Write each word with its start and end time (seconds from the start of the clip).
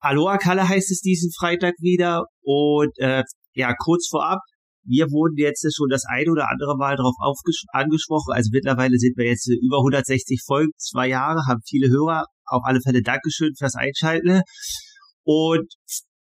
Aloha 0.00 0.38
Kalle 0.38 0.66
heißt 0.66 0.90
es 0.90 1.00
diesen 1.00 1.30
Freitag 1.38 1.74
wieder 1.80 2.24
und 2.42 2.92
äh, 2.96 3.24
ja, 3.52 3.74
kurz 3.78 4.08
vorab, 4.08 4.38
wir 4.84 5.06
wurden 5.10 5.36
jetzt 5.36 5.66
schon 5.76 5.90
das 5.90 6.04
ein 6.08 6.30
oder 6.30 6.48
andere 6.48 6.78
Mal 6.78 6.96
darauf 6.96 7.14
angesprochen. 7.72 8.32
Also 8.32 8.48
mittlerweile 8.52 8.96
sind 8.96 9.18
wir 9.18 9.26
jetzt 9.26 9.48
über 9.48 9.78
160 9.78 10.40
Folgen, 10.46 10.72
zwei 10.78 11.08
Jahre, 11.08 11.44
haben 11.46 11.60
viele 11.68 11.90
Hörer. 11.90 12.24
Auf 12.46 12.62
alle 12.64 12.80
Fälle 12.80 13.02
Dankeschön 13.02 13.54
fürs 13.58 13.74
Einschalten. 13.74 14.40
Und 15.24 15.66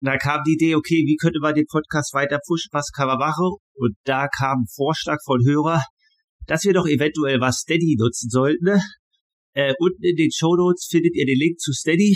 da 0.06 0.18
kam 0.18 0.42
die 0.46 0.54
Idee, 0.54 0.76
okay, 0.76 1.04
wie 1.06 1.16
könnte 1.16 1.40
man 1.42 1.56
den 1.56 1.66
Podcast 1.66 2.14
weiter 2.14 2.40
pushen, 2.46 2.70
was 2.72 2.92
kann 2.96 3.08
man 3.08 3.18
machen? 3.18 3.56
Und 3.76 3.96
da 4.04 4.28
kam 4.28 4.62
ein 4.62 4.68
Vorschlag 4.74 5.18
von 5.26 5.40
Hörer, 5.46 5.84
dass 6.48 6.64
wir 6.64 6.74
doch 6.74 6.88
eventuell 6.88 7.40
was 7.40 7.58
Steady 7.58 7.96
nutzen 7.98 8.30
sollten. 8.30 8.80
Äh, 9.54 9.74
unten 9.80 10.04
in 10.04 10.16
den 10.16 10.32
Show 10.32 10.56
Notes 10.56 10.88
findet 10.92 11.16
ihr 11.16 11.26
den 11.26 11.40
Link 11.40 11.60
zu 11.60 11.72
Steady. 11.72 12.16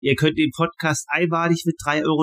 Ihr 0.00 0.16
könnt 0.16 0.36
den 0.36 0.50
Podcast 0.50 1.06
einmalig 1.08 1.62
mit 1.64 1.76
3,33 1.76 2.04
Euro 2.04 2.22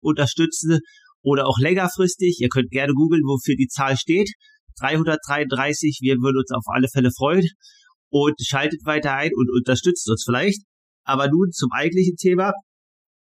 unterstützen 0.00 0.78
oder 1.22 1.46
auch 1.46 1.58
längerfristig. 1.58 2.38
Ihr 2.40 2.48
könnt 2.48 2.70
gerne 2.70 2.94
googeln, 2.94 3.22
wofür 3.22 3.54
die 3.56 3.68
Zahl 3.68 3.98
steht. 3.98 4.32
333, 4.80 5.98
wir 6.00 6.16
würden 6.16 6.38
uns 6.38 6.50
auf 6.52 6.64
alle 6.68 6.88
Fälle 6.88 7.10
freuen. 7.14 7.46
Und 8.08 8.34
schaltet 8.40 8.80
weiter 8.86 9.14
ein 9.14 9.30
und 9.34 9.50
unterstützt 9.52 10.08
uns 10.08 10.24
vielleicht. 10.24 10.62
Aber 11.04 11.28
nun 11.28 11.50
zum 11.52 11.68
eigentlichen 11.72 12.16
Thema. 12.16 12.52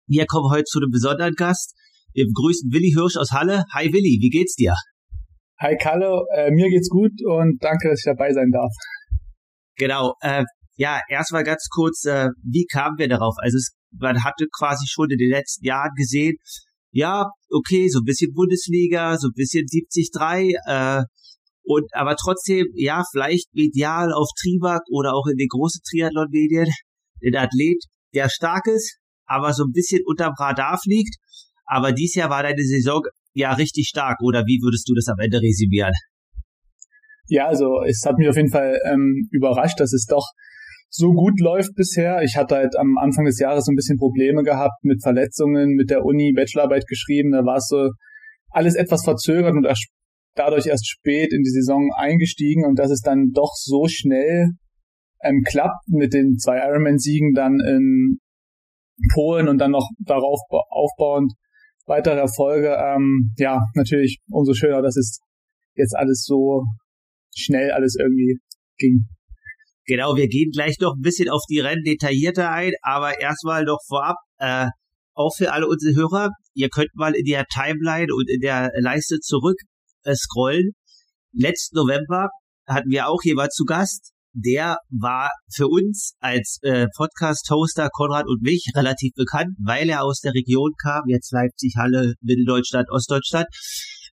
Wir 0.09 0.25
kommen 0.27 0.49
heute 0.53 0.63
zu 0.65 0.79
einem 0.79 0.91
besonderen 0.93 1.35
Gast. 1.35 1.75
Wir 2.13 2.27
begrüßen 2.27 2.71
Willi 2.71 2.93
Hirsch 2.95 3.17
aus 3.17 3.33
Halle. 3.33 3.65
Hi 3.75 3.93
Willi, 3.93 4.19
wie 4.21 4.31
geht's 4.31 4.55
dir? 4.55 4.73
Hi 5.59 5.77
Kalle, 5.77 6.23
äh, 6.37 6.53
mir 6.53 6.69
geht's 6.71 6.89
gut 6.89 7.11
und 7.25 7.59
danke, 7.61 7.89
dass 7.89 7.99
ich 7.99 8.05
dabei 8.05 8.33
sein 8.33 8.53
darf. 8.53 8.71
Genau, 9.75 10.15
äh, 10.21 10.45
ja, 10.77 11.01
erstmal 11.09 11.43
ganz 11.43 11.67
kurz, 11.75 12.05
äh, 12.05 12.29
wie 12.45 12.67
kamen 12.71 12.97
wir 12.99 13.09
darauf? 13.09 13.35
Also 13.39 13.57
es, 13.57 13.75
man 13.99 14.23
hatte 14.23 14.47
quasi 14.57 14.87
schon 14.87 15.11
in 15.11 15.19
den 15.19 15.31
letzten 15.31 15.65
Jahren 15.65 15.91
gesehen, 15.97 16.37
ja, 16.93 17.27
okay, 17.51 17.89
so 17.89 17.99
ein 17.99 18.05
bisschen 18.05 18.33
Bundesliga, 18.33 19.19
so 19.19 19.27
ein 19.27 19.35
bisschen 19.35 19.67
70-3, 19.67 21.01
äh, 21.01 21.05
und 21.65 21.85
aber 21.95 22.15
trotzdem, 22.15 22.67
ja, 22.75 23.03
vielleicht 23.11 23.53
medial 23.55 24.13
auf 24.13 24.29
Triebak 24.41 24.83
oder 24.89 25.15
auch 25.15 25.27
in 25.27 25.37
den 25.37 25.49
großen 25.49 25.81
Triathlon-Medien, 25.91 26.69
den 27.25 27.35
Athlet, 27.35 27.83
der 28.15 28.29
stark 28.29 28.69
ist, 28.69 29.01
aber 29.27 29.53
so 29.53 29.65
ein 29.65 29.73
bisschen 29.73 30.01
unterm 30.07 30.35
Radar 30.39 30.79
fliegt. 30.79 31.17
Aber 31.67 31.93
dies 31.93 32.15
Jahr 32.15 32.31
war 32.31 32.43
deine 32.43 32.63
Saison 32.63 33.03
ja 33.35 33.53
richtig 33.53 33.89
stark, 33.89 34.21
oder 34.23 34.45
wie 34.47 34.61
würdest 34.63 34.89
du 34.89 34.95
das 34.95 35.09
am 35.09 35.19
Ende 35.19 35.39
resümieren? 35.39 35.93
Ja, 37.29 37.49
also 37.49 37.83
es 37.87 38.03
hat 38.07 38.19
mich 38.19 38.29
auf 38.29 38.37
jeden 38.37 38.51
Fall 38.51 38.79
ähm, 38.91 39.29
überrascht, 39.33 39.81
dass 39.81 39.93
es 39.93 40.07
doch 40.07 40.25
so 40.89 41.13
gut 41.13 41.41
läuft 41.41 41.75
bisher. 41.75 42.23
Ich 42.23 42.37
hatte 42.37 42.57
halt 42.57 42.77
am 42.77 42.97
Anfang 42.99 43.25
des 43.25 43.39
Jahres 43.41 43.65
so 43.65 43.73
ein 43.73 43.77
bisschen 43.77 43.99
Probleme 43.99 44.43
gehabt 44.43 44.83
mit 44.83 45.03
Verletzungen, 45.03 45.75
mit 45.75 45.91
der 45.91 46.05
Uni 46.05 46.33
Bachelorarbeit 46.35 46.87
geschrieben. 46.87 47.33
Da 47.33 47.45
war 47.45 47.57
es 47.57 47.67
so 47.69 47.91
alles 48.51 48.77
etwas 48.77 49.05
verzögert 49.05 49.55
und 49.55 49.67
dadurch 50.35 50.67
erst 50.67 50.89
spät 50.89 51.33
in 51.33 51.43
die 51.43 51.51
Saison 51.51 51.91
eingestiegen 51.97 52.65
und 52.65 52.79
dass 52.79 52.91
es 52.91 53.01
dann 53.01 53.33
doch 53.35 53.53
so 53.57 53.87
schnell 53.89 54.51
ähm, 55.23 55.43
klappt 55.47 55.89
mit 55.89 56.13
den 56.13 56.37
zwei 56.39 56.59
Ironman-Siegen 56.59 57.33
dann 57.35 57.59
in 57.61 58.19
Polen 59.13 59.49
und 59.49 59.59
dann 59.59 59.71
noch 59.71 59.89
darauf 59.99 60.41
aufbauend 60.71 61.33
weitere 61.87 62.19
Erfolge. 62.19 62.77
Ähm, 62.77 63.33
ja, 63.37 63.61
natürlich 63.75 64.19
umso 64.29 64.55
schöner, 64.55 64.83
dass 64.83 64.97
es 64.97 65.21
jetzt 65.75 65.97
alles 65.97 66.25
so 66.25 66.65
schnell 67.35 67.71
alles 67.71 67.97
irgendwie 67.99 68.39
ging. 68.79 69.07
Genau, 69.87 70.17
wir 70.17 70.27
gehen 70.27 70.51
gleich 70.51 70.79
noch 70.81 70.95
ein 70.97 71.03
bisschen 71.03 71.29
auf 71.29 71.43
die 71.49 71.61
Rennen 71.61 71.85
detaillierter 71.85 72.51
ein, 72.51 72.73
aber 72.83 73.21
erstmal 73.21 73.65
noch 73.65 73.79
vorab, 73.87 74.17
äh, 74.39 74.67
auch 75.15 75.35
für 75.37 75.53
alle 75.53 75.69
unsere 75.69 75.95
Hörer, 75.95 76.31
ihr 76.55 76.69
könnt 76.69 76.95
mal 76.95 77.15
in 77.15 77.25
der 77.25 77.45
Timeline 77.47 78.13
und 78.13 78.29
in 78.29 78.41
der 78.41 78.71
Leiste 78.81 79.19
zurück 79.21 79.59
äh, 80.03 80.15
scrollen. 80.15 80.73
Letzten 81.33 81.77
November 81.77 82.29
hatten 82.67 82.91
wir 82.91 83.09
auch 83.09 83.23
jemand 83.23 83.53
zu 83.53 83.65
Gast, 83.65 84.13
der 84.37 84.77
war 84.91 85.31
für 85.55 85.67
uns 85.67 86.13
als 86.21 86.59
äh, 86.63 86.87
Podcast-Hoster 86.95 87.89
Konrad 87.91 88.27
und 88.27 88.43
mich 88.43 88.67
relativ 88.77 89.15
bekannt, 89.15 89.57
weil 89.65 89.89
er 89.89 90.05
aus 90.05 90.21
der 90.21 90.35
Region 90.35 90.73
kam, 90.83 91.05
jetzt 91.07 91.33
Leipzig, 91.33 91.75
Halle, 91.77 92.13
Mitteldeutschland, 92.21 92.91
Ostdeutschland. 92.91 93.47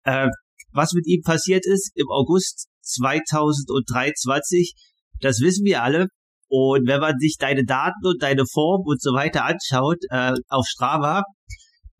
Äh, 0.04 0.28
was 0.72 0.92
mit 0.92 1.06
ihm 1.06 1.22
passiert 1.22 1.64
ist 1.66 1.91
im 1.94 2.09
August 2.10 2.69
2023, 2.82 4.75
das 5.20 5.41
wissen 5.41 5.64
wir 5.64 5.82
alle. 5.82 6.09
Und 6.48 6.86
wenn 6.86 7.00
man 7.00 7.19
sich 7.19 7.36
deine 7.38 7.64
Daten 7.64 8.04
und 8.04 8.22
deine 8.22 8.44
Form 8.44 8.82
und 8.84 9.00
so 9.00 9.12
weiter 9.12 9.47
anschaut 9.47 10.04
äh, 10.10 10.34
auf 10.48 10.66
Strava, 10.66 11.22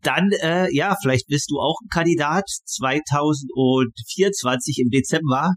dann, 0.03 0.31
äh, 0.43 0.69
ja, 0.75 0.95
vielleicht 1.01 1.27
bist 1.29 1.51
du 1.51 1.59
auch 1.59 1.79
ein 1.83 1.89
Kandidat 1.89 2.45
2024 2.65 4.83
im 4.85 4.91
Dezember 4.91 5.55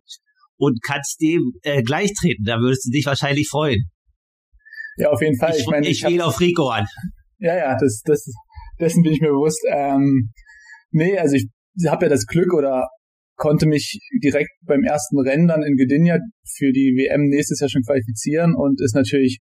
und 0.64 0.82
kannst 0.82 1.20
dem 1.22 1.54
äh, 1.64 1.84
gleichtreten. 1.84 2.46
Da 2.46 2.60
würdest 2.60 2.86
du 2.86 2.92
dich 2.92 3.06
wahrscheinlich 3.06 3.50
freuen. 3.50 3.84
Ja, 4.98 5.10
auf 5.10 5.22
jeden 5.22 5.38
Fall. 5.38 5.52
Ich, 5.52 5.62
ich 5.62 5.68
meine, 5.68 5.88
ich, 5.88 6.04
ich 6.04 6.22
auf 6.22 6.40
Rico 6.40 6.70
an. 6.70 6.86
Ja, 7.40 7.56
ja, 7.58 7.78
das, 7.78 8.02
das, 8.06 8.26
dessen 8.80 9.04
bin 9.04 9.14
ich 9.14 9.22
mir 9.22 9.32
bewusst. 9.32 9.62
Ähm, 9.70 10.32
nee, 10.92 11.18
also 11.18 11.36
ich 11.36 11.48
habe 11.88 12.06
ja 12.06 12.10
das 12.10 12.26
Glück 12.26 12.54
oder 12.54 12.88
konnte 13.36 13.66
mich 13.66 14.00
direkt 14.24 14.52
beim 14.66 14.84
ersten 14.84 15.20
Rennen 15.20 15.48
dann 15.48 15.64
in 15.64 15.76
Gdynia 15.76 16.20
für 16.56 16.72
die 16.72 16.94
WM 16.96 17.28
nächstes 17.28 17.60
Jahr 17.60 17.70
schon 17.70 17.84
qualifizieren 17.84 18.56
und 18.56 18.80
ist 18.82 18.96
natürlich, 18.96 19.40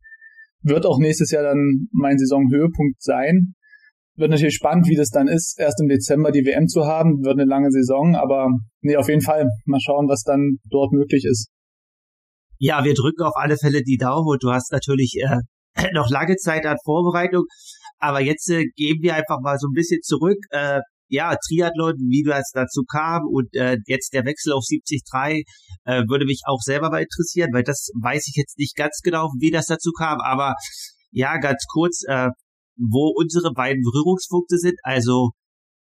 wird 0.63 0.85
auch 0.85 0.97
nächstes 0.97 1.31
Jahr 1.31 1.43
dann 1.43 1.87
mein 1.91 2.17
Saisonhöhepunkt 2.17 3.01
sein. 3.01 3.53
Wird 4.21 4.29
natürlich 4.29 4.53
spannend, 4.53 4.87
wie 4.87 4.95
das 4.95 5.09
dann 5.09 5.27
ist, 5.27 5.57
erst 5.57 5.81
im 5.81 5.87
Dezember 5.87 6.31
die 6.31 6.45
WM 6.45 6.67
zu 6.67 6.85
haben. 6.85 7.25
Wird 7.25 7.39
eine 7.39 7.49
lange 7.49 7.71
Saison, 7.71 8.15
aber 8.15 8.49
nee, 8.81 8.95
auf 8.95 9.09
jeden 9.09 9.23
Fall 9.23 9.47
mal 9.65 9.79
schauen, 9.81 10.07
was 10.07 10.21
dann 10.21 10.59
dort 10.69 10.91
möglich 10.91 11.25
ist. 11.25 11.49
Ja, 12.59 12.83
wir 12.83 12.93
drücken 12.93 13.23
auf 13.23 13.33
alle 13.35 13.57
Fälle 13.57 13.81
die 13.81 13.97
Daumen 13.97 14.37
du 14.39 14.51
hast 14.51 14.71
natürlich 14.71 15.17
äh, 15.17 15.39
noch 15.95 16.11
lange 16.11 16.35
Zeit 16.35 16.67
an 16.67 16.77
Vorbereitung. 16.85 17.45
Aber 17.97 18.21
jetzt 18.21 18.47
äh, 18.51 18.65
gehen 18.75 18.99
wir 19.01 19.15
einfach 19.15 19.39
mal 19.41 19.57
so 19.57 19.67
ein 19.67 19.73
bisschen 19.73 20.01
zurück. 20.03 20.37
Äh, 20.51 20.81
ja, 21.07 21.35
Triathlon, 21.47 21.95
wie 22.07 22.21
das 22.21 22.51
dazu 22.53 22.83
kam 22.83 23.23
und 23.25 23.49
äh, 23.55 23.77
jetzt 23.87 24.13
der 24.13 24.23
Wechsel 24.25 24.53
auf 24.53 24.63
73 24.69 25.01
äh, 25.85 26.03
würde 26.07 26.25
mich 26.25 26.41
auch 26.45 26.61
selber 26.61 26.91
mal 26.91 27.01
interessieren, 27.01 27.49
weil 27.53 27.63
das 27.63 27.89
weiß 27.99 28.27
ich 28.27 28.35
jetzt 28.35 28.59
nicht 28.59 28.75
ganz 28.75 28.99
genau, 29.03 29.29
wie 29.39 29.49
das 29.49 29.65
dazu 29.65 29.91
kam, 29.97 30.19
aber 30.21 30.53
ja, 31.11 31.37
ganz 31.37 31.65
kurz, 31.67 32.03
äh, 32.07 32.29
wo 32.89 33.13
unsere 33.15 33.53
beiden 33.53 33.83
Berührungspunkte 33.83 34.57
sind, 34.57 34.75
also 34.83 35.31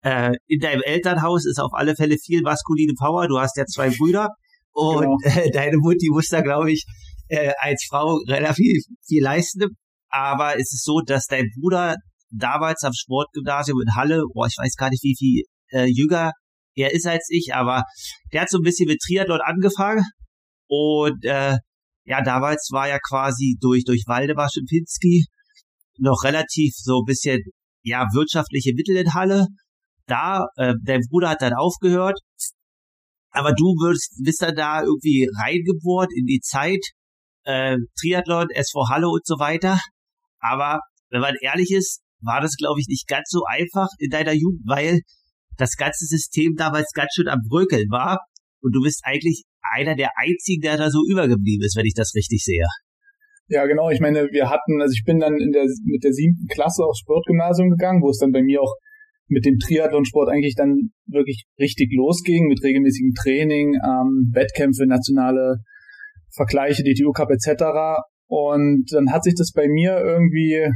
äh, 0.01 0.33
in 0.47 0.59
deinem 0.59 0.81
Elternhaus 0.83 1.45
ist 1.45 1.59
auf 1.59 1.73
alle 1.73 1.95
Fälle 1.95 2.17
viel 2.17 2.41
maskuline 2.41 2.93
Power, 2.97 3.27
du 3.27 3.39
hast 3.39 3.57
ja 3.57 3.65
zwei 3.65 3.89
Brüder. 3.89 4.29
Und 4.71 5.03
genau. 5.03 5.17
äh, 5.23 5.51
deine 5.51 5.77
Mutti 5.77 6.09
muss 6.11 6.27
da, 6.27 6.41
glaube 6.41 6.71
ich, 6.71 6.85
äh, 7.29 7.51
als 7.59 7.85
Frau 7.89 8.19
relativ 8.27 8.83
viel 9.07 9.23
leisten, 9.23 9.75
aber 10.09 10.55
es 10.55 10.73
ist 10.73 10.83
so, 10.83 11.01
dass 11.01 11.25
dein 11.25 11.49
Bruder 11.59 11.95
damals 12.29 12.83
am 12.83 12.93
Sportgymnasium 12.93 13.81
in 13.81 13.95
Halle, 13.95 14.23
boah, 14.33 14.47
ich 14.47 14.55
weiß 14.57 14.75
gar 14.75 14.89
nicht, 14.89 15.03
wie 15.03 15.15
viel 15.17 15.43
äh, 15.71 15.85
jünger 15.85 16.31
er 16.75 16.93
ist 16.93 17.07
als 17.07 17.27
ich, 17.29 17.53
aber 17.53 17.83
der 18.33 18.41
hat 18.41 18.49
so 18.49 18.57
ein 18.57 18.63
bisschen 18.63 18.87
mit 18.87 18.99
Triathlon 18.99 19.39
angefangen. 19.41 20.03
Und 20.67 21.23
äh, 21.23 21.57
ja, 22.05 22.21
damals 22.21 22.69
war 22.71 22.87
ja 22.87 22.99
quasi 22.99 23.57
durch, 23.59 23.83
durch 23.85 24.03
Waldemar 24.07 24.49
Schempinski 24.51 25.25
noch 25.97 26.23
relativ 26.23 26.73
so 26.75 27.03
bisschen, 27.03 27.39
ja, 27.83 28.05
wirtschaftliche 28.13 28.73
Mittel 28.75 28.97
in 28.97 29.13
Halle. 29.13 29.47
Da, 30.07 30.45
äh, 30.57 30.73
dein 30.83 31.01
Bruder 31.09 31.29
hat 31.29 31.41
dann 31.41 31.53
aufgehört, 31.53 32.19
aber 33.31 33.51
du 33.51 33.65
würdest, 33.81 34.13
bist 34.23 34.41
dann 34.41 34.55
da 34.55 34.81
irgendwie 34.81 35.27
reingebohrt 35.41 36.09
in 36.15 36.25
die 36.25 36.39
Zeit, 36.39 36.79
äh, 37.43 37.77
Triathlon, 37.99 38.47
SV 38.49 38.87
Halle 38.89 39.09
und 39.09 39.25
so 39.25 39.35
weiter. 39.39 39.79
Aber 40.39 40.79
wenn 41.09 41.21
man 41.21 41.35
ehrlich 41.41 41.71
ist, 41.71 42.01
war 42.21 42.41
das, 42.41 42.55
glaube 42.55 42.79
ich, 42.79 42.87
nicht 42.87 43.07
ganz 43.07 43.29
so 43.29 43.43
einfach 43.45 43.87
in 43.99 44.09
deiner 44.09 44.33
Jugend, 44.33 44.61
weil 44.65 45.01
das 45.57 45.75
ganze 45.75 46.05
System 46.05 46.55
damals 46.55 46.91
ganz 46.93 47.09
schön 47.13 47.27
am 47.27 47.39
Brökeln 47.47 47.89
war. 47.89 48.19
Und 48.61 48.71
du 48.73 48.81
bist 48.81 49.01
eigentlich 49.03 49.43
einer 49.73 49.95
der 49.95 50.11
einzigen, 50.15 50.61
der 50.61 50.77
da 50.77 50.89
so 50.89 51.03
übergeblieben 51.07 51.65
ist, 51.65 51.75
wenn 51.75 51.85
ich 51.85 51.93
das 51.93 52.13
richtig 52.15 52.43
sehe. 52.43 52.65
Ja, 53.47 53.65
genau. 53.65 53.89
Ich 53.91 53.99
meine, 53.99 54.27
wir 54.31 54.49
hatten, 54.49 54.81
also 54.81 54.91
ich 54.91 55.03
bin 55.05 55.19
dann 55.19 55.37
in 55.37 55.51
der, 55.51 55.65
mit 55.85 56.03
der 56.03 56.13
siebten 56.13 56.47
Klasse 56.47 56.83
aufs 56.83 56.99
Sportgymnasium 56.99 57.69
gegangen, 57.69 58.01
wo 58.01 58.09
es 58.09 58.17
dann 58.17 58.31
bei 58.31 58.41
mir 58.41 58.61
auch 58.61 58.73
mit 59.27 59.45
dem 59.45 59.57
Triathlonsport 59.57 60.29
eigentlich 60.29 60.55
dann 60.55 60.91
wirklich 61.07 61.45
richtig 61.59 61.91
losging, 61.95 62.47
mit 62.47 62.63
regelmäßigem 62.63 63.13
Training, 63.13 63.73
ähm, 63.75 64.31
Wettkämpfe, 64.33 64.85
nationale 64.87 65.57
Vergleiche, 66.35 66.83
DTU 66.83 67.11
Cup 67.11 67.29
etc. 67.31 68.01
Und 68.27 68.85
dann 68.91 69.11
hat 69.11 69.23
sich 69.23 69.35
das 69.37 69.51
bei 69.51 69.67
mir 69.67 69.97
irgendwie 69.97 70.67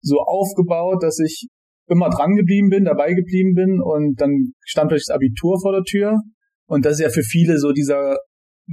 so 0.00 0.18
aufgebaut, 0.18 1.02
dass 1.02 1.18
ich 1.18 1.48
immer 1.88 2.08
dran 2.08 2.36
geblieben 2.36 2.70
bin, 2.70 2.84
dabei 2.84 3.12
geblieben 3.12 3.54
bin 3.54 3.80
und 3.82 4.20
dann 4.20 4.52
stand 4.64 4.88
plötzlich 4.88 5.08
das 5.08 5.16
Abitur 5.16 5.60
vor 5.60 5.72
der 5.72 5.82
Tür 5.82 6.20
und 6.66 6.84
das 6.84 6.94
ist 6.94 7.00
ja 7.00 7.08
für 7.10 7.22
viele 7.22 7.58
so 7.58 7.72
dieser 7.72 8.16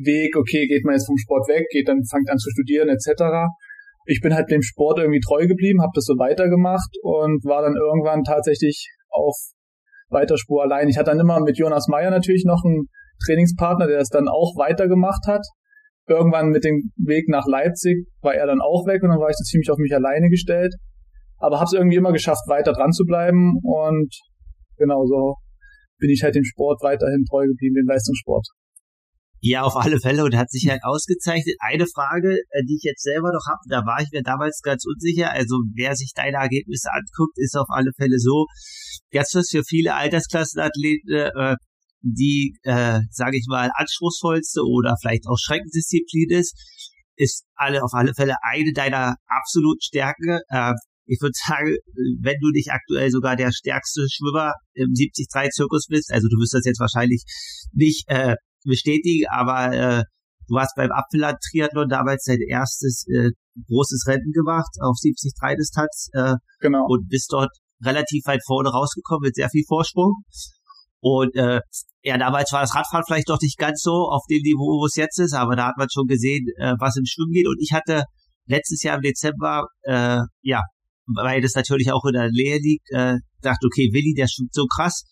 Weg, 0.03 0.35
okay, 0.35 0.67
geht 0.67 0.85
man 0.85 0.93
jetzt 0.93 1.07
vom 1.07 1.17
Sport 1.17 1.47
weg, 1.47 1.65
geht 1.71 1.87
dann 1.87 2.03
fängt 2.09 2.29
an 2.29 2.37
zu 2.37 2.49
studieren 2.51 2.89
etc. 2.89 3.49
Ich 4.05 4.21
bin 4.21 4.33
halt 4.33 4.49
dem 4.49 4.61
Sport 4.61 4.99
irgendwie 4.99 5.19
treu 5.19 5.47
geblieben, 5.47 5.81
habe 5.81 5.91
das 5.95 6.05
so 6.05 6.13
weitergemacht 6.17 6.95
und 7.01 7.43
war 7.43 7.61
dann 7.61 7.75
irgendwann 7.75 8.23
tatsächlich 8.23 8.89
auf 9.09 9.35
weiter 10.09 10.37
Spur 10.37 10.63
allein. 10.63 10.87
Ich 10.87 10.97
hatte 10.97 11.11
dann 11.11 11.19
immer 11.19 11.39
mit 11.41 11.57
Jonas 11.57 11.87
Meyer 11.89 12.09
natürlich 12.09 12.45
noch 12.45 12.63
einen 12.63 12.87
Trainingspartner, 13.25 13.87
der 13.87 13.97
das 13.97 14.09
dann 14.09 14.27
auch 14.27 14.55
weitergemacht 14.57 15.27
hat. 15.27 15.45
Irgendwann 16.07 16.49
mit 16.49 16.63
dem 16.63 16.91
Weg 16.95 17.27
nach 17.27 17.45
Leipzig 17.47 18.07
war 18.21 18.33
er 18.33 18.47
dann 18.47 18.61
auch 18.61 18.87
weg 18.87 19.03
und 19.03 19.09
dann 19.09 19.19
war 19.19 19.29
ich 19.29 19.35
so 19.35 19.43
ziemlich 19.43 19.69
auf 19.69 19.77
mich 19.77 19.93
alleine 19.93 20.29
gestellt 20.29 20.73
aber 21.39 21.57
habe 21.57 21.65
es 21.65 21.73
irgendwie 21.73 21.97
immer 21.97 22.11
geschafft, 22.11 22.47
weiter 22.47 22.73
dran 22.73 22.91
zu 22.91 23.05
bleiben 23.05 23.59
und 23.63 24.13
genau 24.77 25.05
so 25.05 25.35
bin 25.99 26.09
ich 26.09 26.23
halt 26.23 26.35
dem 26.35 26.43
Sport 26.43 26.81
weiterhin 26.83 27.25
treu 27.29 27.45
geblieben, 27.45 27.75
dem 27.75 27.87
Leistungssport. 27.87 28.47
Ja, 29.39 29.61
auf 29.61 29.75
alle 29.75 29.99
Fälle 29.99 30.23
und 30.23 30.35
hat 30.35 30.49
sich 30.49 30.67
halt 30.67 30.81
ausgezeichnet. 30.83 31.55
Eine 31.59 31.85
Frage, 31.85 32.37
äh, 32.49 32.63
die 32.67 32.75
ich 32.75 32.83
jetzt 32.83 33.03
selber 33.03 33.31
noch 33.31 33.45
habe, 33.47 33.59
da 33.69 33.85
war 33.85 34.01
ich 34.01 34.09
mir 34.11 34.23
damals 34.23 34.61
ganz 34.63 34.83
unsicher. 34.85 35.31
Also 35.31 35.57
wer 35.75 35.95
sich 35.95 36.11
deine 36.15 36.37
Ergebnisse 36.37 36.89
anguckt, 36.91 37.37
ist 37.37 37.55
auf 37.55 37.67
alle 37.69 37.91
Fälle 37.95 38.17
so, 38.17 38.47
dass 39.11 39.29
das 39.29 39.49
für 39.49 39.63
viele 39.63 39.93
Altersklassenathleten 39.93 41.31
äh, 41.35 41.55
die, 42.01 42.57
äh, 42.63 43.01
sage 43.11 43.37
ich 43.37 43.45
mal, 43.47 43.69
anspruchsvollste 43.75 44.61
oder 44.61 44.95
vielleicht 45.01 45.27
auch 45.27 45.37
Schreckendisziplin 45.37 46.29
ist, 46.31 46.55
ist 47.15 47.45
alle 47.55 47.83
auf 47.83 47.93
alle 47.93 48.13
Fälle 48.13 48.35
eine 48.41 48.71
deiner 48.73 49.15
absoluten 49.27 49.81
Stärken. 49.81 50.39
Äh, 50.49 50.73
ich 51.05 51.21
würde 51.21 51.33
sagen, 51.47 51.75
wenn 52.21 52.39
du 52.41 52.49
nicht 52.51 52.71
aktuell 52.71 53.09
sogar 53.11 53.35
der 53.35 53.51
stärkste 53.51 54.05
Schwimmer 54.09 54.53
im 54.73 54.91
73-Zirkus 54.91 55.87
bist, 55.87 56.11
also 56.11 56.27
du 56.27 56.37
wirst 56.37 56.53
das 56.53 56.65
jetzt 56.65 56.79
wahrscheinlich 56.79 57.23
nicht 57.71 58.03
äh, 58.07 58.35
bestätigen, 58.69 59.25
aber 59.31 59.73
äh, 59.73 60.03
du 60.47 60.57
hast 60.57 60.75
beim 60.75 60.91
Apfelland-Triathlon 60.91 61.89
damals 61.89 62.23
dein 62.25 62.41
erstes 62.47 63.05
äh, 63.07 63.29
großes 63.67 64.05
Rennen 64.07 64.31
gemacht 64.33 64.69
auf 64.81 64.95
73-Distanz 65.01 66.09
äh, 66.13 66.35
genau. 66.59 66.85
und 66.87 67.07
bist 67.09 67.31
dort 67.31 67.51
relativ 67.83 68.25
weit 68.25 68.41
vorne 68.45 68.69
rausgekommen 68.69 69.27
mit 69.27 69.35
sehr 69.35 69.49
viel 69.49 69.63
Vorsprung. 69.67 70.23
Und 70.99 71.35
äh, 71.35 71.61
ja, 72.03 72.17
damals 72.17 72.51
war 72.51 72.61
das 72.61 72.75
Radfahren 72.75 73.03
vielleicht 73.05 73.29
doch 73.29 73.39
nicht 73.41 73.57
ganz 73.57 73.81
so 73.81 74.09
auf 74.09 74.23
dem 74.29 74.41
Niveau, 74.41 74.81
wo 74.81 74.85
es 74.85 74.95
jetzt 74.95 75.19
ist, 75.19 75.33
aber 75.33 75.55
da 75.55 75.67
hat 75.67 75.77
man 75.77 75.87
schon 75.91 76.07
gesehen, 76.07 76.45
äh, 76.57 76.73
was 76.79 76.97
im 76.97 77.05
Schwimmen 77.05 77.33
geht. 77.33 77.47
Und 77.47 77.57
ich 77.59 77.71
hatte 77.73 78.03
letztes 78.45 78.81
Jahr 78.83 78.97
im 78.97 79.01
Dezember 79.01 79.67
äh, 79.83 80.19
ja 80.41 80.61
weil 81.07 81.41
das 81.41 81.55
natürlich 81.55 81.91
auch 81.91 82.05
in 82.05 82.13
der 82.13 82.29
Nähe 82.31 82.59
liegt, 82.59 82.89
äh, 82.91 83.15
sagt, 83.41 83.63
okay, 83.65 83.89
Willi, 83.93 84.13
der 84.13 84.27
schwimmt 84.27 84.53
so 84.53 84.65
krass. 84.65 85.03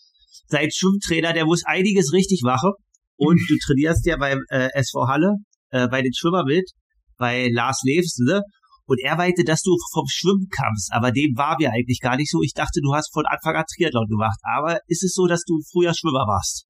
Sein 0.48 0.70
Schwimmtrainer, 0.72 1.34
der 1.34 1.46
muss 1.46 1.64
einiges 1.66 2.14
richtig 2.14 2.42
machen. 2.44 2.72
Und 3.18 3.40
du 3.48 3.56
trainierst 3.66 4.06
ja 4.06 4.18
beim 4.18 4.40
äh, 4.50 4.70
SV 4.74 5.08
Halle, 5.08 5.36
äh, 5.72 5.88
bei 5.88 6.02
den 6.02 6.14
Schwimmer 6.14 6.44
mit, 6.46 6.70
bei 7.18 7.50
Lars 7.52 7.82
Leves, 7.84 8.18
ne? 8.20 8.42
Und 8.88 9.00
er 9.02 9.18
weinte, 9.18 9.44
dass 9.44 9.62
du 9.64 9.76
vom 9.94 10.06
Schwimmen 10.08 10.48
kamst, 10.56 10.92
aber 10.94 11.12
dem 11.12 11.36
war 11.36 11.58
mir 11.60 11.72
eigentlich 11.72 12.00
gar 12.02 12.18
nicht 12.18 12.30
so. 12.30 12.42
Ich 12.44 12.54
dachte, 12.54 12.82
du 12.84 12.94
hast 12.94 13.12
von 13.14 13.26
Anfang 13.26 13.56
an 13.56 13.66
Triathlon 13.66 14.06
gemacht. 14.08 14.38
Aber 14.44 14.80
ist 14.88 15.04
es 15.04 15.14
so, 15.14 15.26
dass 15.26 15.42
du 15.42 15.60
früher 15.72 15.94
Schwimmer 15.96 16.28
warst? 16.28 16.68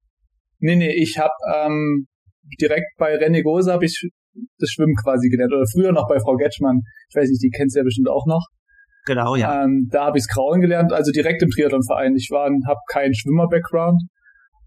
Nee, 0.58 0.76
nee, 0.76 0.94
ich 0.94 1.18
habe 1.18 1.34
ähm, 1.54 2.06
direkt 2.58 2.86
bei 2.96 3.16
René 3.16 3.42
Gose 3.42 3.70
habe 3.70 3.84
ich 3.84 4.08
das 4.58 4.70
Schwimmen 4.70 4.94
quasi 4.96 5.28
gelernt. 5.28 5.52
Oder 5.52 5.64
früher 5.70 5.92
noch 5.92 6.08
bei 6.08 6.18
Frau 6.18 6.36
Getschmann. 6.36 6.80
Ich 7.10 7.16
weiß 7.16 7.28
nicht, 7.28 7.42
die 7.42 7.50
kennst 7.50 7.76
du 7.76 7.80
ja 7.80 7.84
bestimmt 7.84 8.08
auch 8.08 8.24
noch. 8.26 8.46
Genau, 9.04 9.36
ja. 9.36 9.64
Ähm, 9.64 9.88
da 9.90 10.06
habe 10.06 10.18
ich 10.18 10.26
Grauen 10.26 10.60
gelernt, 10.60 10.92
also 10.92 11.12
direkt 11.12 11.42
im 11.42 11.50
Triathlonverein. 11.50 12.16
Ich 12.16 12.28
war, 12.30 12.48
habe 12.48 12.80
keinen 12.90 13.14
Schwimmer-Background 13.14 14.02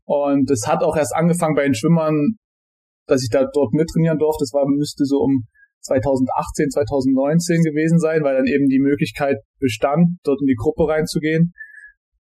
und 0.10 0.50
es 0.50 0.66
hat 0.66 0.82
auch 0.82 0.98
erst 0.98 1.14
angefangen 1.14 1.54
bei 1.54 1.66
den 1.66 1.76
Schwimmern, 1.76 2.40
dass 3.06 3.22
ich 3.22 3.30
da 3.30 3.46
dort 3.54 3.74
mittrainieren 3.74 4.18
durfte. 4.18 4.42
Das 4.42 4.54
war 4.54 4.66
müsste 4.66 5.06
so 5.06 5.22
um 5.22 5.46
2018, 5.82 6.70
2019 6.72 7.62
gewesen 7.62 8.00
sein, 8.00 8.24
weil 8.24 8.36
dann 8.36 8.48
eben 8.48 8.66
die 8.66 8.82
Möglichkeit 8.82 9.38
bestand, 9.60 10.18
dort 10.24 10.42
in 10.42 10.48
die 10.48 10.58
Gruppe 10.58 10.90
reinzugehen. 10.90 11.54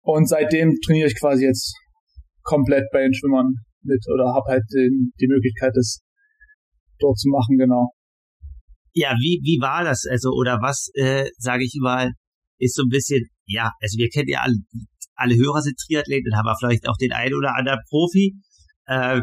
Und 0.04 0.30
seitdem 0.30 0.72
trainiere 0.86 1.08
ich 1.08 1.20
quasi 1.20 1.44
jetzt 1.44 1.76
komplett 2.44 2.86
bei 2.94 3.02
den 3.02 3.14
Schwimmern 3.14 3.54
mit 3.84 4.04
oder 4.08 4.34
habe 4.34 4.48
halt 4.48 4.64
den, 4.74 5.12
die 5.20 5.28
Möglichkeit, 5.28 5.74
das 5.76 6.00
dort 7.00 7.18
zu 7.18 7.28
machen, 7.30 7.58
genau 7.58 7.92
ja, 8.96 9.14
wie, 9.20 9.42
wie 9.44 9.60
war 9.62 9.84
das? 9.84 10.06
Also, 10.10 10.30
oder 10.32 10.60
was, 10.62 10.90
äh, 10.96 11.28
sage 11.38 11.66
ich 11.66 11.78
mal, 11.82 12.12
ist 12.58 12.76
so 12.76 12.84
ein 12.84 12.90
bisschen, 12.90 13.28
ja, 13.46 13.72
also 13.82 13.98
wir 13.98 14.08
kennen 14.08 14.30
ja 14.30 14.40
alle, 14.40 14.56
alle 15.16 15.36
Hörer 15.36 15.62
sind 15.62 15.78
Triathleten 15.78 16.32
und 16.32 16.38
haben 16.38 16.46
wir 16.46 16.56
vielleicht 16.60 16.88
auch 16.88 16.98
den 16.98 17.14
einen 17.14 17.36
oder 17.36 17.56
anderen 17.56 17.80
Profi. 17.90 18.36
Äh, 18.86 19.22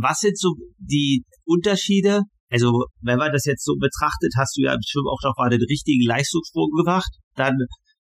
was 0.00 0.18
sind 0.20 0.38
so 0.38 0.54
die 0.78 1.24
Unterschiede? 1.44 2.22
Also, 2.50 2.86
wenn 3.00 3.18
man 3.18 3.32
das 3.32 3.44
jetzt 3.44 3.64
so 3.64 3.76
betrachtet, 3.78 4.34
hast 4.36 4.56
du 4.56 4.62
ja 4.62 4.74
im 4.74 4.82
Schwimmen 4.84 5.06
auch 5.06 5.22
noch 5.22 5.34
mal 5.36 5.50
den 5.50 5.62
richtigen 5.62 6.04
Leistungssprung 6.04 6.70
gemacht, 6.76 7.10
dann 7.36 7.54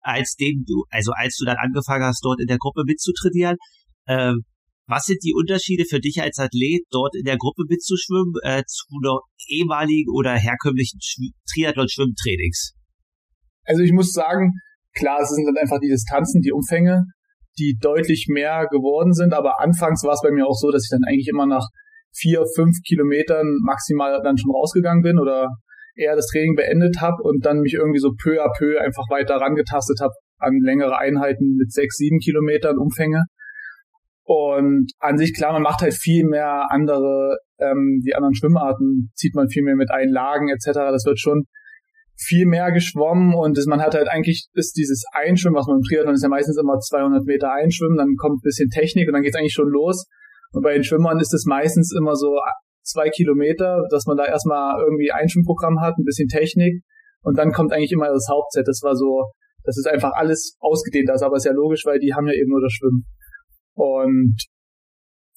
als 0.05 0.35
dem 0.37 0.65
du, 0.67 0.85
also 0.91 1.13
als 1.17 1.37
du 1.37 1.47
dann 1.47 1.57
angefangen 1.57 2.05
hast, 2.05 2.23
dort 2.23 2.41
in 2.41 2.47
der 2.47 2.59
Gruppe 2.59 2.83
mitzutrainieren. 2.85 3.57
Äh, 4.05 4.35
was 4.87 5.07
sind 5.07 5.25
die 5.25 5.33
Unterschiede 5.35 5.87
für 5.89 5.99
dich 5.99 6.21
als 6.21 6.39
Athlet, 6.39 6.85
dort 6.91 7.17
in 7.17 7.25
der 7.25 7.39
Gruppe 7.39 7.65
mitzuschwimmen, 7.67 8.35
äh, 8.43 8.63
zu 8.67 8.85
ehemaligen 9.49 10.11
oder 10.13 10.35
herkömmlichen 10.35 11.01
Triathlon-Schwimmtrainings? 11.51 12.75
Also 13.65 13.83
ich 13.83 13.93
muss 13.93 14.13
sagen, 14.13 14.53
klar, 14.94 15.20
es 15.20 15.31
sind 15.31 15.46
dann 15.46 15.56
einfach 15.56 15.81
die 15.81 15.88
Distanzen, 15.88 16.41
die 16.41 16.52
Umfänge, 16.52 17.05
die 17.58 17.76
deutlich 17.81 18.26
mehr 18.29 18.67
geworden 18.70 19.12
sind, 19.12 19.32
aber 19.32 19.61
anfangs 19.61 20.02
war 20.05 20.14
es 20.14 20.23
bei 20.23 20.32
mir 20.32 20.46
auch 20.46 20.56
so, 20.56 20.70
dass 20.70 20.85
ich 20.85 20.91
dann 20.91 21.06
eigentlich 21.06 21.29
immer 21.29 21.46
nach 21.46 21.67
vier, 22.17 22.44
fünf 22.55 22.76
Kilometern 22.87 23.46
maximal 23.64 24.20
dann 24.23 24.38
schon 24.38 24.52
rausgegangen 24.55 25.02
bin 25.02 25.19
oder 25.19 25.49
eher 25.96 26.17
das 26.17 26.26
Training 26.26 26.55
beendet 26.55 27.00
habe 27.00 27.23
und 27.23 27.44
dann 27.44 27.61
mich 27.61 27.75
irgendwie 27.75 27.99
so 27.99 28.11
peu 28.20 28.43
à 28.43 28.50
peu 28.56 28.81
einfach 28.81 29.08
weiter 29.11 29.37
rangetastet 29.37 30.00
habe 30.00 30.14
an 30.38 30.58
längere 30.61 30.99
Einheiten 30.99 31.56
mit 31.56 31.73
sechs, 31.73 31.97
sieben 31.97 32.19
Kilometern 32.19 32.79
Umfänge. 32.79 33.23
Und 34.25 34.90
an 34.99 35.19
sich, 35.19 35.35
klar, 35.35 35.52
man 35.52 35.62
macht 35.62 35.82
halt 35.82 35.94
viel 35.94 36.25
mehr 36.25 36.64
andere, 36.70 37.38
ähm, 37.58 38.00
die 38.05 38.14
anderen 38.14 38.35
Schwimmarten 38.35 39.12
zieht 39.14 39.35
man 39.35 39.49
viel 39.49 39.62
mehr 39.62 39.76
mit 39.76 39.90
Einlagen 39.90 40.49
etc. 40.49 40.73
Das 40.73 41.05
wird 41.05 41.20
schon 41.20 41.44
viel 42.16 42.46
mehr 42.46 42.70
geschwommen 42.72 43.34
und 43.34 43.58
man 43.66 43.81
hat 43.81 43.94
halt 43.94 44.08
eigentlich 44.08 44.46
ist 44.52 44.76
dieses 44.76 45.05
Einschwimmen, 45.12 45.56
was 45.56 45.66
man 45.66 45.78
im 45.78 45.82
Triathlon 45.82 46.14
ist 46.14 46.22
ja 46.22 46.28
meistens 46.28 46.58
immer 46.58 46.78
200 46.78 47.25
Meter 47.25 47.52
einschwimmen, 47.52 47.96
dann 47.96 48.14
kommt 48.16 48.38
ein 48.38 48.44
bisschen 48.44 48.70
Technik 48.70 49.08
und 49.08 49.14
dann 49.14 49.22
geht's 49.22 49.37
eigentlich 49.37 49.52
schon 49.52 49.69
los. 49.69 50.06
Und 50.52 50.62
bei 50.62 50.75
den 50.75 50.85
Schwimmern 50.85 51.18
ist 51.18 51.35
es 51.35 51.44
meistens 51.47 51.92
immer 51.99 52.14
so 52.14 52.38
zwei 52.85 53.09
Kilometer, 53.11 53.83
dass 53.90 54.06
man 54.06 54.16
da 54.16 54.25
erstmal 54.26 54.80
irgendwie 54.80 55.11
Einschwimmprogramm 55.11 55.80
hat, 55.80 55.99
ein 55.99 56.04
bisschen 56.04 56.28
Technik 56.28 56.83
und 57.23 57.38
dann 57.38 57.52
kommt 57.52 57.73
eigentlich 57.73 57.92
immer 57.92 58.09
das 58.09 58.28
Hauptset. 58.30 58.68
Das 58.68 58.80
war 58.83 58.94
so, 58.94 59.25
das 59.64 59.76
ist 59.76 59.88
einfach 59.88 60.12
alles 60.14 60.56
ausgedehnt, 60.61 61.09
das 61.09 61.23
aber 61.23 61.37
ist 61.37 61.47
ja 61.47 61.52
logisch, 61.52 61.85
weil 61.85 61.99
die 61.99 62.14
haben 62.14 62.26
ja 62.26 62.35
eben 62.35 62.50
nur 62.50 62.61
das 62.61 62.73
Schwimmen. 62.73 63.04
Und 63.75 64.37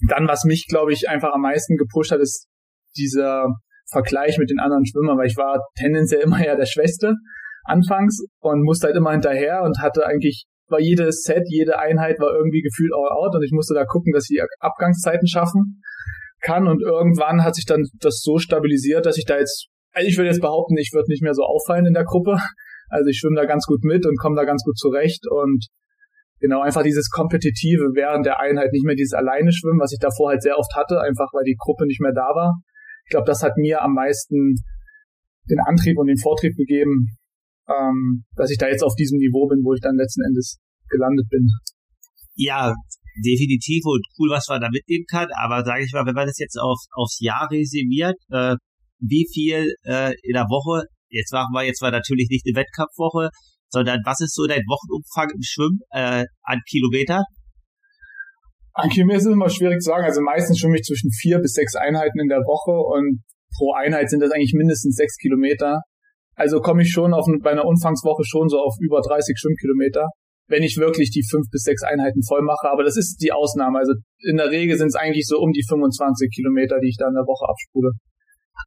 dann, 0.07 0.27
was 0.27 0.43
mich, 0.43 0.67
glaube 0.69 0.93
ich, 0.93 1.09
einfach 1.09 1.33
am 1.33 1.41
meisten 1.41 1.75
gepusht 1.75 2.11
hat, 2.11 2.19
ist 2.19 2.47
dieser 2.95 3.47
Vergleich 3.89 4.37
mit 4.37 4.49
den 4.49 4.59
anderen 4.59 4.85
Schwimmern, 4.85 5.17
weil 5.17 5.27
ich 5.27 5.37
war 5.37 5.59
tendenziell 5.77 6.21
immer 6.21 6.43
ja 6.43 6.55
der 6.55 6.65
Schwächste 6.65 7.13
anfangs 7.63 8.25
und 8.39 8.63
musste 8.63 8.87
halt 8.87 8.97
immer 8.97 9.11
hinterher 9.11 9.61
und 9.63 9.79
hatte 9.79 10.05
eigentlich, 10.05 10.45
war 10.67 10.79
jedes 10.79 11.23
Set, 11.23 11.43
jede 11.47 11.79
Einheit 11.79 12.19
war 12.19 12.33
irgendwie 12.33 12.61
gefühlt 12.61 12.91
all 12.93 13.11
out 13.11 13.35
und 13.35 13.43
ich 13.43 13.51
musste 13.51 13.73
da 13.73 13.85
gucken, 13.85 14.13
dass 14.13 14.29
ich 14.29 14.41
Abgangszeiten 14.59 15.27
schaffen 15.27 15.81
kann 16.41 16.67
und 16.67 16.81
irgendwann 16.81 17.43
hat 17.43 17.55
sich 17.55 17.65
dann 17.65 17.85
das 17.99 18.21
so 18.21 18.37
stabilisiert, 18.37 19.05
dass 19.05 19.17
ich 19.17 19.25
da 19.25 19.37
jetzt, 19.37 19.67
also 19.93 20.07
ich 20.07 20.17
würde 20.17 20.29
jetzt 20.29 20.41
behaupten, 20.41 20.77
ich 20.77 20.91
würde 20.93 21.09
nicht 21.09 21.23
mehr 21.23 21.33
so 21.33 21.43
auffallen 21.43 21.85
in 21.85 21.93
der 21.93 22.05
Gruppe. 22.05 22.37
Also 22.89 23.09
ich 23.09 23.17
schwimme 23.17 23.35
da 23.35 23.45
ganz 23.45 23.65
gut 23.65 23.83
mit 23.83 24.05
und 24.05 24.17
komme 24.17 24.37
da 24.37 24.45
ganz 24.45 24.63
gut 24.63 24.77
zurecht 24.77 25.27
und 25.29 25.67
Genau, 26.39 26.61
einfach 26.61 26.83
dieses 26.83 27.09
Kompetitive 27.09 27.95
während 27.95 28.25
der 28.25 28.39
Einheit, 28.39 28.71
nicht 28.71 28.85
mehr 28.85 28.95
dieses 28.95 29.13
alleine 29.13 29.51
Schwimmen, 29.51 29.79
was 29.79 29.91
ich 29.91 29.99
davor 29.99 30.29
halt 30.29 30.43
sehr 30.43 30.57
oft 30.57 30.75
hatte, 30.75 31.01
einfach 31.01 31.33
weil 31.33 31.43
die 31.43 31.57
Gruppe 31.57 31.87
nicht 31.87 31.99
mehr 31.99 32.13
da 32.13 32.29
war. 32.35 32.61
Ich 33.07 33.11
glaube, 33.11 33.25
das 33.25 33.41
hat 33.41 33.55
mir 33.55 33.81
am 33.81 33.93
meisten 33.93 34.55
den 35.49 35.59
Antrieb 35.65 35.97
und 35.97 36.07
den 36.07 36.17
Vortrieb 36.17 36.57
gegeben, 36.57 37.07
ähm, 37.69 38.25
dass 38.35 38.51
ich 38.51 38.57
da 38.57 38.67
jetzt 38.67 38.83
auf 38.83 38.95
diesem 38.95 39.17
Niveau 39.17 39.47
bin, 39.47 39.63
wo 39.63 39.73
ich 39.73 39.79
dann 39.79 39.95
letzten 39.95 40.23
Endes 40.27 40.59
gelandet 40.89 41.27
bin. 41.29 41.47
Ja, 42.35 42.73
definitiv 43.23 43.85
und 43.85 44.03
cool, 44.19 44.29
was 44.29 44.47
man 44.49 44.59
da 44.59 44.67
mitnehmen 44.69 45.05
kann. 45.09 45.29
Aber 45.39 45.63
sage 45.63 45.85
ich 45.85 45.91
mal, 45.93 46.05
wenn 46.05 46.15
man 46.15 46.27
das 46.27 46.37
jetzt 46.37 46.59
auf, 46.59 46.77
aufs 46.91 47.19
Jahr 47.21 47.47
resümiert, 47.49 48.17
äh, 48.29 48.55
wie 48.99 49.25
viel 49.31 49.71
äh, 49.85 50.11
in 50.23 50.33
der 50.33 50.51
Woche, 50.51 50.83
jetzt 51.07 51.31
machen 51.31 51.53
wir 51.53 51.63
jetzt 51.63 51.81
war 51.81 51.91
natürlich 51.91 52.27
nicht 52.29 52.45
eine 52.45 52.59
Wettkampfwoche, 52.59 53.29
sondern 53.69 53.99
was 54.03 54.19
ist 54.19 54.35
so 54.35 54.47
dein 54.47 54.67
Wochenumfang 54.67 55.29
im 55.33 55.43
Schwimmen 55.43 55.79
äh, 55.91 56.25
an 56.43 56.59
Kilometer? 56.69 57.23
An 58.77 58.89
Kilometer 58.89 59.17
ist 59.17 59.25
es 59.25 59.33
immer 59.33 59.49
schwierig 59.49 59.81
zu 59.81 59.89
sagen. 59.89 60.05
Also 60.05 60.21
meistens 60.21 60.59
schwimme 60.59 60.77
ich 60.77 60.83
zwischen 60.83 61.09
vier 61.09 61.39
bis 61.39 61.53
sechs 61.53 61.73
Einheiten 61.75 62.19
in 62.19 62.27
der 62.27 62.45
Woche 62.45 62.77
und 62.77 63.23
pro 63.57 63.73
Einheit 63.73 64.09
sind 64.09 64.21
das 64.21 64.29
eigentlich 64.31 64.53
mindestens 64.53 64.95
sechs 64.95 65.17
Kilometer. 65.17 65.81
Also 66.35 66.61
komme 66.61 66.83
ich 66.83 66.91
schon 66.91 67.11
auf 67.11 67.25
bei 67.41 67.51
einer 67.51 67.65
Umfangswoche 67.65 68.23
schon 68.23 68.49
so 68.49 68.59
auf 68.59 68.75
über 68.79 69.01
30 69.01 69.35
Schwimmkilometer. 69.37 70.05
wenn 70.49 70.63
ich 70.63 70.77
wirklich 70.77 71.11
die 71.11 71.25
fünf 71.29 71.49
bis 71.51 71.63
sechs 71.63 71.83
Einheiten 71.83 72.23
voll 72.23 72.41
mache. 72.41 72.71
Aber 72.71 72.83
das 72.83 72.95
ist 72.95 73.17
die 73.17 73.33
Ausnahme. 73.33 73.79
Also 73.79 73.93
in 74.19 74.37
der 74.37 74.49
Regel 74.49 74.77
sind 74.77 74.87
es 74.87 74.95
eigentlich 74.95 75.27
so 75.27 75.39
um 75.39 75.51
die 75.51 75.65
25 75.67 76.31
Kilometer, 76.33 76.79
die 76.79 76.87
ich 76.87 76.95
da 76.97 77.09
in 77.09 77.15
der 77.15 77.27
Woche 77.27 77.49
abspule. 77.49 77.91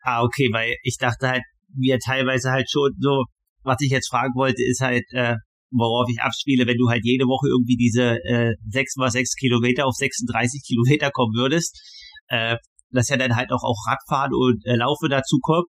Ah, 0.02 0.23
okay, 0.23 0.50
weil 0.52 0.75
ich 0.83 0.99
dachte 0.99 1.31
halt, 1.31 1.43
wir 1.75 1.99
teilweise 1.99 2.50
halt 2.50 2.69
schon 2.69 2.90
so, 2.99 3.25
was 3.62 3.79
ich 3.81 3.90
jetzt 3.90 4.11
fragen 4.11 4.35
wollte, 4.35 4.62
ist 4.62 4.81
halt, 4.81 5.05
äh, 5.12 5.37
worauf 5.71 6.09
ich 6.11 6.21
abspiele, 6.21 6.67
wenn 6.67 6.79
du 6.79 6.89
halt 6.89 7.05
jede 7.05 7.25
Woche 7.25 7.49
irgendwie 7.49 7.77
diese 7.77 8.19
äh, 8.25 8.55
6 8.69 8.97
mal 8.97 9.11
6 9.11 9.35
Kilometer 9.37 9.87
auf 9.87 9.95
36 9.95 10.62
Kilometer 10.67 11.11
kommen 11.11 11.35
würdest, 11.35 11.79
äh, 12.29 12.57
dass 12.91 13.09
ja 13.09 13.17
dann 13.17 13.37
halt 13.37 13.53
auch, 13.53 13.62
auch 13.62 13.87
Radfahren 13.87 14.35
und 14.35 14.65
äh, 14.67 14.75
Laufe 14.75 15.09
dazu 15.09 15.39
kommt, 15.41 15.69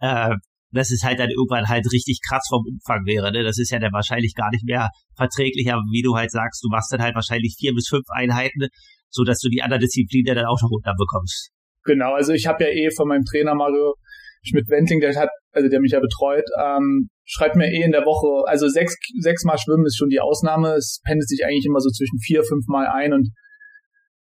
äh, 0.00 0.34
dass 0.72 0.90
es 0.90 1.02
halt 1.02 1.18
dann 1.18 1.30
irgendwann 1.30 1.68
halt 1.68 1.84
richtig 1.92 2.20
krass 2.26 2.46
vom 2.48 2.64
Umfang 2.66 3.04
wäre. 3.04 3.30
Ne? 3.32 3.42
Das 3.42 3.58
ist 3.58 3.70
ja 3.70 3.78
dann 3.78 3.92
wahrscheinlich 3.92 4.34
gar 4.34 4.50
nicht 4.50 4.64
mehr 4.64 4.88
verträglich, 5.16 5.70
aber 5.70 5.82
wie 5.92 6.02
du 6.02 6.16
halt 6.16 6.30
sagst, 6.30 6.62
du 6.64 6.68
machst 6.70 6.92
dann 6.92 7.02
halt 7.02 7.14
wahrscheinlich 7.14 7.56
vier 7.58 7.74
bis 7.74 7.88
fünf 7.88 8.06
Einheiten, 8.10 8.68
so 9.10 9.24
dass 9.24 9.40
du 9.40 9.48
die 9.48 9.62
anderen 9.62 9.80
Disziplinen 9.80 10.34
dann 10.34 10.46
auch 10.46 10.60
noch 10.62 10.70
runterbekommst. 10.70 11.50
Genau, 11.84 12.14
also 12.14 12.32
ich 12.32 12.46
habe 12.46 12.64
ja 12.64 12.70
eh 12.70 12.90
von 12.96 13.08
meinem 13.08 13.24
Trainer 13.24 13.54
Mario 13.54 13.94
Schmidt-Wendling, 14.44 15.00
der 15.00 15.14
hat, 15.14 15.28
also 15.52 15.68
der 15.68 15.80
mich 15.80 15.92
ja 15.92 16.00
betreut, 16.00 16.44
ähm, 16.60 17.08
schreibt 17.32 17.56
mir 17.56 17.72
eh 17.72 17.82
in 17.82 17.92
der 17.92 18.04
Woche, 18.04 18.46
also 18.46 18.68
sechs, 18.68 18.94
sechs 19.18 19.44
Mal 19.44 19.56
schwimmen 19.56 19.86
ist 19.86 19.96
schon 19.96 20.10
die 20.10 20.20
Ausnahme. 20.20 20.74
Es 20.74 21.00
pendelt 21.04 21.28
sich 21.28 21.44
eigentlich 21.44 21.64
immer 21.64 21.80
so 21.80 21.88
zwischen 21.88 22.18
vier, 22.18 22.44
fünf 22.44 22.66
Mal 22.68 22.86
ein 22.86 23.14
und 23.14 23.28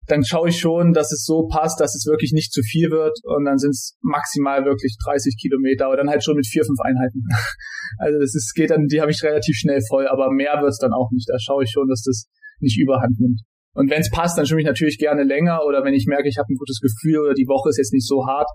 dann 0.06 0.25
schaue 0.25 0.49
ich 0.49 0.59
schon, 0.59 0.92
dass 0.92 1.12
es 1.12 1.25
so 1.25 1.47
passt, 1.47 1.80
dass 1.80 1.94
es 1.94 2.06
wirklich 2.06 2.32
nicht 2.32 2.52
zu 2.52 2.61
viel 2.62 2.90
wird 2.90 3.18
und 3.23 3.44
dann 3.44 3.59
sind 3.59 3.71
es 3.71 3.97
maximal 4.02 4.64
wirklich 4.64 4.97
30 5.04 5.37
Kilometer, 5.40 5.87
aber 5.87 5.97
dann 5.97 6.11
halt 6.11 6.25
schon 6.25 6.35
mit 6.35 6.47
vier, 6.47 6.64
fünf 6.64 6.80
Einheiten. 6.80 7.23
Also 7.99 8.18
das 8.18 8.35
ist, 8.35 8.54
geht 8.54 8.71
dann, 8.71 8.87
die 8.87 9.02
habe 9.02 9.11
ich 9.11 9.23
relativ 9.23 9.54
schnell 9.54 9.80
voll, 9.87 10.09
aber 10.09 10.32
mehr 10.32 10.62
wird's 10.62 10.78
dann 10.78 10.94
auch 10.94 11.11
nicht. 11.12 11.28
Da 11.28 11.37
schaue 11.38 11.64
ich 11.64 11.71
schon, 11.71 11.88
dass 11.88 12.02
das 12.02 12.25
nicht 12.59 12.80
überhand 12.80 13.21
nimmt. 13.21 13.42
Und 13.75 13.90
wenn 13.90 14.00
es 14.00 14.11
passt, 14.11 14.38
dann 14.38 14.47
schwimme 14.47 14.62
ich 14.62 14.66
natürlich 14.66 14.97
gerne 14.97 15.25
länger 15.25 15.61
oder 15.68 15.85
wenn 15.85 15.92
ich 15.92 16.06
merke, 16.06 16.26
ich 16.26 16.38
habe 16.38 16.49
ein 16.49 16.56
gutes 16.56 16.80
Gefühl 16.80 17.21
oder 17.21 17.35
die 17.35 17.47
Woche 17.49 17.68
ist 17.68 17.76
jetzt 17.76 17.92
nicht 17.92 18.09
so 18.09 18.26
hart, 18.26 18.49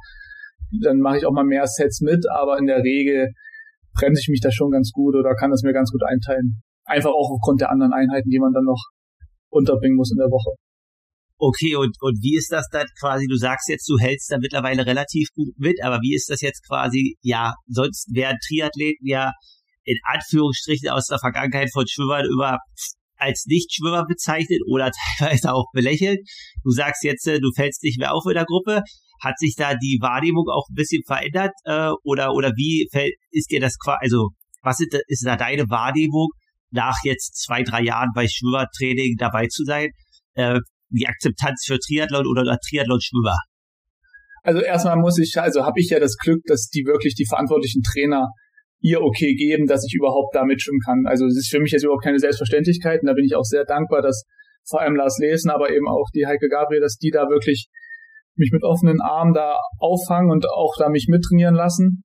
dann 0.81 0.99
mache 0.99 1.17
ich 1.17 1.25
auch 1.27 1.31
mal 1.31 1.45
mehr 1.45 1.67
Sets 1.67 2.01
mit, 2.01 2.25
aber 2.33 2.57
in 2.57 2.65
der 2.65 2.81
Regel 2.81 3.31
bremse 3.97 4.21
ich 4.21 4.29
mich 4.29 4.41
da 4.41 4.51
schon 4.51 4.71
ganz 4.71 4.91
gut 4.91 5.15
oder 5.15 5.33
kann 5.35 5.51
das 5.51 5.63
mir 5.63 5.73
ganz 5.73 5.91
gut 5.91 6.03
einteilen. 6.03 6.61
Einfach 6.85 7.11
auch 7.11 7.31
aufgrund 7.33 7.61
der 7.61 7.71
anderen 7.71 7.93
Einheiten, 7.93 8.29
die 8.29 8.39
man 8.39 8.53
dann 8.53 8.63
noch 8.63 8.81
unterbringen 9.49 9.97
muss 9.97 10.11
in 10.11 10.17
der 10.17 10.29
Woche. 10.29 10.55
Okay, 11.39 11.75
und, 11.75 11.95
und 12.01 12.17
wie 12.21 12.35
ist 12.35 12.51
das 12.51 12.65
dann 12.71 12.87
quasi, 12.99 13.27
du 13.27 13.37
sagst 13.37 13.69
jetzt, 13.69 13.87
du 13.87 13.97
hältst 13.99 14.31
da 14.31 14.37
mittlerweile 14.39 14.85
relativ 14.85 15.29
gut 15.35 15.53
mit, 15.57 15.83
aber 15.83 15.99
wie 16.01 16.15
ist 16.15 16.29
das 16.29 16.41
jetzt 16.41 16.65
quasi, 16.67 17.15
ja, 17.21 17.53
sonst 17.67 18.09
werden 18.11 18.37
Triathleten 18.47 19.05
ja 19.05 19.33
in 19.83 19.97
Anführungsstrichen 20.03 20.89
aus 20.89 21.05
der 21.05 21.19
Vergangenheit 21.19 21.69
von 21.71 21.85
Schwimmern 21.87 22.25
über 22.25 22.57
als 23.17 23.45
Nichtschwimmer 23.47 24.05
bezeichnet 24.05 24.61
oder 24.67 24.91
teilweise 25.17 25.53
auch 25.53 25.65
belächelt. 25.73 26.19
Du 26.63 26.71
sagst 26.71 27.03
jetzt, 27.03 27.27
äh, 27.27 27.39
du 27.39 27.51
fällst 27.55 27.83
nicht 27.83 27.99
mehr 27.99 28.13
auf 28.13 28.25
in 28.25 28.33
der 28.33 28.45
Gruppe. 28.45 28.81
Hat 29.23 29.37
sich 29.39 29.55
da 29.57 29.75
die 29.75 29.99
Wahrnehmung 30.01 30.45
auch 30.49 30.67
ein 30.69 30.75
bisschen 30.75 31.03
verändert 31.05 31.51
äh, 31.65 31.91
oder 32.03 32.33
oder 32.33 32.51
wie 32.55 32.87
fällt, 32.91 33.13
ist 33.31 33.51
dir 33.51 33.59
das 33.59 33.77
quasi, 33.77 33.97
also 34.01 34.29
was 34.61 34.79
ist, 34.79 34.97
ist 35.07 35.25
da 35.25 35.35
deine 35.35 35.69
Wahrnehmung 35.69 36.29
nach 36.71 36.97
jetzt 37.03 37.41
zwei 37.43 37.63
drei 37.63 37.81
Jahren 37.81 38.09
bei 38.13 38.27
Schwimmertraining 38.27 39.15
dabei 39.17 39.47
zu 39.47 39.63
sein? 39.63 39.89
Äh, 40.33 40.59
die 40.89 41.07
Akzeptanz 41.07 41.65
für 41.65 41.79
Triathlon 41.79 42.25
oder 42.27 42.57
Triathlon-Schwimmer? 42.57 43.35
Also 44.43 44.61
erstmal 44.61 44.95
muss 44.95 45.19
ich, 45.19 45.35
also 45.37 45.65
habe 45.65 45.79
ich 45.79 45.89
ja 45.89 45.99
das 45.99 46.15
Glück, 46.15 46.41
dass 46.45 46.69
die 46.69 46.85
wirklich 46.85 47.15
die 47.15 47.25
verantwortlichen 47.25 47.81
Trainer 47.83 48.29
ihr 48.79 49.01
okay 49.01 49.35
geben, 49.35 49.65
dass 49.65 49.83
ich 49.85 49.93
überhaupt 49.95 50.35
da 50.35 50.45
mitschwimmen 50.45 50.79
kann. 50.85 51.05
Also 51.05 51.25
es 51.25 51.35
ist 51.35 51.49
für 51.49 51.59
mich 51.59 51.71
jetzt 51.71 51.83
überhaupt 51.83 52.03
keine 52.03 52.19
Selbstverständlichkeit 52.19 53.01
und 53.01 53.07
da 53.07 53.13
bin 53.13 53.25
ich 53.25 53.35
auch 53.35 53.43
sehr 53.43 53.65
dankbar, 53.65 54.01
dass 54.01 54.23
vor 54.69 54.81
allem 54.81 54.95
Lars 54.95 55.17
Lesen, 55.19 55.49
aber 55.49 55.71
eben 55.71 55.87
auch 55.87 56.07
die 56.13 56.25
Heike 56.25 56.47
Gabriel, 56.49 56.81
dass 56.81 56.97
die 56.97 57.09
da 57.09 57.27
wirklich 57.29 57.67
mich 58.37 58.51
mit 58.51 58.63
offenen 58.63 59.01
Armen 59.01 59.33
da 59.33 59.57
auffangen 59.79 60.31
und 60.31 60.47
auch 60.49 60.75
da 60.77 60.89
mich 60.89 61.07
mittrainieren 61.09 61.55
lassen. 61.55 62.03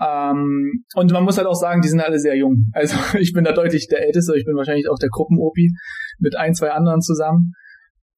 Ähm, 0.00 0.84
und 0.94 1.12
man 1.12 1.24
muss 1.24 1.38
halt 1.38 1.46
auch 1.46 1.54
sagen, 1.54 1.80
die 1.80 1.88
sind 1.88 2.00
alle 2.00 2.18
sehr 2.18 2.36
jung. 2.36 2.66
Also 2.72 2.96
ich 3.18 3.32
bin 3.32 3.44
da 3.44 3.52
deutlich 3.52 3.88
der 3.88 4.04
Älteste, 4.04 4.36
ich 4.36 4.44
bin 4.44 4.56
wahrscheinlich 4.56 4.88
auch 4.88 4.98
der 4.98 5.08
Gruppen-Opi 5.10 5.70
mit 6.18 6.36
ein, 6.36 6.54
zwei 6.54 6.70
anderen 6.70 7.00
zusammen. 7.00 7.52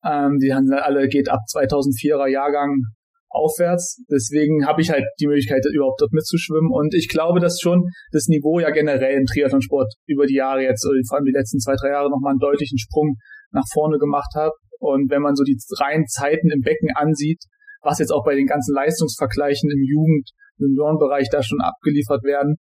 Ähm, 0.04 0.38
die 0.38 0.54
haben 0.54 0.70
alle 0.72 1.08
geht 1.08 1.28
ab 1.28 1.40
2004er 1.52 2.28
Jahrgang 2.28 2.82
aufwärts. 3.30 4.02
Deswegen 4.10 4.66
habe 4.66 4.80
ich 4.80 4.90
halt 4.90 5.04
die 5.20 5.26
Möglichkeit, 5.26 5.64
überhaupt 5.72 6.00
dort 6.00 6.12
mitzuschwimmen. 6.12 6.70
Und 6.72 6.94
ich 6.94 7.08
glaube, 7.08 7.40
dass 7.40 7.60
schon 7.60 7.84
das 8.12 8.26
Niveau 8.26 8.58
ja 8.58 8.70
generell 8.70 9.18
im 9.18 9.26
Triathlonsport 9.26 9.92
über 10.06 10.26
die 10.26 10.36
Jahre 10.36 10.62
jetzt, 10.62 10.86
vor 11.08 11.16
allem 11.16 11.26
die 11.26 11.36
letzten 11.36 11.58
zwei, 11.58 11.74
drei 11.76 11.90
Jahre, 11.90 12.10
nochmal 12.10 12.32
einen 12.32 12.40
deutlichen 12.40 12.78
Sprung 12.78 13.16
nach 13.50 13.66
vorne 13.72 13.98
gemacht 13.98 14.34
hat. 14.34 14.52
Und 14.78 15.10
wenn 15.10 15.22
man 15.22 15.34
so 15.34 15.44
die 15.44 15.58
reinen 15.78 16.06
Zeiten 16.06 16.50
im 16.50 16.60
Becken 16.60 16.90
ansieht, 16.94 17.42
was 17.82 17.98
jetzt 17.98 18.10
auch 18.10 18.24
bei 18.24 18.34
den 18.34 18.46
ganzen 18.46 18.74
Leistungsvergleichen 18.74 19.70
im 19.70 19.82
Jugend- 19.82 20.30
und 20.58 20.76
Juniorenbereich 20.76 21.28
da 21.30 21.42
schon 21.42 21.60
abgeliefert 21.60 22.24
werden, 22.24 22.56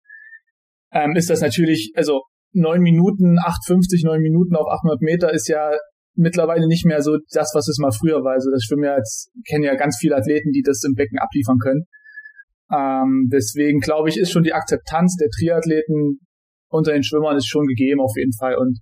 ähm, 0.93 1.17
ist 1.17 1.31
das 1.31 1.41
natürlich, 1.41 1.93
also 1.95 2.23
neun 2.53 2.81
Minuten, 2.81 3.39
8,50, 3.39 4.05
neun 4.05 4.21
Minuten 4.21 4.57
auf 4.57 4.67
800 4.69 5.01
Meter 5.01 5.33
ist 5.33 5.49
ja 5.49 5.73
mittlerweile 6.15 6.67
nicht 6.67 6.87
mehr 6.87 7.03
so 7.03 7.19
das, 7.31 7.53
was 7.55 7.69
es 7.69 7.79
mal 7.79 7.93
früher 7.93 8.25
war. 8.25 8.33
Also 8.33 8.51
das 8.51 8.65
Schwimmen 8.65 8.85
ja 8.85 8.97
jetzt, 8.97 9.31
kennen 9.49 9.65
ja 9.65 9.75
ganz 9.75 9.99
viele 10.01 10.17
Athleten, 10.17 10.51
die 10.53 10.63
das 10.63 10.83
im 10.85 10.95
Becken 10.95 11.19
abliefern 11.19 11.59
können. 11.59 11.85
Ähm, 12.73 13.29
deswegen 13.31 13.81
glaube 13.81 14.09
ich, 14.09 14.19
ist 14.19 14.33
schon 14.33 14.43
die 14.43 14.55
Akzeptanz 14.55 15.17
der 15.17 15.29
Triathleten 15.29 16.21
unter 16.69 16.93
den 16.93 17.05
Schwimmern 17.05 17.37
ist 17.37 17.47
schon 17.47 17.67
gegeben 17.67 18.01
auf 18.01 18.13
jeden 18.17 18.33
Fall. 18.33 18.57
Und 18.57 18.79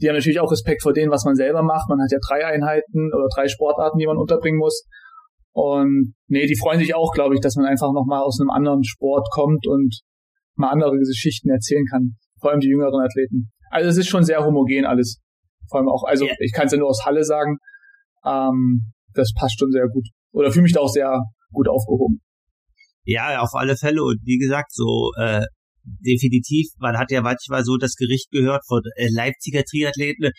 die 0.00 0.08
haben 0.08 0.16
natürlich 0.16 0.40
auch 0.40 0.50
Respekt 0.50 0.82
vor 0.82 0.92
dem, 0.92 1.10
was 1.10 1.24
man 1.24 1.36
selber 1.36 1.62
macht. 1.62 1.88
Man 1.88 2.00
hat 2.00 2.10
ja 2.10 2.18
drei 2.26 2.44
Einheiten 2.46 3.12
oder 3.14 3.28
drei 3.34 3.48
Sportarten, 3.48 3.98
die 3.98 4.06
man 4.06 4.16
unterbringen 4.16 4.58
muss. 4.58 4.86
Und 5.52 6.14
nee, 6.26 6.46
die 6.46 6.58
freuen 6.58 6.80
sich 6.80 6.94
auch, 6.94 7.12
glaube 7.12 7.34
ich, 7.34 7.40
dass 7.40 7.54
man 7.54 7.66
einfach 7.66 7.92
nochmal 7.92 8.22
aus 8.22 8.40
einem 8.40 8.50
anderen 8.50 8.82
Sport 8.82 9.28
kommt 9.32 9.66
und 9.68 10.00
mal 10.56 10.70
andere 10.70 10.96
Geschichten 10.96 11.48
erzählen 11.50 11.84
kann. 11.88 12.16
Vor 12.40 12.50
allem 12.50 12.60
die 12.60 12.68
jüngeren 12.68 13.00
Athleten. 13.00 13.52
Also 13.70 13.88
es 13.88 13.96
ist 13.96 14.08
schon 14.08 14.24
sehr 14.24 14.44
homogen 14.44 14.84
alles. 14.84 15.20
Vor 15.70 15.78
allem 15.78 15.88
auch, 15.88 16.04
also 16.04 16.24
yeah. 16.24 16.34
ich 16.40 16.52
kann 16.52 16.66
es 16.66 16.72
ja 16.72 16.78
nur 16.78 16.88
aus 16.88 17.04
Halle 17.04 17.24
sagen, 17.24 17.56
ähm, 18.24 18.92
das 19.14 19.32
passt 19.38 19.58
schon 19.58 19.70
sehr 19.70 19.86
gut. 19.88 20.08
Oder 20.32 20.50
fühle 20.50 20.64
mich 20.64 20.72
da 20.72 20.80
auch 20.80 20.88
sehr 20.88 21.20
gut 21.52 21.68
aufgehoben. 21.68 22.20
Ja, 23.04 23.40
auf 23.40 23.54
alle 23.54 23.76
Fälle. 23.76 24.02
Und 24.02 24.18
wie 24.24 24.38
gesagt, 24.38 24.72
so 24.72 25.12
äh, 25.20 25.44
definitiv, 25.84 26.68
man 26.78 26.96
hat 26.96 27.10
ja 27.10 27.22
manchmal 27.22 27.64
so 27.64 27.76
das 27.76 27.94
Gericht 27.94 28.30
gehört 28.30 28.62
von 28.66 28.82
äh, 28.96 29.08
Leipziger 29.10 29.64
Triathleten, 29.64 30.30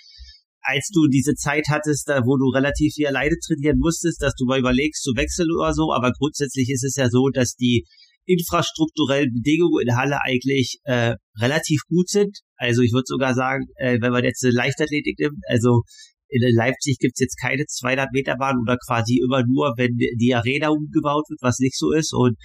als 0.61 0.89
du 0.91 1.07
diese 1.07 1.35
Zeit 1.35 1.65
hattest, 1.69 2.09
da 2.09 2.21
wo 2.25 2.37
du 2.37 2.49
relativ 2.49 2.93
viel 2.95 3.07
alleine 3.07 3.35
trainieren 3.45 3.77
musstest, 3.77 4.21
dass 4.21 4.33
du 4.33 4.45
mal 4.45 4.59
überlegst 4.59 5.03
zu 5.03 5.11
wechseln 5.15 5.51
oder 5.51 5.73
so, 5.73 5.93
aber 5.93 6.11
grundsätzlich 6.11 6.69
ist 6.69 6.83
es 6.83 6.95
ja 6.95 7.09
so, 7.09 7.29
dass 7.29 7.55
die 7.55 7.85
infrastrukturellen 8.25 9.31
Bedingungen 9.33 9.87
in 9.87 9.95
Halle 9.95 10.17
eigentlich 10.23 10.79
äh, 10.85 11.13
relativ 11.39 11.81
gut 11.87 12.09
sind. 12.09 12.39
Also 12.57 12.81
ich 12.81 12.91
würde 12.91 13.05
sogar 13.05 13.35
sagen, 13.35 13.65
äh, 13.75 14.01
wenn 14.01 14.11
man 14.11 14.23
jetzt 14.23 14.43
eine 14.43 14.53
Leichtathletik 14.53 15.19
nimmt, 15.19 15.37
also 15.47 15.83
in 16.27 16.41
Leipzig 16.55 16.97
gibt's 16.99 17.19
jetzt 17.19 17.39
keine 17.39 17.65
200 17.65 18.11
Meter 18.11 18.35
Bahn 18.37 18.55
oder 18.59 18.77
quasi 18.77 19.21
immer 19.23 19.43
nur, 19.45 19.73
wenn 19.77 19.95
die 19.95 20.33
Arena 20.33 20.69
umgebaut 20.69 21.25
wird, 21.29 21.39
was 21.41 21.59
nicht 21.59 21.77
so 21.77 21.91
ist. 21.91 22.13
Und 22.13 22.35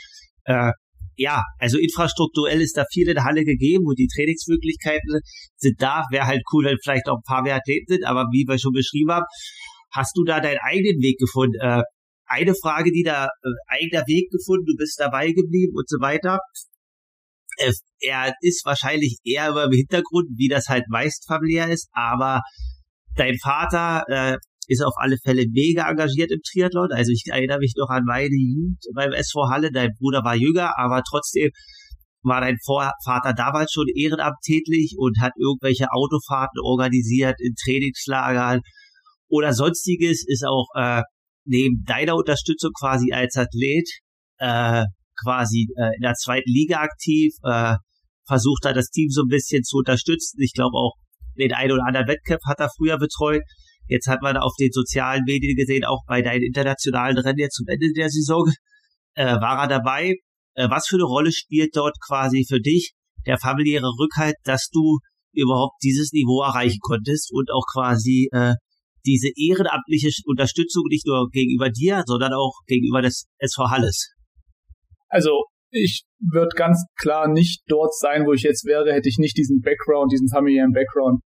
äh, 0.44 0.72
ja, 1.20 1.42
also 1.58 1.76
infrastrukturell 1.76 2.62
ist 2.62 2.78
da 2.78 2.84
viel 2.90 3.06
in 3.06 3.14
der 3.14 3.24
Halle 3.24 3.44
gegeben 3.44 3.84
und 3.84 3.98
die 3.98 4.08
Trainingsmöglichkeiten 4.08 5.20
sind 5.56 5.76
da. 5.82 6.04
Wäre 6.10 6.26
halt 6.26 6.40
cool, 6.50 6.64
wenn 6.64 6.78
vielleicht 6.82 7.08
auch 7.08 7.18
ein 7.18 7.28
paar 7.28 7.42
mehr 7.42 7.56
Athleten 7.56 7.92
sind, 7.92 8.04
aber 8.06 8.24
wie 8.32 8.46
wir 8.48 8.58
schon 8.58 8.72
beschrieben 8.72 9.12
haben, 9.12 9.26
hast 9.92 10.16
du 10.16 10.24
da 10.24 10.40
deinen 10.40 10.60
eigenen 10.62 11.02
Weg 11.02 11.18
gefunden? 11.18 11.60
Äh, 11.60 11.82
eine 12.24 12.54
Frage, 12.54 12.90
die 12.90 13.02
da 13.02 13.26
äh, 13.26 13.28
eigener 13.68 14.04
Weg 14.06 14.30
gefunden, 14.30 14.64
du 14.64 14.76
bist 14.78 14.98
dabei 14.98 15.32
geblieben 15.32 15.74
und 15.74 15.90
so 15.90 15.98
weiter. 16.00 16.38
Äh, 17.58 17.72
er 18.00 18.32
ist 18.40 18.64
wahrscheinlich 18.64 19.18
eher 19.22 19.50
über 19.50 19.64
im 19.64 19.72
Hintergrund, 19.72 20.30
wie 20.38 20.48
das 20.48 20.68
halt 20.68 20.84
meist 20.88 21.26
familiär 21.28 21.68
ist, 21.68 21.90
aber 21.92 22.40
dein 23.16 23.36
Vater 23.42 24.04
äh, 24.08 24.36
ist 24.70 24.82
auf 24.82 24.94
alle 24.96 25.16
Fälle 25.18 25.46
mega 25.50 25.90
engagiert 25.90 26.30
im 26.30 26.40
Triathlon. 26.46 26.92
Also 26.92 27.10
ich 27.10 27.24
erinnere 27.26 27.58
mich 27.58 27.74
noch 27.76 27.88
an 27.88 28.04
meine 28.06 28.36
Jugend 28.36 28.78
beim 28.94 29.12
SV 29.12 29.48
Halle. 29.50 29.70
Dein 29.72 29.90
Bruder 29.98 30.22
war 30.22 30.36
jünger, 30.36 30.78
aber 30.78 31.02
trotzdem 31.02 31.50
war 32.22 32.40
dein 32.40 32.56
Vater 32.64 33.32
damals 33.32 33.72
schon 33.72 33.88
Ehrenamt 33.94 34.36
und 34.96 35.20
hat 35.20 35.32
irgendwelche 35.36 35.90
Autofahrten 35.90 36.60
organisiert 36.62 37.36
in 37.40 37.54
Trainingslagern 37.54 38.60
oder 39.28 39.52
sonstiges, 39.52 40.24
ist 40.26 40.44
auch 40.46 40.68
äh, 40.76 41.02
neben 41.44 41.82
deiner 41.84 42.14
Unterstützung 42.14 42.70
quasi 42.78 43.12
als 43.12 43.36
Athlet 43.36 43.88
äh, 44.38 44.84
quasi 45.20 45.66
äh, 45.76 45.96
in 45.96 46.02
der 46.02 46.14
zweiten 46.14 46.50
Liga 46.50 46.80
aktiv, 46.80 47.32
äh, 47.42 47.74
versucht 48.26 48.64
da 48.64 48.72
das 48.72 48.90
Team 48.90 49.08
so 49.10 49.22
ein 49.22 49.28
bisschen 49.28 49.64
zu 49.64 49.78
unterstützen. 49.78 50.38
Ich 50.40 50.52
glaube 50.52 50.76
auch 50.76 50.94
den 51.38 51.54
einen 51.54 51.72
oder 51.72 51.86
anderen 51.86 52.06
Wettkampf 52.06 52.42
hat 52.46 52.60
er 52.60 52.70
früher 52.76 52.98
betreut. 52.98 53.42
Jetzt 53.90 54.06
hat 54.06 54.22
man 54.22 54.36
auf 54.36 54.52
den 54.58 54.70
sozialen 54.70 55.24
Medien 55.26 55.56
gesehen, 55.56 55.84
auch 55.84 56.04
bei 56.06 56.22
deinen 56.22 56.42
internationalen 56.42 57.18
Rennen 57.18 57.38
jetzt 57.40 57.56
zum 57.56 57.66
Ende 57.66 57.92
der 57.92 58.08
Saison, 58.08 58.48
äh, 59.14 59.34
war 59.40 59.62
er 59.62 59.68
dabei. 59.68 60.14
Äh, 60.54 60.70
was 60.70 60.86
für 60.86 60.94
eine 60.94 61.04
Rolle 61.04 61.32
spielt 61.32 61.74
dort 61.74 61.96
quasi 62.06 62.46
für 62.48 62.60
dich 62.60 62.92
der 63.26 63.36
familiäre 63.36 63.90
Rückhalt, 63.98 64.36
dass 64.44 64.68
du 64.72 64.98
überhaupt 65.32 65.74
dieses 65.82 66.12
Niveau 66.12 66.40
erreichen 66.42 66.78
konntest 66.80 67.32
und 67.32 67.50
auch 67.50 67.64
quasi 67.72 68.28
äh, 68.30 68.54
diese 69.04 69.28
ehrenamtliche 69.34 70.10
Unterstützung 70.24 70.84
nicht 70.88 71.06
nur 71.06 71.28
gegenüber 71.30 71.68
dir, 71.68 72.04
sondern 72.06 72.32
auch 72.32 72.60
gegenüber 72.66 73.02
des 73.02 73.26
SV 73.38 73.70
Halles. 73.70 74.12
Also 75.08 75.46
ich 75.70 76.04
würde 76.20 76.54
ganz 76.54 76.84
klar 76.96 77.26
nicht 77.26 77.62
dort 77.66 77.92
sein, 77.96 78.24
wo 78.24 78.32
ich 78.34 78.42
jetzt 78.42 78.64
wäre, 78.66 78.92
hätte 78.92 79.08
ich 79.08 79.18
nicht 79.18 79.36
diesen 79.36 79.60
Background, 79.60 80.12
diesen 80.12 80.28
familiären 80.28 80.72
Background. 80.72 81.22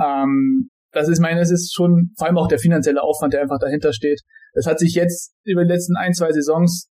Ähm, 0.00 0.70
das 0.94 1.08
ist, 1.08 1.20
meine, 1.20 1.40
es 1.40 1.50
ist 1.50 1.74
schon, 1.74 2.10
vor 2.16 2.26
allem 2.26 2.38
auch 2.38 2.48
der 2.48 2.58
finanzielle 2.58 3.02
Aufwand, 3.02 3.34
der 3.34 3.42
einfach 3.42 3.58
dahinter 3.58 3.92
steht. 3.92 4.20
Das 4.54 4.66
hat 4.66 4.78
sich 4.78 4.94
jetzt 4.94 5.34
über 5.44 5.64
die 5.64 5.72
letzten 5.72 5.96
ein, 5.96 6.14
zwei 6.14 6.32
Saisons, 6.32 6.88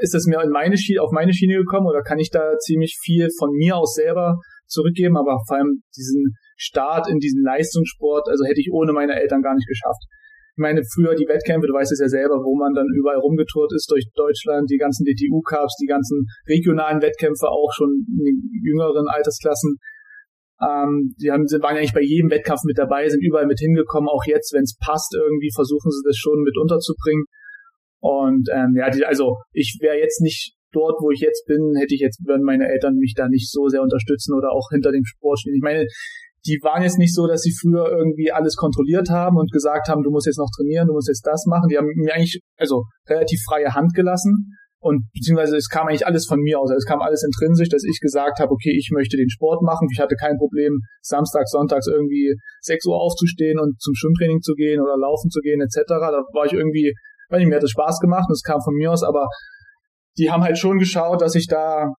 ist 0.00 0.14
das 0.14 0.26
mir 0.26 0.40
in 0.42 0.50
meine 0.50 0.78
Schiene, 0.78 1.02
auf 1.02 1.10
meine 1.10 1.32
Schiene 1.32 1.56
gekommen 1.56 1.88
oder 1.88 2.02
kann 2.02 2.18
ich 2.18 2.30
da 2.30 2.56
ziemlich 2.58 2.96
viel 3.02 3.28
von 3.38 3.50
mir 3.50 3.76
aus 3.76 3.94
selber 3.94 4.38
zurückgeben, 4.66 5.16
aber 5.16 5.38
vor 5.48 5.56
allem 5.56 5.82
diesen 5.96 6.36
Start 6.56 7.08
in 7.08 7.18
diesen 7.18 7.42
Leistungssport, 7.42 8.28
also 8.28 8.44
hätte 8.44 8.60
ich 8.60 8.70
ohne 8.72 8.92
meine 8.92 9.18
Eltern 9.18 9.42
gar 9.42 9.54
nicht 9.54 9.66
geschafft. 9.66 10.04
Ich 10.54 10.62
meine, 10.62 10.82
früher 10.94 11.14
die 11.14 11.26
Wettkämpfe, 11.26 11.66
du 11.66 11.74
weißt 11.74 11.90
es 11.90 12.00
ja 12.00 12.08
selber, 12.08 12.36
wo 12.36 12.54
man 12.54 12.74
dann 12.74 12.86
überall 12.94 13.18
rumgetourt 13.18 13.72
ist 13.74 13.90
durch 13.90 14.04
Deutschland, 14.14 14.68
die 14.70 14.76
ganzen 14.76 15.04
DTU-Cups, 15.04 15.76
die 15.80 15.88
ganzen 15.88 16.26
regionalen 16.46 17.00
Wettkämpfe 17.00 17.48
auch 17.48 17.72
schon 17.72 18.04
in 18.06 18.24
den 18.24 18.38
jüngeren 18.62 19.08
Altersklassen. 19.08 19.78
Ähm, 20.60 21.14
die 21.20 21.30
haben, 21.30 21.44
waren 21.62 21.74
ja 21.74 21.80
eigentlich 21.80 21.94
bei 21.94 22.04
jedem 22.04 22.30
Wettkampf 22.30 22.60
mit 22.64 22.78
dabei, 22.78 23.08
sind 23.08 23.24
überall 23.24 23.46
mit 23.46 23.58
hingekommen. 23.58 24.08
Auch 24.08 24.24
jetzt, 24.26 24.52
wenn 24.52 24.64
es 24.64 24.76
passt, 24.76 25.14
irgendwie 25.14 25.50
versuchen 25.54 25.90
sie 25.90 26.02
das 26.04 26.16
schon 26.16 26.42
mit 26.42 26.56
unterzubringen. 26.58 27.24
Und 28.00 28.48
ähm, 28.52 28.76
ja, 28.76 28.90
die, 28.90 29.04
also 29.04 29.36
ich 29.52 29.78
wäre 29.80 29.96
jetzt 29.96 30.20
nicht 30.20 30.54
dort, 30.72 31.00
wo 31.00 31.10
ich 31.10 31.20
jetzt 31.20 31.46
bin, 31.46 31.74
hätte 31.76 31.94
ich 31.94 32.00
jetzt, 32.00 32.20
würden 32.26 32.44
meine 32.44 32.68
Eltern 32.68 32.94
mich 32.96 33.14
da 33.16 33.28
nicht 33.28 33.50
so 33.50 33.68
sehr 33.68 33.82
unterstützen 33.82 34.34
oder 34.34 34.52
auch 34.52 34.68
hinter 34.70 34.92
dem 34.92 35.04
Sport 35.04 35.40
stehen. 35.40 35.54
Ich 35.54 35.62
meine, 35.62 35.86
die 36.46 36.58
waren 36.62 36.82
jetzt 36.82 36.98
nicht 36.98 37.14
so, 37.14 37.26
dass 37.26 37.42
sie 37.42 37.52
früher 37.52 37.90
irgendwie 37.90 38.32
alles 38.32 38.56
kontrolliert 38.56 39.10
haben 39.10 39.36
und 39.36 39.52
gesagt 39.52 39.88
haben, 39.88 40.02
du 40.02 40.10
musst 40.10 40.26
jetzt 40.26 40.38
noch 40.38 40.48
trainieren, 40.56 40.88
du 40.88 40.94
musst 40.94 41.08
jetzt 41.08 41.26
das 41.26 41.44
machen. 41.46 41.68
Die 41.68 41.76
haben 41.76 41.88
mir 41.96 42.14
eigentlich, 42.14 42.40
also 42.56 42.84
relativ 43.08 43.40
freie 43.46 43.74
Hand 43.74 43.92
gelassen. 43.94 44.56
Und 44.82 45.04
beziehungsweise 45.12 45.56
es 45.56 45.68
kam 45.68 45.88
eigentlich 45.88 46.06
alles 46.06 46.26
von 46.26 46.40
mir 46.40 46.58
aus. 46.58 46.70
Es 46.70 46.86
kam 46.86 47.00
alles 47.00 47.22
intrinsisch, 47.22 47.68
dass 47.68 47.84
ich 47.84 48.00
gesagt 48.00 48.40
habe, 48.40 48.50
okay, 48.50 48.74
ich 48.76 48.90
möchte 48.92 49.18
den 49.18 49.28
Sport 49.28 49.60
machen. 49.62 49.88
Ich 49.92 50.00
hatte 50.00 50.16
kein 50.16 50.38
Problem, 50.38 50.80
samstags, 51.02 51.50
sonntags 51.50 51.86
irgendwie 51.86 52.34
6 52.62 52.86
Uhr 52.86 52.96
aufzustehen 52.96 53.58
und 53.58 53.78
zum 53.78 53.94
Schwimmtraining 53.94 54.40
zu 54.40 54.54
gehen 54.54 54.80
oder 54.80 54.96
laufen 54.96 55.28
zu 55.28 55.40
gehen, 55.40 55.60
etc. 55.60 55.84
Da 55.86 56.22
war 56.32 56.46
ich 56.46 56.54
irgendwie, 56.54 56.94
weiß 57.28 57.40
nicht, 57.40 57.48
mir 57.48 57.56
hat 57.56 57.62
es 57.62 57.70
Spaß 57.70 58.00
gemacht 58.00 58.24
und 58.28 58.32
es 58.32 58.42
kam 58.42 58.60
von 58.62 58.74
mir 58.74 58.90
aus, 58.90 59.02
aber 59.02 59.28
die 60.16 60.30
haben 60.30 60.42
halt 60.42 60.58
schon 60.58 60.78
geschaut, 60.78 61.20
dass 61.20 61.34
ich 61.34 61.46
da 61.46 61.92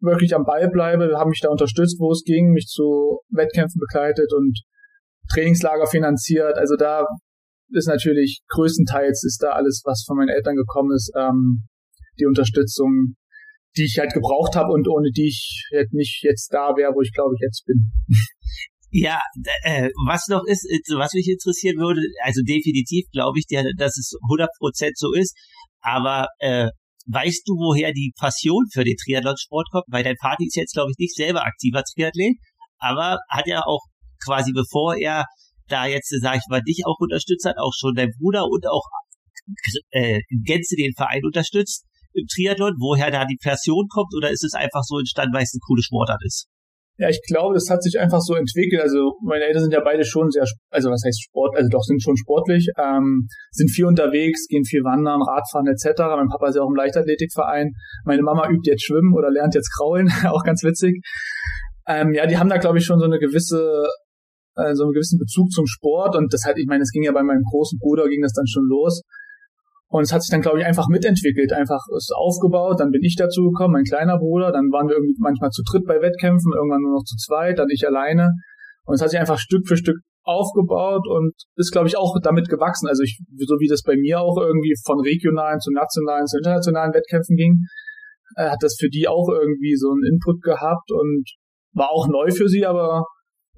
wirklich 0.00 0.34
am 0.34 0.44
Ball 0.44 0.68
bleibe, 0.68 1.18
haben 1.18 1.30
mich 1.30 1.40
da 1.40 1.48
unterstützt, 1.48 1.98
wo 1.98 2.12
es 2.12 2.22
ging, 2.24 2.52
mich 2.52 2.66
zu 2.66 3.18
Wettkämpfen 3.30 3.80
begleitet 3.80 4.32
und 4.32 4.60
Trainingslager 5.32 5.86
finanziert. 5.86 6.56
Also 6.56 6.76
da 6.76 7.04
ist 7.70 7.88
natürlich 7.88 8.42
größtenteils 8.48 9.24
ist 9.24 9.42
da 9.42 9.50
alles, 9.50 9.82
was 9.84 10.04
von 10.06 10.16
meinen 10.16 10.28
Eltern 10.28 10.56
gekommen 10.56 10.92
ist, 10.94 11.10
ähm, 11.16 11.64
die 12.18 12.26
Unterstützung, 12.26 13.14
die 13.76 13.84
ich 13.84 13.96
halt 13.98 14.12
gebraucht 14.12 14.54
habe 14.56 14.72
und 14.72 14.88
ohne 14.88 15.10
die 15.10 15.28
ich 15.28 15.68
halt 15.74 15.92
nicht 15.92 16.22
jetzt 16.22 16.48
da 16.52 16.76
wäre, 16.76 16.92
wo 16.94 17.00
ich 17.00 17.12
glaube 17.12 17.34
ich 17.34 17.40
jetzt 17.40 17.64
bin. 17.66 17.90
Ja, 18.94 19.20
äh, 19.64 19.88
was 20.06 20.28
noch 20.28 20.44
ist, 20.44 20.68
äh, 20.68 20.78
was 20.96 21.14
mich 21.14 21.26
interessieren 21.26 21.78
würde, 21.78 22.02
also 22.22 22.42
definitiv 22.44 23.06
glaube 23.10 23.38
ich 23.38 23.46
dir, 23.46 23.64
dass 23.78 23.96
es 23.96 24.12
100% 24.28 24.92
so 24.96 25.14
ist, 25.14 25.34
aber 25.80 26.28
äh, 26.40 26.68
weißt 27.06 27.42
du, 27.46 27.54
woher 27.54 27.92
die 27.92 28.12
Passion 28.18 28.66
für 28.70 28.84
den 28.84 28.96
Triathlonsport 28.96 29.68
kommt? 29.72 29.84
Weil 29.88 30.04
dein 30.04 30.20
Vater 30.20 30.44
ist 30.44 30.56
jetzt, 30.56 30.74
glaube 30.74 30.90
ich, 30.90 30.98
nicht 30.98 31.16
selber 31.16 31.44
aktiver 31.44 31.82
Triathlet, 31.82 32.36
aber 32.78 33.18
hat 33.30 33.46
ja 33.46 33.62
auch 33.64 33.80
quasi 34.24 34.52
bevor 34.52 34.94
er 34.96 35.24
da 35.68 35.86
jetzt, 35.86 36.12
sage 36.20 36.38
ich 36.38 36.50
mal, 36.50 36.60
dich 36.60 36.82
auch 36.84 36.98
unterstützt 37.00 37.46
hat, 37.46 37.56
auch 37.56 37.72
schon 37.74 37.94
dein 37.94 38.10
Bruder 38.20 38.44
und 38.44 38.66
auch 38.66 38.84
äh, 39.90 40.20
Gänze 40.44 40.76
den 40.76 40.92
Verein 40.94 41.24
unterstützt 41.24 41.86
im 42.14 42.26
Triathlon, 42.26 42.74
woher 42.78 43.10
da 43.10 43.24
die 43.24 43.38
Passion 43.40 43.86
kommt 43.88 44.14
oder 44.16 44.30
ist 44.30 44.44
es 44.44 44.54
einfach 44.54 44.82
so 44.82 44.98
entstanden, 44.98 45.34
weil 45.34 45.44
es 45.44 45.54
eine 45.54 45.64
coole 45.66 45.82
Sportart 45.82 46.20
ist? 46.24 46.48
Ja, 46.98 47.08
ich 47.08 47.20
glaube, 47.26 47.54
das 47.54 47.70
hat 47.70 47.82
sich 47.82 47.98
einfach 47.98 48.20
so 48.20 48.34
entwickelt. 48.34 48.82
Also 48.82 49.16
meine 49.24 49.44
Eltern 49.44 49.62
sind 49.62 49.72
ja 49.72 49.80
beide 49.82 50.04
schon 50.04 50.30
sehr, 50.30 50.44
also 50.70 50.90
was 50.90 51.02
heißt 51.04 51.24
Sport, 51.24 51.56
also 51.56 51.68
doch 51.70 51.82
sind 51.82 52.02
schon 52.02 52.16
sportlich, 52.16 52.68
ähm, 52.78 53.28
sind 53.50 53.70
viel 53.70 53.86
unterwegs, 53.86 54.46
gehen 54.46 54.64
viel 54.64 54.84
wandern, 54.84 55.22
Radfahren 55.22 55.66
etc. 55.66 55.98
Mein 55.98 56.28
Papa 56.28 56.48
ist 56.48 56.56
ja 56.56 56.62
auch 56.62 56.68
im 56.68 56.76
Leichtathletikverein. 56.76 57.72
Meine 58.04 58.22
Mama 58.22 58.48
übt 58.48 58.70
jetzt 58.70 58.84
Schwimmen 58.84 59.14
oder 59.14 59.30
lernt 59.30 59.54
jetzt 59.54 59.72
Kraulen, 59.74 60.08
auch 60.28 60.44
ganz 60.44 60.62
witzig. 60.62 61.00
Ähm, 61.88 62.12
ja, 62.12 62.26
die 62.26 62.36
haben 62.36 62.50
da 62.50 62.58
glaube 62.58 62.78
ich 62.78 62.84
schon 62.84 63.00
so 63.00 63.06
eine 63.06 63.18
gewisse 63.18 63.86
äh, 64.56 64.74
so 64.74 64.84
einen 64.84 64.92
gewissen 64.92 65.18
Bezug 65.18 65.50
zum 65.50 65.66
Sport 65.66 66.14
und 66.14 66.32
das 66.32 66.44
hat, 66.44 66.58
ich 66.58 66.66
meine, 66.66 66.82
es 66.82 66.92
ging 66.92 67.02
ja 67.02 67.12
bei 67.12 67.22
meinem 67.22 67.42
großen 67.42 67.78
Bruder 67.78 68.06
ging 68.08 68.20
das 68.20 68.32
dann 68.32 68.46
schon 68.46 68.64
los. 68.68 69.02
Und 69.92 70.04
es 70.04 70.12
hat 70.12 70.22
sich 70.22 70.30
dann, 70.30 70.40
glaube 70.40 70.58
ich, 70.58 70.64
einfach 70.64 70.88
mitentwickelt, 70.88 71.52
einfach 71.52 71.84
ist 71.94 72.16
aufgebaut, 72.16 72.80
dann 72.80 72.90
bin 72.92 73.04
ich 73.04 73.14
dazu 73.14 73.52
gekommen, 73.52 73.74
mein 73.74 73.84
kleiner 73.84 74.16
Bruder, 74.16 74.50
dann 74.50 74.72
waren 74.72 74.88
wir 74.88 74.96
irgendwie 74.96 75.12
manchmal 75.20 75.50
zu 75.50 75.60
dritt 75.68 75.84
bei 75.84 76.00
Wettkämpfen, 76.00 76.50
irgendwann 76.56 76.80
nur 76.80 76.96
noch 76.96 77.04
zu 77.04 77.14
zweit, 77.20 77.58
dann 77.58 77.68
ich 77.68 77.86
alleine. 77.86 78.32
Und 78.86 78.94
es 78.94 79.02
hat 79.02 79.10
sich 79.10 79.20
einfach 79.20 79.36
Stück 79.36 79.68
für 79.68 79.76
Stück 79.76 80.00
aufgebaut 80.24 81.04
und 81.06 81.34
ist, 81.56 81.72
glaube 81.72 81.88
ich, 81.88 81.98
auch 81.98 82.16
damit 82.22 82.48
gewachsen. 82.48 82.88
Also 82.88 83.02
ich, 83.02 83.20
so 83.36 83.60
wie 83.60 83.68
das 83.68 83.82
bei 83.82 83.94
mir 83.96 84.20
auch 84.20 84.40
irgendwie 84.40 84.72
von 84.82 84.98
regionalen 84.98 85.60
zu 85.60 85.70
nationalen 85.72 86.24
zu 86.24 86.38
internationalen 86.38 86.94
Wettkämpfen 86.94 87.36
ging, 87.36 87.60
äh, 88.36 88.48
hat 88.48 88.62
das 88.62 88.76
für 88.80 88.88
die 88.88 89.08
auch 89.08 89.28
irgendwie 89.28 89.76
so 89.76 89.92
einen 89.92 90.08
Input 90.08 90.40
gehabt 90.40 90.88
und 90.88 91.28
war 91.74 91.92
auch 91.92 92.08
neu 92.08 92.30
für 92.30 92.48
sie, 92.48 92.64
aber 92.64 93.04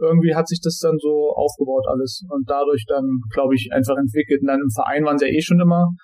irgendwie 0.01 0.35
hat 0.35 0.49
sich 0.49 0.59
das 0.61 0.79
dann 0.83 0.99
so 0.99 1.31
aufgebaut 1.31 1.87
alles 1.87 2.27
und 2.29 2.42
dadurch 2.51 2.83
dann, 2.88 3.20
glaube 3.33 3.55
ich, 3.55 3.70
einfach 3.70 3.94
entwickelt. 3.97 4.42
Und 4.42 4.49
dann 4.49 4.59
im 4.59 4.75
Verein 4.75 5.05
waren 5.05 5.16
sie 5.16 5.27
ja 5.27 5.33
eh 5.33 5.40
schon 5.40 5.61
immer 5.61 5.94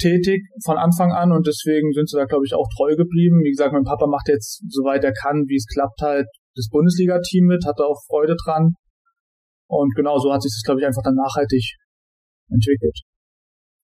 tätig 0.00 0.42
von 0.64 0.78
Anfang 0.78 1.12
an 1.12 1.32
und 1.32 1.46
deswegen 1.46 1.92
sind 1.92 2.08
sie 2.08 2.16
da, 2.16 2.24
glaube 2.24 2.46
ich, 2.46 2.54
auch 2.54 2.66
treu 2.76 2.96
geblieben. 2.96 3.44
Wie 3.44 3.50
gesagt, 3.50 3.72
mein 3.72 3.84
Papa 3.84 4.06
macht 4.06 4.28
jetzt, 4.28 4.64
soweit 4.68 5.04
er 5.04 5.12
kann, 5.12 5.44
wie 5.46 5.56
es 5.56 5.66
klappt, 5.66 6.00
halt 6.00 6.26
das 6.56 6.68
Bundesliga-Team 6.70 7.46
mit, 7.46 7.64
hat 7.66 7.78
da 7.78 7.84
auch 7.84 8.00
Freude 8.08 8.34
dran. 8.44 8.74
Und 9.68 9.94
genau 9.94 10.18
so 10.18 10.32
hat 10.32 10.42
sich 10.42 10.50
das, 10.50 10.64
glaube 10.64 10.80
ich, 10.80 10.86
einfach 10.86 11.02
dann 11.04 11.14
nachhaltig 11.14 11.62
entwickelt. 12.48 12.98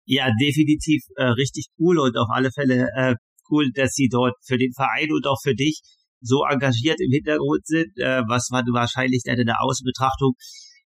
Ja, 0.05 0.27
definitiv 0.41 1.03
äh, 1.15 1.37
richtig 1.37 1.67
cool 1.79 1.99
und 1.99 2.17
auf 2.17 2.27
alle 2.33 2.51
Fälle 2.51 2.89
äh, 2.97 3.15
cool, 3.49 3.71
dass 3.73 3.93
sie 3.93 4.09
dort 4.11 4.33
für 4.43 4.57
den 4.57 4.73
Verein 4.73 5.07
und 5.11 5.25
auch 5.27 5.39
für 5.41 5.55
dich 5.55 5.79
so 6.21 6.43
engagiert 6.43 6.99
im 6.99 7.11
Hintergrund 7.11 7.65
sind, 7.65 7.93
äh, 7.97 8.21
was 8.27 8.49
man 8.51 8.65
wahrscheinlich 8.73 9.23
in 9.25 9.45
der 9.45 9.61
Außenbetrachtung 9.61 10.33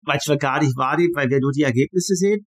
manchmal 0.03 0.39
gar 0.39 0.61
nicht 0.61 0.77
wahrnimmt, 0.77 1.17
weil 1.17 1.31
wir 1.31 1.41
nur 1.41 1.53
die 1.53 1.63
Ergebnisse 1.63 2.15
sehen. 2.15 2.47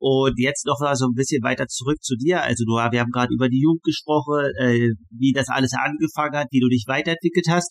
Und 0.00 0.34
jetzt 0.38 0.64
noch 0.64 0.78
mal 0.80 0.94
so 0.94 1.06
ein 1.06 1.14
bisschen 1.14 1.42
weiter 1.42 1.66
zurück 1.66 1.98
zu 2.02 2.14
dir. 2.14 2.42
Also 2.42 2.64
du, 2.64 2.72
wir 2.72 3.00
haben 3.00 3.10
gerade 3.10 3.34
über 3.34 3.48
die 3.48 3.60
Jugend 3.60 3.82
gesprochen, 3.82 4.46
äh, 4.60 4.94
wie 5.10 5.32
das 5.32 5.48
alles 5.48 5.72
angefangen 5.74 6.36
hat, 6.36 6.46
wie 6.50 6.60
du 6.60 6.68
dich 6.68 6.84
weiterentwickelt 6.86 7.46
hast. 7.50 7.68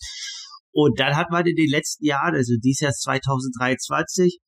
Und 0.72 1.00
dann 1.00 1.16
hat 1.16 1.30
man 1.30 1.46
in 1.46 1.56
den 1.56 1.70
letzten 1.70 2.04
Jahren, 2.04 2.34
also 2.34 2.54
dieses 2.62 2.80
Jahr 2.80 2.92
2023, 2.92 4.38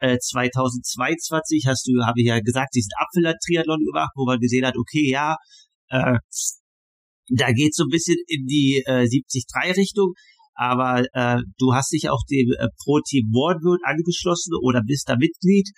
äh, 0.00 0.18
2022 0.18 1.64
hast 1.66 1.86
du, 1.86 2.04
habe 2.04 2.20
ich 2.20 2.26
ja 2.26 2.40
gesagt, 2.40 2.74
diesen 2.74 2.90
Apfelland-Triathlon 2.98 3.84
gemacht, 3.84 4.10
wo 4.16 4.26
man 4.26 4.40
gesehen 4.40 4.66
hat, 4.66 4.76
okay, 4.76 5.08
ja, 5.08 5.36
äh, 5.90 6.18
da 7.30 7.52
geht 7.52 7.74
so 7.74 7.84
ein 7.84 7.90
bisschen 7.90 8.16
in 8.26 8.46
die 8.46 8.82
äh, 8.86 9.04
70-3-Richtung, 9.04 10.14
aber 10.54 11.04
äh, 11.12 11.38
du 11.58 11.74
hast 11.74 11.92
dich 11.92 12.08
auch 12.10 12.22
dem 12.30 12.48
äh, 12.58 12.68
Pro 12.82 13.00
Team 13.00 13.30
World 13.32 13.62
angeschlossen 13.84 14.54
oder 14.60 14.82
bist 14.84 15.08
da 15.08 15.16
Mitglied 15.16 15.68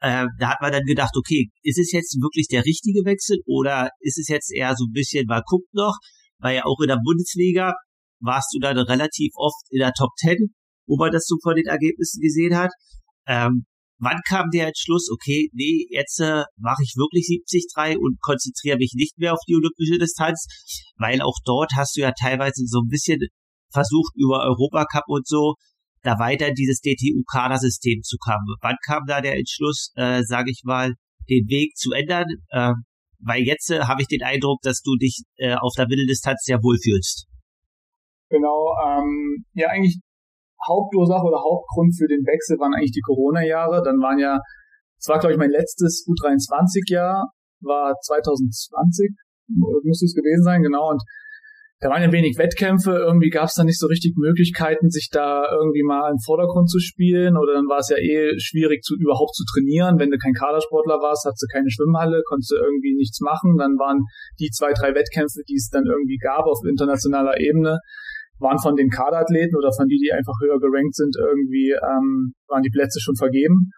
äh, 0.00 0.26
da 0.38 0.50
hat 0.50 0.60
man 0.60 0.72
dann 0.72 0.84
gedacht, 0.84 1.16
okay, 1.16 1.50
ist 1.62 1.78
es 1.78 1.92
jetzt 1.92 2.14
wirklich 2.20 2.46
der 2.48 2.64
richtige 2.64 3.04
Wechsel 3.04 3.38
oder 3.46 3.90
ist 4.00 4.18
es 4.18 4.28
jetzt 4.28 4.52
eher 4.54 4.74
so 4.76 4.84
ein 4.84 4.92
bisschen, 4.92 5.26
mal 5.26 5.42
guckt 5.44 5.72
noch, 5.74 5.96
weil 6.38 6.56
ja 6.56 6.64
auch 6.64 6.80
in 6.80 6.88
der 6.88 7.00
Bundesliga 7.02 7.74
warst 8.20 8.48
du 8.54 8.60
dann 8.60 8.78
relativ 8.78 9.32
oft 9.34 9.66
in 9.70 9.78
der 9.78 9.92
Top 9.92 10.10
10, 10.18 10.54
wo 10.86 10.96
man 10.96 11.12
das 11.12 11.26
so 11.26 11.36
von 11.42 11.56
den 11.56 11.66
Ergebnissen 11.66 12.20
gesehen 12.20 12.56
hat. 12.56 12.70
Ähm, 13.26 13.66
wann 13.98 14.20
kam 14.28 14.50
der 14.50 14.68
Entschluss, 14.68 15.10
okay, 15.12 15.50
nee, 15.52 15.86
jetzt 15.90 16.20
äh, 16.20 16.44
mache 16.56 16.82
ich 16.82 16.94
wirklich 16.96 17.26
70-3 17.26 17.96
und 17.98 18.20
konzentriere 18.20 18.78
mich 18.78 18.92
nicht 18.94 19.18
mehr 19.18 19.32
auf 19.32 19.40
die 19.48 19.56
olympische 19.56 19.98
Distanz, 19.98 20.46
weil 20.96 21.20
auch 21.20 21.36
dort 21.44 21.72
hast 21.76 21.96
du 21.96 22.00
ja 22.02 22.12
teilweise 22.12 22.64
so 22.66 22.80
ein 22.80 22.88
bisschen 22.88 23.18
versucht, 23.72 24.14
über 24.16 24.44
Europacup 24.44 25.04
und 25.08 25.26
so 25.26 25.54
da 26.02 26.18
weiter 26.18 26.52
dieses 26.52 26.80
DTU-Kadersystem 26.80 28.02
zu 28.02 28.16
kommen. 28.18 28.56
Wann 28.60 28.76
kam 28.84 29.04
da 29.06 29.20
der 29.20 29.36
Entschluss, 29.36 29.92
äh, 29.96 30.22
sage 30.22 30.50
ich 30.50 30.62
mal, 30.64 30.94
den 31.28 31.46
Weg 31.48 31.76
zu 31.76 31.92
ändern? 31.92 32.26
Äh, 32.50 32.72
weil 33.20 33.42
jetzt 33.42 33.70
äh, 33.70 33.80
habe 33.80 34.02
ich 34.02 34.08
den 34.08 34.22
Eindruck, 34.22 34.60
dass 34.62 34.80
du 34.82 34.96
dich 34.96 35.22
äh, 35.36 35.54
auf 35.54 35.72
der 35.76 35.88
Mitteldistanz 35.88 36.42
sehr 36.44 36.58
wohl 36.62 36.78
fühlst. 36.78 37.26
Genau, 38.30 38.76
ähm, 38.84 39.44
ja 39.54 39.68
eigentlich 39.68 39.98
Hauptursache 40.66 41.24
oder 41.24 41.38
Hauptgrund 41.38 41.96
für 41.96 42.06
den 42.06 42.26
Wechsel 42.26 42.58
waren 42.58 42.74
eigentlich 42.74 42.92
die 42.92 43.04
Corona-Jahre. 43.04 43.82
Dann 43.82 43.98
waren 44.00 44.18
ja, 44.18 44.38
es 44.98 45.08
war 45.08 45.18
glaube 45.18 45.32
ich 45.32 45.38
mein 45.38 45.50
letztes 45.50 46.04
U23-Jahr, 46.06 47.30
war 47.62 47.94
2020, 48.02 49.10
muss 49.48 50.02
es 50.02 50.14
gewesen 50.14 50.44
sein, 50.44 50.62
genau. 50.62 50.90
Und 50.90 51.02
da 51.80 51.90
waren 51.90 52.02
ja 52.02 52.10
wenig 52.10 52.34
Wettkämpfe, 52.38 52.90
irgendwie 52.90 53.30
gab 53.30 53.46
es 53.46 53.54
da 53.54 53.62
nicht 53.62 53.78
so 53.78 53.86
richtig 53.86 54.16
Möglichkeiten, 54.16 54.90
sich 54.90 55.10
da 55.12 55.46
irgendwie 55.46 55.84
mal 55.84 56.10
im 56.10 56.18
Vordergrund 56.18 56.68
zu 56.68 56.80
spielen 56.80 57.36
oder 57.36 57.54
dann 57.54 57.70
war 57.70 57.78
es 57.78 57.88
ja 57.88 57.96
eh 57.96 58.34
schwierig, 58.38 58.82
zu 58.82 58.98
überhaupt 58.98 59.34
zu 59.36 59.44
trainieren. 59.46 59.98
Wenn 59.98 60.10
du 60.10 60.18
kein 60.18 60.34
Kadersportler 60.34 60.98
warst, 60.98 61.24
hattest 61.24 61.46
du 61.46 61.46
keine 61.46 61.70
Schwimmhalle, 61.70 62.22
konntest 62.26 62.50
du 62.50 62.56
irgendwie 62.56 62.98
nichts 62.98 63.20
machen. 63.20 63.54
Dann 63.58 63.78
waren 63.78 64.02
die 64.40 64.50
zwei, 64.50 64.74
drei 64.74 64.90
Wettkämpfe, 64.90 65.46
die 65.46 65.54
es 65.54 65.70
dann 65.70 65.86
irgendwie 65.86 66.18
gab 66.18 66.50
auf 66.50 66.58
internationaler 66.66 67.38
Ebene, 67.38 67.78
waren 68.42 68.58
von 68.58 68.74
den 68.74 68.90
Kaderathleten 68.90 69.54
oder 69.54 69.70
von 69.70 69.86
die, 69.86 70.02
die 70.02 70.10
einfach 70.10 70.34
höher 70.42 70.58
gerankt 70.58 70.98
sind, 70.98 71.14
irgendwie 71.14 71.78
ähm, 71.78 72.34
waren 72.50 72.62
die 72.62 72.74
Plätze 72.74 72.98
schon 72.98 73.14
vergeben. 73.14 73.70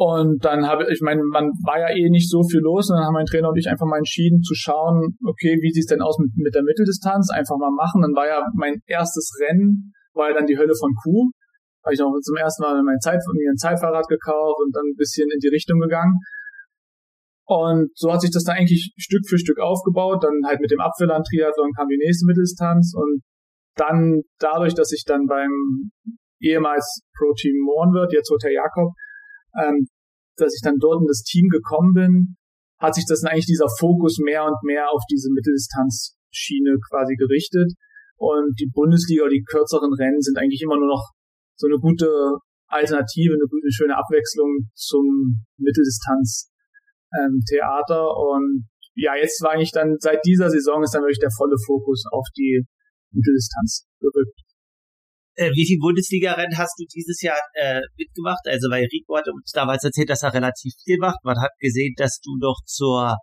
Und 0.00 0.40
dann 0.48 0.64
habe 0.64 0.88
ich, 0.88 1.04
meine, 1.04 1.20
man 1.20 1.52
war 1.60 1.76
ja 1.76 1.92
eh 1.92 2.08
nicht 2.08 2.32
so 2.32 2.40
viel 2.40 2.64
los 2.64 2.88
und 2.88 2.96
dann 2.96 3.04
haben 3.04 3.20
mein 3.20 3.28
Trainer 3.28 3.52
und 3.52 3.58
ich 3.60 3.68
einfach 3.68 3.84
mal 3.84 4.00
entschieden 4.00 4.40
zu 4.40 4.56
schauen, 4.56 5.12
okay, 5.28 5.60
wie 5.60 5.68
sieht's 5.68 5.92
denn 5.92 6.00
aus 6.00 6.16
mit, 6.16 6.32
mit 6.40 6.54
der 6.54 6.64
Mitteldistanz? 6.64 7.28
Einfach 7.28 7.60
mal 7.60 7.68
machen. 7.68 8.00
Dann 8.00 8.16
war 8.16 8.24
ja 8.24 8.40
mein 8.56 8.80
erstes 8.88 9.28
Rennen, 9.44 9.92
war 10.14 10.32
ja 10.32 10.40
dann 10.40 10.48
die 10.48 10.56
Hölle 10.56 10.72
von 10.72 10.96
Kuh. 11.04 11.28
Habe 11.84 11.92
ich 11.92 12.00
auch 12.00 12.16
zum 12.16 12.36
ersten 12.40 12.62
Mal 12.64 12.80
mein 12.82 12.96
Zeit, 13.04 13.20
mir 13.28 13.52
ein 13.52 13.60
Zeitfahrrad 13.60 14.08
gekauft 14.08 14.56
und 14.64 14.72
dann 14.72 14.88
ein 14.88 14.96
bisschen 14.96 15.28
in 15.28 15.36
die 15.36 15.52
Richtung 15.52 15.78
gegangen. 15.80 16.16
Und 17.44 17.92
so 17.92 18.10
hat 18.10 18.22
sich 18.22 18.32
das 18.32 18.44
dann 18.44 18.56
eigentlich 18.56 18.94
Stück 18.96 19.28
für 19.28 19.36
Stück 19.36 19.60
aufgebaut. 19.60 20.24
Dann 20.24 20.48
halt 20.48 20.64
mit 20.64 20.70
dem 20.70 20.80
Apfelland-Triathlon 20.80 21.76
kam 21.76 21.88
die 21.92 22.00
nächste 22.00 22.24
Mitteldistanz 22.24 22.96
und 22.96 23.20
dann 23.76 24.22
dadurch, 24.38 24.72
dass 24.72 24.92
ich 24.92 25.04
dann 25.04 25.26
beim 25.26 25.52
ehemals 26.40 27.04
Pro 27.18 27.34
Team 27.36 27.60
Morn 27.68 27.92
wird, 27.92 28.14
jetzt 28.14 28.30
Hotel 28.30 28.56
Jakob, 28.56 28.96
ähm, 29.58 29.86
dass 30.36 30.54
ich 30.54 30.60
dann 30.62 30.78
dort 30.78 31.00
in 31.00 31.06
das 31.06 31.22
Team 31.22 31.48
gekommen 31.48 31.92
bin, 31.92 32.36
hat 32.80 32.94
sich 32.94 33.04
das 33.06 33.24
eigentlich 33.24 33.46
dieser 33.46 33.68
Fokus 33.78 34.18
mehr 34.18 34.44
und 34.44 34.56
mehr 34.62 34.90
auf 34.90 35.02
diese 35.10 35.30
Mitteldistanzschiene 35.30 36.76
quasi 36.88 37.16
gerichtet. 37.16 37.72
Und 38.16 38.54
die 38.58 38.70
Bundesliga, 38.72 39.28
die 39.28 39.44
kürzeren 39.44 39.92
Rennen 39.94 40.20
sind 40.20 40.38
eigentlich 40.38 40.62
immer 40.62 40.76
nur 40.76 40.88
noch 40.88 41.10
so 41.56 41.66
eine 41.66 41.78
gute 41.78 42.38
Alternative, 42.68 43.34
eine 43.34 43.48
gute, 43.50 43.70
schöne 43.70 43.96
Abwechslung 43.96 44.70
zum 44.74 45.44
Mitteldistanz-Theater. 45.58 48.00
Ähm, 48.00 48.16
und 48.16 48.68
ja, 48.94 49.14
jetzt 49.16 49.42
war 49.42 49.52
eigentlich 49.52 49.72
dann, 49.72 49.96
seit 49.98 50.24
dieser 50.24 50.48
Saison 50.50 50.82
ist 50.82 50.94
dann 50.94 51.02
wirklich 51.02 51.18
der 51.18 51.30
volle 51.36 51.56
Fokus 51.66 52.04
auf 52.12 52.26
die 52.36 52.64
Mitteldistanz 53.12 53.86
gerückt. 54.00 54.39
Äh, 55.40 55.48
wie 55.56 55.64
viel 55.64 55.80
Bundesliga-Rennen 55.80 56.58
hast 56.58 56.76
du 56.76 56.84
dieses 56.84 57.22
Jahr 57.22 57.40
äh, 57.54 57.80
mitgemacht? 57.96 58.44
Also 58.44 58.68
weil 58.68 58.84
Rico 58.92 59.16
hat 59.16 59.24
uns 59.32 59.50
damals 59.52 59.82
erzählt, 59.82 60.10
dass 60.10 60.22
er 60.22 60.34
relativ 60.34 60.74
viel 60.84 60.98
macht. 61.00 61.16
Man 61.24 61.40
hat 61.40 61.56
gesehen, 61.58 61.94
dass 61.96 62.20
du 62.20 62.36
noch 62.36 62.60
zur, 62.66 63.16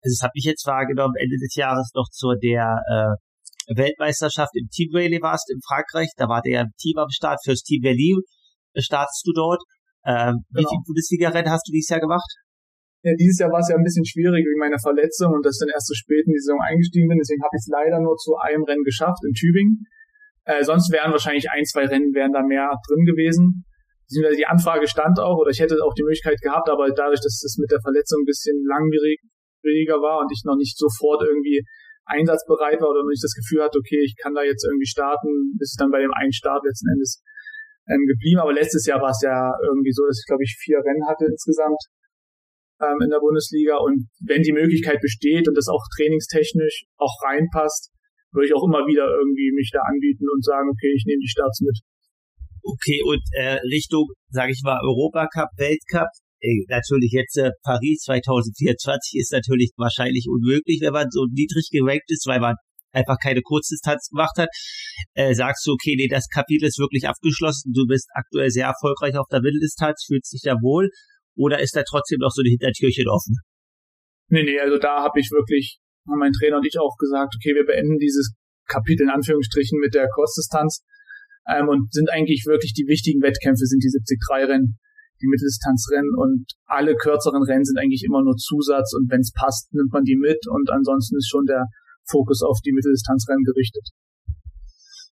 also 0.00 0.08
das 0.16 0.22
habe 0.22 0.32
ich 0.40 0.44
jetzt 0.44 0.64
wahrgenommen, 0.64 1.12
Ende 1.20 1.36
des 1.36 1.54
Jahres 1.54 1.92
noch 1.92 2.08
zur 2.08 2.40
der 2.40 2.80
äh, 2.88 3.76
Weltmeisterschaft 3.76 4.56
im 4.56 4.72
Team 4.72 4.88
Rally 4.94 5.20
warst 5.20 5.52
in 5.52 5.60
Frankreich. 5.60 6.08
Da 6.16 6.32
war 6.32 6.40
der 6.40 6.64
Team 6.80 6.96
am 6.96 7.10
Start 7.10 7.44
fürs 7.44 7.60
Team 7.60 7.82
Berlin. 7.82 8.24
Startest 8.78 9.20
du 9.26 9.32
dort? 9.36 9.60
Ähm, 10.06 10.40
genau. 10.48 10.64
Wie 10.64 10.64
viele 10.64 10.84
Bundesliga-Rennen 10.86 11.52
hast 11.52 11.68
du 11.68 11.76
dieses 11.76 11.90
Jahr 11.92 12.00
gemacht? 12.00 12.40
Ja, 13.04 13.12
dieses 13.20 13.36
Jahr 13.36 13.52
war 13.52 13.60
es 13.60 13.68
ja 13.68 13.76
ein 13.76 13.84
bisschen 13.84 14.08
schwierig 14.08 14.48
wegen 14.48 14.60
meiner 14.60 14.80
Verletzung 14.80 15.36
und 15.36 15.44
dass 15.44 15.60
ich 15.60 15.68
dann 15.68 15.76
erst 15.76 15.88
so 15.88 15.94
spät 15.96 16.24
in 16.24 16.32
die 16.32 16.40
Saison 16.40 16.60
eingestiegen 16.64 17.08
bin. 17.08 17.20
Deswegen 17.20 17.44
habe 17.44 17.52
ich 17.52 17.64
es 17.64 17.68
leider 17.68 18.00
nur 18.00 18.16
zu 18.16 18.32
einem 18.40 18.64
Rennen 18.64 18.84
geschafft 18.84 19.20
in 19.28 19.36
Tübingen. 19.36 19.84
Äh, 20.44 20.64
sonst 20.64 20.90
wären 20.92 21.12
wahrscheinlich 21.12 21.50
ein, 21.50 21.64
zwei 21.64 21.86
Rennen 21.86 22.14
wären 22.14 22.32
da 22.32 22.42
mehr 22.42 22.70
drin 22.88 23.04
gewesen. 23.04 23.64
Die 24.10 24.46
Anfrage 24.46 24.88
stand 24.88 25.20
auch, 25.20 25.38
oder 25.38 25.50
ich 25.50 25.60
hätte 25.60 25.78
auch 25.84 25.94
die 25.94 26.02
Möglichkeit 26.02 26.40
gehabt, 26.42 26.68
aber 26.68 26.90
dadurch, 26.90 27.20
dass 27.20 27.42
es 27.46 27.58
mit 27.60 27.70
der 27.70 27.80
Verletzung 27.80 28.22
ein 28.22 28.26
bisschen 28.26 28.58
langwieriger 28.66 30.02
war 30.02 30.18
und 30.18 30.32
ich 30.32 30.42
noch 30.44 30.56
nicht 30.56 30.76
sofort 30.76 31.22
irgendwie 31.22 31.62
einsatzbereit 32.10 32.80
war 32.80 32.90
oder 32.90 33.06
noch 33.06 33.14
nicht 33.14 33.22
das 33.22 33.38
Gefühl 33.38 33.62
hatte, 33.62 33.78
okay, 33.78 34.02
ich 34.02 34.16
kann 34.18 34.34
da 34.34 34.42
jetzt 34.42 34.66
irgendwie 34.66 34.90
starten, 34.90 35.54
ist 35.62 35.72
es 35.72 35.78
dann 35.78 35.94
bei 35.94 36.00
dem 36.02 36.10
einen 36.10 36.32
Start 36.32 36.64
letzten 36.66 36.90
Endes 36.90 37.22
ähm, 37.86 38.02
geblieben. 38.06 38.40
Aber 38.40 38.52
letztes 38.52 38.86
Jahr 38.86 39.00
war 39.00 39.10
es 39.10 39.22
ja 39.22 39.54
irgendwie 39.62 39.92
so, 39.92 40.06
dass 40.06 40.18
ich, 40.18 40.26
glaube 40.26 40.42
ich, 40.42 40.58
vier 40.58 40.78
Rennen 40.78 41.06
hatte 41.06 41.26
insgesamt 41.26 41.78
ähm, 42.82 42.98
in 42.98 43.10
der 43.10 43.20
Bundesliga. 43.20 43.78
Und 43.78 44.10
wenn 44.26 44.42
die 44.42 44.52
Möglichkeit 44.52 45.00
besteht 45.00 45.46
und 45.46 45.54
das 45.54 45.68
auch 45.68 45.86
trainingstechnisch 45.96 46.90
auch 46.98 47.14
reinpasst, 47.22 47.94
würde 48.32 48.46
ich 48.46 48.54
auch 48.54 48.64
immer 48.64 48.86
wieder 48.86 49.06
irgendwie 49.06 49.50
mich 49.52 49.70
da 49.72 49.80
anbieten 49.82 50.26
und 50.30 50.44
sagen, 50.44 50.70
okay, 50.70 50.92
ich 50.94 51.04
nehme 51.06 51.20
die 51.20 51.28
Starts 51.30 51.60
mit. 51.60 51.76
Okay, 52.62 53.00
und 53.04 53.22
äh, 53.36 53.58
Richtung, 53.72 54.06
sage 54.28 54.52
ich 54.52 54.60
mal, 54.62 54.78
Europacup, 54.84 55.48
Weltcup, 55.56 56.08
ey, 56.40 56.66
natürlich 56.68 57.12
jetzt 57.12 57.36
äh, 57.38 57.50
Paris 57.64 58.04
2024 58.04 59.18
ist 59.20 59.32
natürlich 59.32 59.72
wahrscheinlich 59.76 60.26
unmöglich, 60.28 60.80
wenn 60.82 60.92
man 60.92 61.08
so 61.10 61.26
niedrig 61.30 61.68
gerankt 61.72 62.08
ist, 62.08 62.26
weil 62.26 62.40
man 62.40 62.56
einfach 62.92 63.16
keine 63.22 63.40
Kurzdistanz 63.42 64.08
gemacht 64.10 64.36
hat. 64.36 64.48
Äh, 65.14 65.34
sagst 65.34 65.66
du, 65.66 65.72
okay, 65.72 65.94
nee, 65.96 66.08
das 66.08 66.28
Kapitel 66.28 66.66
ist 66.66 66.78
wirklich 66.78 67.08
abgeschlossen, 67.08 67.72
du 67.72 67.86
bist 67.86 68.08
aktuell 68.14 68.50
sehr 68.50 68.66
erfolgreich 68.66 69.16
auf 69.16 69.26
der 69.30 69.40
Mitteldistanz, 69.40 70.04
fühlst 70.06 70.32
dich 70.32 70.42
da 70.44 70.54
wohl, 70.60 70.90
oder 71.36 71.60
ist 71.60 71.76
da 71.76 71.82
trotzdem 71.88 72.18
noch 72.20 72.30
so 72.30 72.42
eine 72.42 72.50
Hintertürchen 72.50 73.08
offen? 73.08 73.36
Nee, 74.28 74.44
nee, 74.44 74.58
also 74.58 74.78
da 74.78 75.02
habe 75.02 75.18
ich 75.18 75.30
wirklich 75.30 75.78
haben 76.08 76.18
mein 76.18 76.32
Trainer 76.32 76.58
und 76.58 76.66
ich 76.66 76.78
auch 76.78 76.96
gesagt, 76.96 77.34
okay, 77.36 77.54
wir 77.54 77.64
beenden 77.64 77.98
dieses 77.98 78.34
Kapitel 78.66 79.04
in 79.04 79.10
Anführungsstrichen 79.10 79.78
mit 79.78 79.94
der 79.94 80.08
Kurzdistanz 80.14 80.84
ähm, 81.50 81.68
und 81.68 81.92
sind 81.92 82.10
eigentlich 82.10 82.44
wirklich 82.46 82.72
die 82.72 82.86
wichtigen 82.86 83.20
Wettkämpfe, 83.22 83.66
sind 83.66 83.82
die 83.82 83.90
73-Rennen, 83.90 84.78
die 85.20 85.28
Mitteldistanzrennen 85.28 86.14
und 86.16 86.46
alle 86.64 86.94
kürzeren 86.96 87.42
Rennen 87.42 87.64
sind 87.64 87.78
eigentlich 87.78 88.04
immer 88.06 88.22
nur 88.22 88.36
Zusatz 88.36 88.94
und 88.94 89.10
wenn 89.10 89.20
es 89.20 89.32
passt, 89.32 89.72
nimmt 89.72 89.92
man 89.92 90.04
die 90.04 90.16
mit 90.16 90.40
und 90.48 90.70
ansonsten 90.70 91.16
ist 91.16 91.28
schon 91.28 91.44
der 91.44 91.66
Fokus 92.08 92.42
auf 92.42 92.58
die 92.64 92.72
Mitteldistanzrennen 92.72 93.44
gerichtet. 93.44 93.90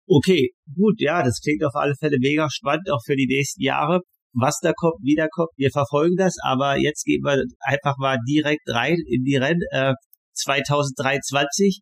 Okay, 0.06 0.52
gut, 0.74 0.94
ja, 0.98 1.22
das 1.22 1.40
klingt 1.42 1.62
auf 1.64 1.74
alle 1.74 1.94
Fälle 1.94 2.16
mega 2.18 2.48
spannend, 2.50 2.90
auch 2.90 3.02
für 3.04 3.16
die 3.16 3.26
nächsten 3.26 3.62
Jahre. 3.62 4.00
Was 4.32 4.58
da 4.62 4.72
kommt, 4.72 5.00
wie 5.02 5.14
da 5.14 5.26
kommt, 5.30 5.50
wir 5.56 5.70
verfolgen 5.70 6.16
das, 6.16 6.36
aber 6.42 6.76
jetzt 6.76 7.04
gehen 7.04 7.22
wir 7.22 7.44
einfach 7.60 7.96
mal 7.98 8.18
direkt 8.26 8.68
rein 8.68 8.96
in 9.06 9.24
die 9.24 9.36
Rennen. 9.36 9.60
Äh, 9.70 9.94
2023 10.38 11.80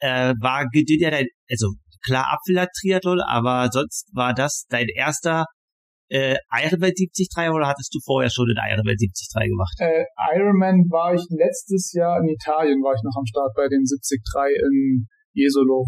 äh, 0.00 0.34
war 0.40 0.66
ja 0.72 1.10
dein, 1.10 1.26
also 1.48 1.68
klar 2.04 2.32
Apfelat-Triathlon, 2.32 3.20
aber 3.20 3.68
sonst 3.70 4.08
war 4.14 4.34
das 4.34 4.64
dein 4.68 4.88
erster 4.88 5.44
äh, 6.08 6.36
Ironman 6.50 6.90
73 6.90 7.28
oder 7.54 7.68
hattest 7.68 7.94
du 7.94 8.00
vorher 8.04 8.30
schon 8.30 8.46
den 8.46 8.58
Ironman 8.58 8.96
73 8.98 9.30
gemacht? 9.46 9.76
Äh, 9.78 10.04
Ironman 10.34 10.90
war 10.90 11.14
ich 11.14 11.22
letztes 11.30 11.92
Jahr 11.92 12.18
in 12.18 12.28
Italien, 12.28 12.82
war 12.82 12.94
ich 12.94 13.02
noch 13.04 13.14
am 13.16 13.26
Start 13.26 13.54
bei 13.54 13.68
den 13.68 13.84
73 13.86 14.18
in 14.58 15.06
Jesolo. 15.32 15.86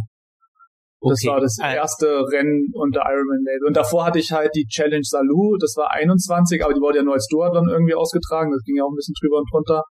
Das 1.03 1.19
okay. 1.19 1.35
war 1.35 1.41
das 1.41 1.59
ah. 1.61 1.75
erste 1.75 2.07
Rennen 2.31 2.71
unter 2.75 3.03
Ironman 3.03 3.43
Label. 3.43 3.67
Und 3.67 3.77
davor 3.77 4.07
hatte 4.07 4.21
ich 4.21 4.31
halt 4.31 4.55
die 4.55 4.67
Challenge 4.71 5.03
Salou, 5.03 5.59
das 5.59 5.75
war 5.75 5.91
21, 5.91 6.63
aber 6.63 6.73
die 6.73 6.81
wurde 6.81 6.99
ja 6.99 7.03
nur 7.03 7.15
als 7.15 7.27
Duathlon 7.27 7.69
irgendwie 7.69 7.95
ausgetragen, 7.95 8.53
das 8.53 8.63
ging 8.63 8.77
ja 8.79 8.85
auch 8.85 8.95
ein 8.95 8.95
bisschen 8.95 9.19
drüber 9.19 9.43
und 9.43 9.51
drunter. 9.51 9.83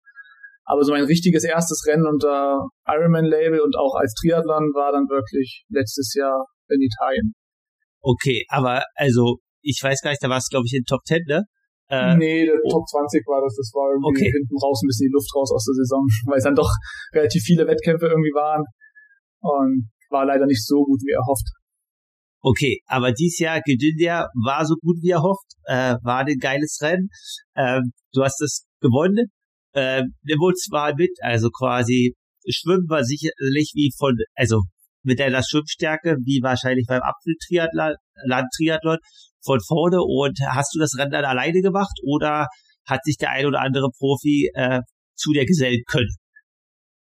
Aber 0.70 0.84
so 0.84 0.92
mein 0.92 1.04
richtiges 1.04 1.42
erstes 1.42 1.82
Rennen 1.88 2.06
unter 2.06 2.62
Ironman-Label 2.86 3.58
und 3.58 3.74
auch 3.76 3.96
als 3.98 4.14
Triathlon 4.14 4.70
war 4.70 4.92
dann 4.92 5.10
wirklich 5.10 5.64
letztes 5.68 6.14
Jahr 6.14 6.46
in 6.68 6.78
Italien. 6.80 7.34
Okay, 8.00 8.46
aber 8.48 8.84
also 8.94 9.38
ich 9.62 9.80
weiß 9.82 10.00
gar 10.00 10.10
nicht, 10.10 10.22
da 10.22 10.28
war 10.30 10.38
es 10.38 10.46
glaube 10.46 10.66
ich 10.66 10.74
in 10.78 10.84
Top 10.84 11.02
10, 11.04 11.26
ne? 11.26 11.42
Äh, 11.90 12.14
nee, 12.14 12.46
der 12.46 12.54
oh. 12.62 12.70
Top 12.70 12.86
20 12.86 13.26
war 13.26 13.42
das. 13.42 13.50
Das 13.58 13.74
war 13.74 13.90
irgendwie 13.90 14.22
okay. 14.22 14.30
hinten 14.30 14.56
raus 14.62 14.78
ein 14.78 14.86
bisschen 14.86 15.10
die 15.10 15.14
Luft 15.18 15.34
raus 15.34 15.50
aus 15.50 15.66
der 15.66 15.74
Saison, 15.74 16.06
weil 16.30 16.38
es 16.38 16.46
dann 16.46 16.54
doch 16.54 16.70
relativ 17.12 17.42
viele 17.42 17.66
Wettkämpfe 17.66 18.06
irgendwie 18.06 18.30
waren 18.30 18.62
und 19.42 19.90
war 20.08 20.24
leider 20.24 20.46
nicht 20.46 20.64
so 20.64 20.84
gut 20.86 21.02
wie 21.02 21.10
erhofft. 21.10 21.50
Okay, 22.42 22.78
aber 22.86 23.10
dieses 23.10 23.40
Jahr 23.40 23.60
Gedindia 23.60 24.28
war 24.46 24.64
so 24.64 24.76
gut 24.78 25.02
wie 25.02 25.10
erhofft, 25.10 25.50
äh, 25.66 25.98
war 26.06 26.22
ein 26.22 26.38
geiles 26.38 26.78
Rennen. 26.80 27.10
Ähm, 27.56 27.90
du 28.14 28.22
hast 28.22 28.40
es 28.40 28.66
gewonnen 28.80 29.34
äh, 29.72 30.02
mal 30.70 30.94
mit, 30.96 31.10
also 31.22 31.50
quasi 31.50 32.14
Schwimmen 32.48 32.88
war 32.88 33.04
sicherlich 33.04 33.72
wie 33.74 33.92
von, 33.98 34.16
also 34.34 34.62
mit 35.02 35.18
deiner 35.18 35.42
Schwimmstärke, 35.42 36.16
wie 36.24 36.40
wahrscheinlich 36.42 36.86
beim 36.88 37.02
Apfeltriathlon, 37.02 37.94
Landtriathlon, 38.24 38.98
von 39.42 39.58
vorne 39.66 39.98
und 40.02 40.38
hast 40.48 40.74
du 40.74 40.78
das 40.78 40.92
Rennen 40.98 41.12
dann 41.12 41.24
alleine 41.24 41.60
gemacht 41.60 41.96
oder 42.04 42.46
hat 42.86 43.00
sich 43.04 43.16
der 43.16 43.30
ein 43.30 43.46
oder 43.46 43.60
andere 43.60 43.88
Profi 43.98 44.50
äh, 44.54 44.80
zu 45.14 45.32
dir 45.32 45.46
gesellen 45.46 45.82
können? 45.90 46.12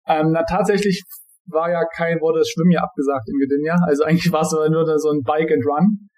Ähm, 0.06 0.30
na, 0.32 0.44
tatsächlich 0.44 1.02
war 1.46 1.70
ja 1.70 1.82
kein, 1.96 2.20
wurde 2.20 2.40
das 2.40 2.48
Schwimmen 2.50 2.70
ja 2.70 2.82
abgesagt 2.82 3.28
in 3.28 3.38
Gdynia. 3.38 3.76
Also 3.86 4.04
eigentlich 4.04 4.30
war 4.32 4.42
es 4.42 4.52
nur 4.52 4.86
so 4.98 5.10
ein 5.10 5.22
Bike 5.22 5.50
and 5.50 5.64
Run 5.66 6.08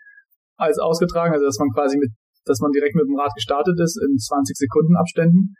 als 0.57 0.79
ausgetragen, 0.79 1.33
also 1.33 1.45
dass 1.47 1.59
man 1.59 1.69
quasi 1.75 1.97
mit, 1.97 2.11
dass 2.45 2.61
man 2.61 2.71
direkt 2.73 2.95
mit 2.95 3.05
dem 3.07 3.19
Rad 3.19 3.33
gestartet 3.35 3.79
ist 3.81 3.99
in 4.01 4.17
20 4.19 4.57
Sekunden 4.57 4.97
Abständen. 4.97 5.55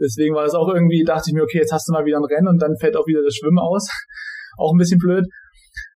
Deswegen 0.00 0.34
war 0.34 0.44
das 0.44 0.54
auch 0.54 0.68
irgendwie, 0.68 1.04
dachte 1.04 1.24
ich 1.28 1.34
mir, 1.34 1.42
okay, 1.42 1.58
jetzt 1.58 1.72
hast 1.72 1.88
du 1.88 1.92
mal 1.92 2.04
wieder 2.04 2.18
ein 2.18 2.24
Rennen 2.24 2.48
und 2.48 2.62
dann 2.62 2.76
fällt 2.80 2.96
auch 2.96 3.06
wieder 3.06 3.22
das 3.22 3.34
Schwimmen 3.34 3.58
aus. 3.58 3.88
auch 4.58 4.72
ein 4.72 4.78
bisschen 4.78 4.98
blöd. 4.98 5.24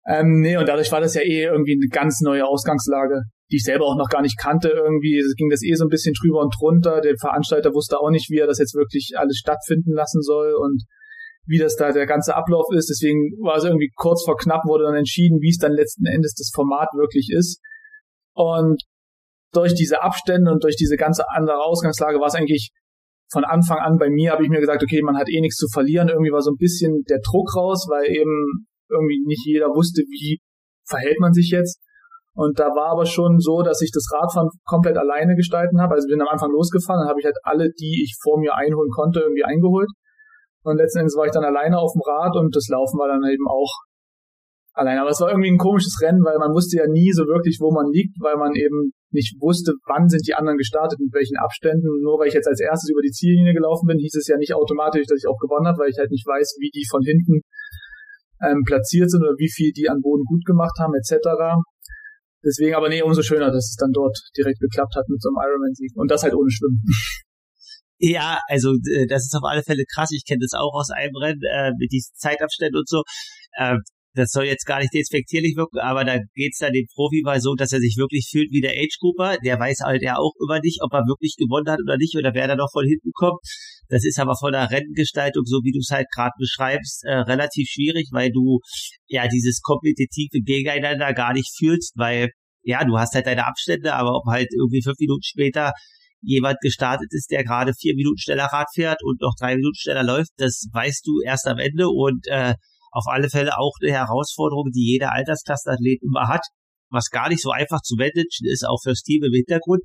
Ähm, 0.08 0.40
nee, 0.40 0.56
und 0.56 0.68
dadurch 0.68 0.90
war 0.90 1.00
das 1.00 1.14
ja 1.14 1.22
eh 1.22 1.44
irgendwie 1.44 1.74
eine 1.74 1.88
ganz 1.90 2.20
neue 2.20 2.46
Ausgangslage, 2.46 3.20
die 3.50 3.56
ich 3.56 3.64
selber 3.64 3.84
auch 3.87 3.96
noch 3.96 4.08
gar 4.08 4.22
nicht 4.22 4.38
kannte 4.38 4.68
irgendwie. 4.68 5.22
Ging 5.37 5.50
das 5.50 5.62
eh 5.62 5.74
so 5.74 5.84
ein 5.84 5.90
bisschen 5.90 6.14
drüber 6.14 6.40
und 6.40 6.54
drunter. 6.58 7.00
Der 7.00 7.14
Veranstalter 7.20 7.74
wusste 7.74 7.98
auch 7.98 8.11
nicht, 8.11 8.30
wie 8.30 8.38
er 8.38 8.46
das 8.46 8.58
jetzt 8.58 8.74
wirklich 8.74 9.12
alles 9.16 9.37
stattfinden 9.37 9.92
lassen 9.92 10.22
soll. 10.22 10.54
Und 10.54 10.82
wie 11.48 11.58
das 11.58 11.76
da 11.76 11.90
der 11.90 12.06
ganze 12.06 12.37
Ablauf 12.37 12.66
ist. 12.76 12.90
Deswegen 12.90 13.32
war 13.42 13.56
es 13.56 13.64
irgendwie 13.64 13.90
kurz 13.96 14.22
vor 14.24 14.37
knapp, 14.37 14.64
wurde 14.66 14.84
dann 14.84 14.94
entschieden, 14.94 15.40
wie 15.40 15.48
es 15.48 15.56
dann 15.56 15.72
letzten 15.72 16.06
Endes 16.06 16.34
das 16.34 16.50
Format 16.54 16.88
wirklich 16.94 17.30
ist. 17.32 17.61
Und 18.34 18.82
durch 19.52 19.74
diese 19.74 20.02
Abstände 20.02 20.52
und 20.52 20.62
durch 20.62 20.76
diese 20.76 20.96
ganze 20.96 21.24
andere 21.30 21.64
Ausgangslage 21.64 22.20
war 22.20 22.26
es 22.26 22.34
eigentlich 22.34 22.70
von 23.30 23.44
Anfang 23.44 23.78
an 23.78 23.98
bei 23.98 24.08
mir, 24.08 24.32
habe 24.32 24.42
ich 24.42 24.48
mir 24.48 24.60
gesagt, 24.60 24.82
okay, 24.82 25.02
man 25.02 25.16
hat 25.16 25.28
eh 25.28 25.40
nichts 25.40 25.56
zu 25.56 25.68
verlieren. 25.68 26.08
Irgendwie 26.08 26.32
war 26.32 26.40
so 26.40 26.50
ein 26.50 26.56
bisschen 26.56 27.04
der 27.08 27.20
Druck 27.20 27.54
raus, 27.56 27.86
weil 27.88 28.08
eben 28.08 28.66
irgendwie 28.88 29.22
nicht 29.26 29.44
jeder 29.44 29.68
wusste, 29.68 30.02
wie 30.08 30.40
verhält 30.88 31.20
man 31.20 31.32
sich 31.32 31.50
jetzt. 31.50 31.80
Und 32.34 32.58
da 32.58 32.70
war 32.70 32.92
aber 32.92 33.04
schon 33.04 33.40
so, 33.40 33.62
dass 33.62 33.82
ich 33.82 33.90
das 33.92 34.06
Radfahren 34.14 34.48
komplett 34.64 34.96
alleine 34.96 35.34
gestalten 35.34 35.80
habe. 35.80 35.94
Also 35.94 36.06
bin 36.06 36.22
am 36.22 36.28
Anfang 36.28 36.52
losgefahren, 36.52 37.02
dann 37.02 37.10
habe 37.10 37.20
ich 37.20 37.26
halt 37.26 37.36
alle, 37.42 37.68
die 37.74 38.00
ich 38.04 38.16
vor 38.22 38.38
mir 38.38 38.54
einholen 38.54 38.90
konnte, 38.94 39.20
irgendwie 39.20 39.44
eingeholt. 39.44 39.90
Und 40.62 40.76
letzten 40.76 41.00
Endes 41.00 41.16
war 41.16 41.26
ich 41.26 41.32
dann 41.32 41.44
alleine 41.44 41.78
auf 41.78 41.92
dem 41.92 42.02
Rad 42.06 42.36
und 42.36 42.54
das 42.54 42.68
Laufen 42.68 42.98
war 42.98 43.08
dann 43.08 43.24
eben 43.28 43.48
auch 43.48 43.72
alleine. 44.72 45.00
Aber 45.00 45.10
es 45.10 45.20
war 45.20 45.30
irgendwie 45.30 45.50
ein 45.50 45.58
komisches 45.58 46.00
Rennen, 46.00 46.24
weil 46.24 46.38
man 46.38 46.54
wusste 46.54 46.78
ja 46.78 46.86
nie 46.86 47.10
so 47.12 47.26
wirklich, 47.26 47.58
wo 47.60 47.72
man 47.72 47.90
liegt, 47.90 48.16
weil 48.20 48.36
man 48.36 48.54
eben 48.54 48.92
nicht 49.11 49.40
wusste, 49.40 49.73
wann 49.87 50.09
sind 50.09 50.27
die 50.27 50.35
anderen 50.35 50.59
gestartet, 50.59 51.01
mit 51.01 51.12
welchen 51.12 51.37
Abständen. 51.37 51.88
Nur 52.03 52.21
weil 52.21 52.29
ich 52.29 52.37
jetzt 52.37 52.49
als 52.49 52.61
erstes 52.61 52.90
über 52.90 53.01
die 53.01 53.12
Ziellinie 53.12 53.55
gelaufen 53.55 53.87
bin, 53.87 53.99
hieß 53.99 54.14
es 54.14 54.29
ja 54.29 54.37
nicht 54.37 54.55
automatisch, 54.55 55.07
dass 55.07 55.18
ich 55.18 55.29
auch 55.29 55.38
gewonnen 55.40 55.66
habe, 55.66 55.81
weil 55.81 55.90
ich 55.90 55.99
halt 55.99 56.11
nicht 56.11 56.27
weiß, 56.27 56.57
wie 56.61 56.71
die 56.71 56.85
von 56.88 57.01
hinten 57.01 57.40
ähm, 58.44 58.62
platziert 58.66 59.11
sind 59.11 59.23
oder 59.25 59.37
wie 59.38 59.51
viel 59.51 59.73
die 59.73 59.88
an 59.88 60.01
Boden 60.01 60.25
gut 60.25 60.44
gemacht 60.44 60.77
haben, 60.79 60.92
etc. 60.94 61.57
Deswegen 62.44 62.75
aber 62.75 62.88
nee, 62.88 63.03
umso 63.03 63.23
schöner, 63.23 63.51
dass 63.51 63.73
es 63.73 63.77
dann 63.81 63.92
dort 63.92 64.16
direkt 64.37 64.61
geklappt 64.61 64.94
hat 64.94 65.09
mit 65.09 65.21
so 65.21 65.31
einem 65.31 65.40
Ironman-Sieg. 65.42 65.92
Und 65.97 66.11
das 66.11 66.23
halt 66.23 66.35
ohne 66.35 66.51
Schwimmen. 66.51 66.85
Ja, 67.99 68.38
also 68.47 68.75
äh, 68.94 69.07
das 69.09 69.27
ist 69.27 69.35
auf 69.35 69.42
alle 69.42 69.62
Fälle 69.62 69.85
krass. 69.92 70.11
Ich 70.12 70.25
kenne 70.25 70.40
das 70.42 70.55
auch 70.55 70.73
aus 70.75 70.90
einem 70.90 71.16
Rennen 71.16 71.42
äh, 71.42 71.73
mit 71.79 71.90
diesen 71.90 72.14
Zeitabständen 72.14 72.79
und 72.79 72.88
so. 72.88 73.03
Äh, 73.59 73.79
das 74.14 74.31
soll 74.31 74.44
jetzt 74.44 74.64
gar 74.64 74.81
nicht 74.81 74.92
despektierlich 74.94 75.57
wirken, 75.57 75.79
aber 75.79 76.05
da 76.05 76.18
geht's 76.35 76.59
dann 76.59 76.73
dem 76.73 76.87
Profi 76.94 77.23
mal 77.25 77.40
so, 77.40 77.55
dass 77.55 77.73
er 77.73 77.81
sich 77.81 77.97
wirklich 77.99 78.29
fühlt 78.31 78.51
wie 78.51 78.61
der 78.61 78.73
Age-Grouper. 78.73 79.37
Der 79.44 79.59
weiß 79.59 79.81
halt 79.85 80.03
ja 80.03 80.16
auch 80.16 80.33
immer 80.42 80.61
nicht, 80.61 80.81
ob 80.83 80.92
er 80.92 81.07
wirklich 81.07 81.37
gewonnen 81.37 81.68
hat 81.68 81.81
oder 81.81 81.97
nicht 81.97 82.16
oder 82.16 82.35
wer 82.35 82.49
da 82.49 82.57
noch 82.57 82.71
von 82.73 82.87
hinten 82.87 83.12
kommt. 83.12 83.40
Das 83.88 84.05
ist 84.05 84.18
aber 84.18 84.35
von 84.37 84.53
der 84.53 84.71
Rennengestaltung, 84.71 85.44
so 85.44 85.59
wie 85.62 85.73
du 85.73 85.79
es 85.79 85.90
halt 85.90 86.07
gerade 86.14 86.33
beschreibst, 86.38 87.05
äh, 87.05 87.14
relativ 87.14 87.68
schwierig, 87.68 88.09
weil 88.12 88.31
du 88.31 88.61
ja 89.07 89.29
dieses 89.29 89.61
kompetitive 89.62 90.40
Gegeneinander 90.42 91.12
gar 91.14 91.33
nicht 91.33 91.51
fühlst, 91.57 91.92
weil 91.97 92.31
ja, 92.62 92.85
du 92.85 92.99
hast 92.99 93.14
halt 93.14 93.27
deine 93.27 93.47
Abstände, 93.47 93.94
aber 93.94 94.16
ob 94.16 94.27
halt 94.27 94.49
irgendwie 94.53 94.83
fünf 94.83 94.99
Minuten 94.99 95.23
später 95.23 95.73
jemand 96.21 96.59
gestartet 96.61 97.09
ist, 97.11 97.31
der 97.31 97.44
gerade 97.44 97.73
vier 97.73 97.94
Minuten 97.94 98.18
schneller 98.18 98.49
Rad 98.53 98.66
fährt 98.75 99.03
und 99.03 99.21
noch 99.21 99.35
drei 99.38 99.55
Minuten 99.55 99.77
schneller 99.77 100.03
läuft, 100.03 100.33
das 100.37 100.66
weißt 100.73 101.07
du 101.07 101.21
erst 101.25 101.47
am 101.47 101.59
Ende 101.59 101.88
und 101.88 102.27
äh, 102.27 102.55
auf 102.90 103.05
alle 103.07 103.29
Fälle 103.29 103.59
auch 103.59 103.72
eine 103.81 103.92
Herausforderung, 103.92 104.70
die 104.74 104.92
jeder 104.92 105.12
Altersklassenathlet 105.12 106.03
immer 106.03 106.29
hat, 106.29 106.42
was 106.90 107.11
gar 107.11 107.29
nicht 107.29 107.42
so 107.42 107.51
einfach 107.51 107.81
zu 107.83 107.96
managen 107.96 108.46
ist, 108.51 108.66
auch 108.66 108.81
fürs 108.83 109.03
Team 109.03 109.22
im 109.24 109.33
Hintergrund. 109.33 109.83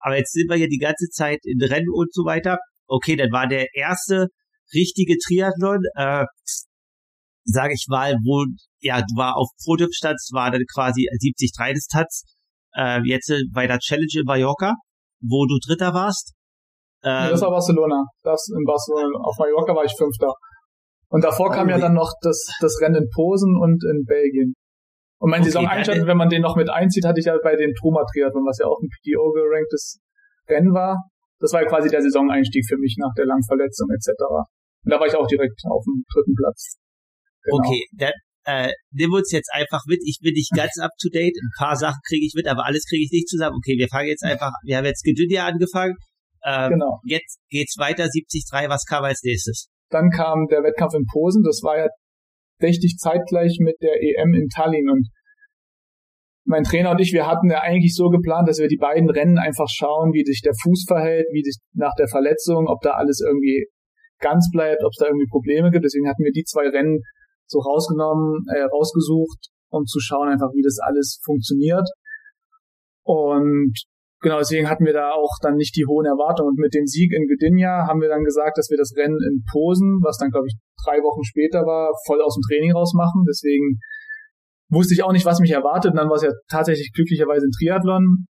Aber 0.00 0.16
jetzt 0.16 0.32
sind 0.32 0.48
wir 0.50 0.56
ja 0.56 0.66
die 0.66 0.78
ganze 0.78 1.08
Zeit 1.08 1.40
in 1.44 1.62
Rennen 1.62 1.90
und 1.92 2.12
so 2.12 2.24
weiter. 2.24 2.58
Okay, 2.86 3.16
dann 3.16 3.32
war 3.32 3.46
der 3.46 3.66
erste 3.74 4.28
richtige 4.74 5.16
Triathlon, 5.18 5.80
äh, 5.94 6.24
sage 7.44 7.74
ich 7.74 7.86
mal, 7.88 8.14
wo, 8.24 8.44
ja, 8.80 9.00
du 9.00 9.16
war 9.16 9.36
auf 9.36 9.48
Podiumstand, 9.64 10.16
war 10.32 10.50
dann 10.50 10.62
quasi 10.74 11.08
73 11.10 11.52
Distanz, 11.74 12.24
äh, 12.76 13.00
jetzt 13.04 13.32
bei 13.52 13.66
der 13.66 13.78
Challenge 13.78 14.12
in 14.14 14.24
Mallorca, 14.24 14.74
wo 15.20 15.46
du 15.46 15.58
Dritter 15.66 15.94
warst. 15.94 16.34
Ähm, 17.04 17.30
das 17.30 17.40
war 17.42 17.50
Barcelona. 17.50 18.04
Das 18.22 18.48
in 18.48 18.64
Barcelona. 18.64 19.18
Auf 19.18 19.36
Mallorca 19.38 19.74
war 19.74 19.84
ich 19.84 19.94
Fünfter. 19.96 20.32
Und 21.12 21.22
davor 21.22 21.52
kam 21.52 21.68
ja 21.68 21.76
dann 21.76 21.92
noch 21.92 22.14
das, 22.22 22.48
das 22.60 22.80
Rennen 22.80 23.04
in 23.04 23.08
Posen 23.14 23.60
und 23.60 23.84
in 23.84 24.04
Belgien. 24.08 24.54
Und 25.20 25.28
mein 25.28 25.42
okay, 25.42 25.50
Saisoneinstand, 25.50 26.06
wenn 26.06 26.16
man 26.16 26.30
den 26.30 26.40
noch 26.40 26.56
mit 26.56 26.70
einzieht, 26.70 27.04
hatte 27.04 27.20
ich 27.20 27.26
ja 27.26 27.36
bei 27.44 27.54
den 27.54 27.74
Truma 27.74 28.02
Triathlon, 28.10 28.48
was 28.48 28.56
ja 28.58 28.66
auch 28.66 28.80
ein 28.80 28.88
PTO 28.88 29.30
geranktes 29.30 30.00
Rennen 30.48 30.72
war. 30.72 30.96
Das 31.38 31.52
war 31.52 31.62
ja 31.62 31.68
quasi 31.68 31.90
der 31.90 32.00
Saisoneinstieg 32.00 32.64
für 32.66 32.78
mich 32.78 32.96
nach 32.98 33.12
der 33.14 33.26
langen 33.26 33.44
Verletzung 33.44 33.90
etc. 33.92 34.08
Und 34.84 34.90
da 34.90 34.98
war 34.98 35.06
ich 35.06 35.14
auch 35.14 35.26
direkt 35.26 35.60
auf 35.68 35.84
dem 35.84 36.02
dritten 36.08 36.34
Platz. 36.34 36.80
Genau. 37.44 37.58
Okay, 37.60 37.84
dann 37.92 38.16
äh, 38.44 38.72
nimm 38.90 39.12
uns 39.12 39.30
jetzt 39.32 39.52
einfach 39.52 39.84
mit. 39.86 40.00
Ich 40.02 40.18
bin 40.22 40.32
nicht 40.32 40.50
ganz 40.56 40.80
up 40.80 40.92
to 40.98 41.10
date. 41.12 41.36
Ein 41.36 41.52
paar 41.58 41.76
Sachen 41.76 42.00
kriege 42.08 42.24
ich 42.24 42.32
mit, 42.34 42.48
aber 42.48 42.64
alles 42.64 42.88
kriege 42.88 43.04
ich 43.04 43.12
nicht 43.12 43.28
zusammen. 43.28 43.56
Okay, 43.58 43.76
wir 43.76 43.88
fangen 43.88 44.08
jetzt 44.08 44.24
einfach, 44.24 44.52
wir 44.64 44.78
haben 44.78 44.86
jetzt 44.86 45.04
Gedünja 45.04 45.44
angefangen. 45.44 45.94
Ähm, 46.42 46.70
genau. 46.70 47.00
Jetzt 47.04 47.38
geht's 47.50 47.76
weiter, 47.76 48.08
73, 48.08 48.48
was 48.68 48.84
kam 48.88 49.04
als 49.04 49.22
nächstes? 49.22 49.68
Dann 49.92 50.10
kam 50.10 50.46
der 50.48 50.62
Wettkampf 50.62 50.94
in 50.94 51.06
Posen. 51.06 51.42
Das 51.42 51.60
war 51.62 51.78
ja 51.78 51.88
richtig 52.62 52.96
zeitgleich 52.98 53.58
mit 53.60 53.76
der 53.82 54.02
EM 54.02 54.34
in 54.34 54.48
Tallinn. 54.48 54.88
Und 54.90 55.08
mein 56.44 56.64
Trainer 56.64 56.90
und 56.90 57.00
ich, 57.00 57.12
wir 57.12 57.26
hatten 57.26 57.50
ja 57.50 57.60
eigentlich 57.60 57.94
so 57.94 58.08
geplant, 58.08 58.48
dass 58.48 58.58
wir 58.58 58.68
die 58.68 58.76
beiden 58.76 59.10
Rennen 59.10 59.38
einfach 59.38 59.68
schauen, 59.68 60.12
wie 60.12 60.24
sich 60.24 60.40
der 60.42 60.54
Fuß 60.62 60.84
verhält, 60.88 61.26
wie 61.32 61.42
sich 61.42 61.58
nach 61.74 61.94
der 61.98 62.08
Verletzung, 62.08 62.66
ob 62.66 62.80
da 62.82 62.92
alles 62.92 63.20
irgendwie 63.20 63.66
ganz 64.18 64.48
bleibt, 64.52 64.82
ob 64.84 64.90
es 64.90 64.98
da 64.98 65.06
irgendwie 65.06 65.28
Probleme 65.30 65.70
gibt. 65.70 65.84
Deswegen 65.84 66.08
hatten 66.08 66.24
wir 66.24 66.32
die 66.32 66.44
zwei 66.44 66.68
Rennen 66.68 67.00
so 67.46 67.58
rausgenommen, 67.60 68.44
äh, 68.54 68.62
rausgesucht, 68.62 69.50
um 69.70 69.84
zu 69.84 70.00
schauen 70.00 70.28
einfach, 70.28 70.50
wie 70.54 70.62
das 70.62 70.78
alles 70.80 71.20
funktioniert. 71.24 71.86
Und 73.04 73.74
Genau, 74.22 74.38
deswegen 74.38 74.70
hatten 74.70 74.86
wir 74.86 74.92
da 74.92 75.10
auch 75.10 75.34
dann 75.42 75.56
nicht 75.56 75.74
die 75.74 75.84
hohen 75.84 76.06
Erwartungen. 76.06 76.54
Und 76.54 76.58
mit 76.58 76.74
dem 76.74 76.86
Sieg 76.86 77.12
in 77.12 77.26
Gdynia 77.26 77.90
haben 77.90 78.00
wir 78.00 78.08
dann 78.08 78.22
gesagt, 78.22 78.56
dass 78.56 78.70
wir 78.70 78.78
das 78.78 78.94
Rennen 78.96 79.18
in 79.18 79.42
Posen, 79.50 79.98
was 79.98 80.16
dann, 80.16 80.30
glaube 80.30 80.46
ich, 80.46 80.54
drei 80.78 81.02
Wochen 81.02 81.24
später 81.24 81.66
war, 81.66 81.90
voll 82.06 82.22
aus 82.22 82.38
dem 82.38 82.46
Training 82.46 82.70
rausmachen. 82.70 83.26
Deswegen 83.26 83.82
wusste 84.70 84.94
ich 84.94 85.02
auch 85.02 85.10
nicht, 85.10 85.26
was 85.26 85.40
mich 85.40 85.50
erwartet. 85.50 85.90
Und 85.90 85.98
dann 85.98 86.08
war 86.08 86.14
es 86.14 86.22
ja 86.22 86.30
tatsächlich 86.48 86.92
glücklicherweise 86.94 87.46
ein 87.46 87.50
Triathlon. 87.50 88.30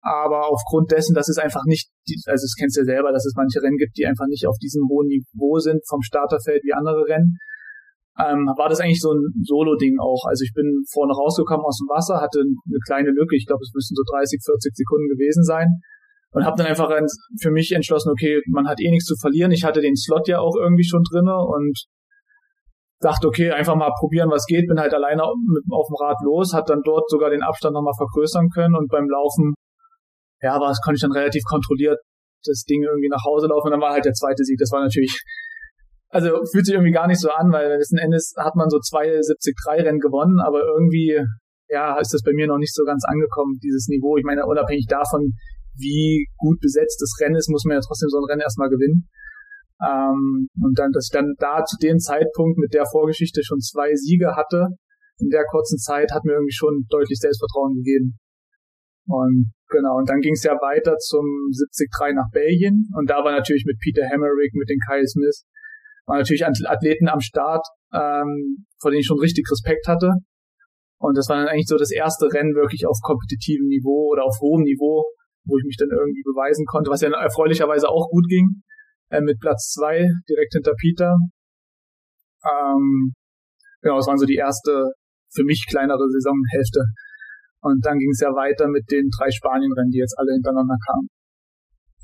Aber 0.00 0.48
aufgrund 0.48 0.92
dessen, 0.92 1.12
dass 1.12 1.28
es 1.28 1.36
einfach 1.36 1.64
nicht, 1.66 1.92
also 2.24 2.48
das 2.48 2.56
kennst 2.56 2.76
du 2.76 2.80
ja 2.80 2.96
selber, 2.96 3.12
dass 3.12 3.26
es 3.26 3.34
manche 3.36 3.60
Rennen 3.60 3.76
gibt, 3.76 3.98
die 3.98 4.06
einfach 4.06 4.26
nicht 4.32 4.48
auf 4.48 4.56
diesem 4.56 4.88
hohen 4.88 5.08
Niveau 5.08 5.58
sind 5.58 5.84
vom 5.86 6.00
Starterfeld 6.00 6.64
wie 6.64 6.72
andere 6.72 7.04
Rennen, 7.04 7.36
ähm, 8.18 8.50
war 8.58 8.68
das 8.68 8.80
eigentlich 8.80 9.00
so 9.00 9.12
ein 9.12 9.22
Solo-Ding 9.42 9.98
auch. 10.00 10.26
Also 10.26 10.42
ich 10.42 10.52
bin 10.52 10.82
vorne 10.90 11.14
rausgekommen 11.14 11.64
aus 11.64 11.78
dem 11.78 11.88
Wasser, 11.88 12.20
hatte 12.20 12.40
eine 12.42 12.80
kleine 12.86 13.10
Lücke, 13.10 13.36
ich 13.36 13.46
glaube, 13.46 13.62
es 13.62 13.72
müssten 13.74 13.94
so 13.94 14.02
30, 14.02 14.42
40 14.44 14.74
Sekunden 14.74 15.08
gewesen 15.08 15.44
sein 15.44 15.80
und 16.32 16.44
habe 16.44 16.56
dann 16.56 16.66
einfach 16.66 16.90
für 17.40 17.50
mich 17.50 17.72
entschlossen, 17.72 18.10
okay, 18.10 18.40
man 18.48 18.68
hat 18.68 18.80
eh 18.80 18.90
nichts 18.90 19.06
zu 19.06 19.16
verlieren. 19.20 19.50
Ich 19.50 19.64
hatte 19.64 19.80
den 19.80 19.96
Slot 19.96 20.28
ja 20.28 20.40
auch 20.40 20.56
irgendwie 20.56 20.84
schon 20.84 21.02
drinne 21.02 21.34
und 21.34 21.78
dachte, 23.00 23.28
okay, 23.28 23.50
einfach 23.52 23.76
mal 23.76 23.90
probieren, 23.98 24.30
was 24.30 24.44
geht. 24.46 24.66
Bin 24.66 24.80
halt 24.80 24.92
alleine 24.92 25.22
auf 25.22 25.86
dem 25.88 25.96
Rad 25.98 26.18
los, 26.24 26.52
hat 26.52 26.68
dann 26.68 26.82
dort 26.84 27.08
sogar 27.08 27.30
den 27.30 27.42
Abstand 27.42 27.74
nochmal 27.74 27.94
vergrößern 27.96 28.48
können 28.50 28.74
und 28.74 28.90
beim 28.90 29.08
Laufen, 29.08 29.54
ja, 30.42 30.60
war, 30.60 30.74
konnte 30.84 30.96
ich 30.96 31.02
dann 31.02 31.12
relativ 31.12 31.42
kontrolliert 31.44 31.98
das 32.44 32.62
Ding 32.64 32.82
irgendwie 32.82 33.08
nach 33.08 33.24
Hause 33.24 33.48
laufen 33.48 33.66
und 33.66 33.72
dann 33.72 33.80
war 33.80 33.92
halt 33.92 34.04
der 34.04 34.12
zweite 34.12 34.44
Sieg. 34.44 34.58
Das 34.58 34.70
war 34.70 34.80
natürlich 34.80 35.10
also 36.10 36.28
fühlt 36.50 36.64
sich 36.64 36.74
irgendwie 36.74 36.92
gar 36.92 37.06
nicht 37.06 37.20
so 37.20 37.30
an, 37.30 37.52
weil 37.52 37.68
letzten 37.68 37.98
Endes 37.98 38.34
hat 38.36 38.56
man 38.56 38.70
so 38.70 38.78
zwei 38.80 39.06
73 39.06 39.54
Rennen 39.66 40.00
gewonnen, 40.00 40.40
aber 40.40 40.64
irgendwie, 40.64 41.20
ja, 41.68 41.98
ist 42.00 42.14
das 42.14 42.22
bei 42.22 42.32
mir 42.32 42.46
noch 42.46 42.58
nicht 42.58 42.74
so 42.74 42.84
ganz 42.84 43.04
angekommen, 43.04 43.58
dieses 43.62 43.88
Niveau. 43.88 44.16
Ich 44.16 44.24
meine, 44.24 44.46
unabhängig 44.46 44.86
davon, 44.88 45.32
wie 45.76 46.26
gut 46.36 46.58
besetzt 46.60 47.00
das 47.00 47.14
Rennen 47.20 47.36
ist, 47.36 47.50
muss 47.50 47.64
man 47.64 47.76
ja 47.76 47.82
trotzdem 47.84 48.08
so 48.08 48.18
ein 48.18 48.28
Rennen 48.28 48.40
erstmal 48.40 48.68
gewinnen. 48.68 49.08
Ähm, 49.80 50.48
und 50.58 50.78
dann, 50.78 50.90
dass 50.92 51.06
ich 51.06 51.14
dann 51.14 51.34
da 51.38 51.62
zu 51.64 51.76
dem 51.78 51.98
Zeitpunkt 51.98 52.58
mit 52.58 52.74
der 52.74 52.86
Vorgeschichte 52.86 53.44
schon 53.44 53.60
zwei 53.60 53.94
Siege 53.94 54.34
hatte, 54.34 54.74
in 55.18 55.28
der 55.28 55.44
kurzen 55.50 55.78
Zeit, 55.78 56.10
hat 56.12 56.24
mir 56.24 56.32
irgendwie 56.32 56.54
schon 56.54 56.86
deutlich 56.88 57.18
Selbstvertrauen 57.18 57.74
gegeben. 57.74 58.18
Und 59.06 59.52
genau, 59.68 59.98
und 59.98 60.08
dann 60.08 60.20
ging 60.20 60.34
es 60.34 60.42
ja 60.42 60.52
weiter 60.60 60.96
zum 60.98 61.24
73 61.52 61.88
nach 62.14 62.30
Belgien. 62.32 62.88
Und 62.96 63.10
da 63.10 63.24
war 63.24 63.32
natürlich 63.32 63.64
mit 63.66 63.78
Peter 63.78 64.02
Hammerich, 64.08 64.52
mit 64.54 64.68
den 64.68 64.78
Kyle 64.86 65.06
Smith, 65.06 65.44
waren 66.08 66.18
natürlich 66.18 66.44
Athleten 66.44 67.08
am 67.08 67.20
Start, 67.20 67.64
ähm, 67.92 68.64
vor 68.80 68.90
denen 68.90 69.00
ich 69.00 69.06
schon 69.06 69.20
richtig 69.20 69.44
Respekt 69.50 69.86
hatte. 69.86 70.10
Und 70.98 71.16
das 71.16 71.28
war 71.28 71.36
dann 71.36 71.48
eigentlich 71.48 71.68
so 71.68 71.76
das 71.76 71.92
erste 71.92 72.26
Rennen 72.32 72.54
wirklich 72.54 72.86
auf 72.86 72.98
kompetitivem 73.02 73.68
Niveau 73.68 74.10
oder 74.10 74.24
auf 74.24 74.40
hohem 74.40 74.64
Niveau, 74.64 75.04
wo 75.44 75.58
ich 75.58 75.64
mich 75.64 75.76
dann 75.76 75.92
irgendwie 75.92 76.24
beweisen 76.24 76.64
konnte, 76.66 76.90
was 76.90 77.02
ja 77.02 77.12
erfreulicherweise 77.12 77.88
auch 77.88 78.08
gut 78.08 78.26
ging, 78.26 78.62
äh, 79.10 79.20
mit 79.20 79.38
Platz 79.38 79.70
zwei 79.70 80.08
direkt 80.28 80.54
hinter 80.54 80.74
Peter. 80.80 81.14
Ähm, 82.42 83.12
genau, 83.82 83.96
das 83.96 84.08
waren 84.08 84.18
so 84.18 84.26
die 84.26 84.40
erste 84.40 84.90
für 85.30 85.44
mich 85.44 85.66
kleinere 85.68 86.08
Saisonhälfte. 86.08 86.80
Und 87.60 87.84
dann 87.84 87.98
ging 87.98 88.10
es 88.10 88.20
ja 88.20 88.30
weiter 88.30 88.66
mit 88.68 88.90
den 88.90 89.10
drei 89.10 89.30
Spanien-Rennen, 89.30 89.90
die 89.90 89.98
jetzt 89.98 90.16
alle 90.18 90.32
hintereinander 90.32 90.76
kamen. 90.86 91.08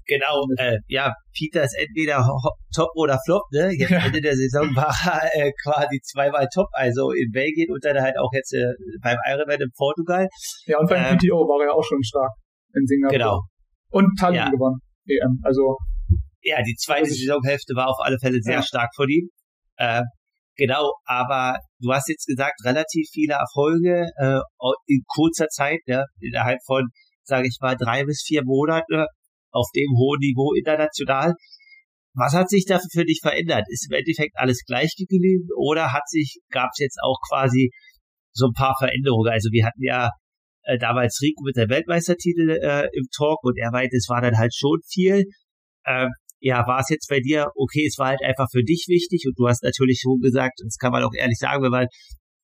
Genau, 0.06 0.44
äh, 0.58 0.78
ja, 0.88 1.12
Peter 1.32 1.64
ist 1.64 1.76
entweder 1.78 2.28
top 2.74 2.90
oder 2.94 3.18
flop, 3.24 3.42
ne? 3.52 3.70
Jetzt 3.72 3.90
Ende 3.90 4.20
der 4.20 4.36
Saison 4.36 4.68
war 4.76 4.92
er 5.32 5.46
äh, 5.46 5.52
quasi 5.62 5.98
zweimal 6.02 6.46
top, 6.52 6.68
also 6.72 7.10
in 7.12 7.30
Belgien 7.32 7.72
und 7.72 7.84
dann 7.84 8.00
halt 8.00 8.16
auch 8.18 8.30
jetzt 8.32 8.52
äh, 8.52 8.72
beim 9.02 9.16
Ironman 9.26 9.60
in 9.60 9.70
Portugal. 9.76 10.28
Ja, 10.66 10.78
und 10.78 10.88
beim 10.88 11.04
ähm, 11.04 11.18
PTO 11.18 11.48
war 11.48 11.64
er 11.64 11.74
auch 11.74 11.84
schon 11.84 12.02
stark 12.02 12.32
in 12.74 12.86
Singapur. 12.86 13.16
Genau. 13.16 13.40
Und 13.90 14.18
Tallinn 14.18 14.40
ja. 14.40 14.50
gewonnen, 14.50 14.80
EM, 15.06 15.40
also. 15.42 15.76
Ja, 16.42 16.60
die 16.62 16.74
zweite 16.74 17.08
Saisonhälfte 17.08 17.74
war 17.74 17.88
auf 17.88 17.96
alle 18.04 18.18
Fälle 18.20 18.38
sehr 18.42 18.56
ja. 18.56 18.62
stark 18.62 18.90
von 18.94 19.08
ihm. 19.08 19.30
Äh, 19.76 20.02
genau, 20.56 20.92
aber 21.06 21.56
du 21.80 21.90
hast 21.90 22.10
jetzt 22.10 22.26
gesagt, 22.26 22.60
relativ 22.66 23.08
viele 23.10 23.34
Erfolge 23.34 24.10
äh, 24.18 24.40
in 24.86 25.02
kurzer 25.06 25.48
Zeit, 25.48 25.80
ja, 25.86 26.04
innerhalb 26.20 26.58
von, 26.66 26.88
sage 27.22 27.48
ich 27.48 27.56
mal, 27.62 27.76
drei 27.76 28.04
bis 28.04 28.22
vier 28.26 28.42
Monate 28.44 29.06
auf 29.54 29.68
dem 29.74 29.90
hohen 29.96 30.20
Niveau 30.20 30.52
international. 30.52 31.34
Was 32.14 32.34
hat 32.34 32.48
sich 32.48 32.64
dafür 32.66 32.90
für 32.92 33.04
dich 33.04 33.20
verändert? 33.22 33.64
Ist 33.68 33.88
im 33.90 33.96
Endeffekt 33.96 34.36
alles 34.36 34.62
gleich 34.66 34.94
geblieben 34.96 35.48
oder 35.56 35.92
hat 35.92 36.08
sich, 36.08 36.38
gab 36.50 36.70
es 36.72 36.78
jetzt 36.78 36.98
auch 37.02 37.18
quasi 37.28 37.70
so 38.32 38.46
ein 38.46 38.52
paar 38.52 38.74
Veränderungen? 38.78 39.32
Also 39.32 39.50
wir 39.50 39.64
hatten 39.64 39.82
ja 39.82 40.10
äh, 40.64 40.78
damals 40.78 41.20
Rico 41.22 41.42
mit 41.44 41.56
der 41.56 41.68
Weltmeistertitel 41.68 42.50
äh, 42.50 42.88
im 42.92 43.06
Talk 43.16 43.42
und 43.42 43.58
er 43.58 43.70
meinte, 43.70 43.96
es 43.96 44.08
war 44.08 44.20
dann 44.20 44.38
halt 44.38 44.54
schon 44.54 44.80
viel. 44.86 45.24
Ähm, 45.86 46.10
ja, 46.40 46.66
war 46.66 46.80
es 46.80 46.90
jetzt 46.90 47.08
bei 47.08 47.20
dir, 47.20 47.48
okay, 47.56 47.86
es 47.86 47.96
war 47.98 48.08
halt 48.08 48.22
einfach 48.22 48.46
für 48.52 48.62
dich 48.62 48.86
wichtig 48.88 49.24
und 49.26 49.38
du 49.38 49.48
hast 49.48 49.62
natürlich 49.62 50.00
schon 50.02 50.20
gesagt, 50.20 50.60
das 50.62 50.76
kann 50.76 50.92
man 50.92 51.02
auch 51.02 51.14
ehrlich 51.16 51.38
sagen, 51.38 51.62
wenn 51.62 51.70
man 51.70 51.86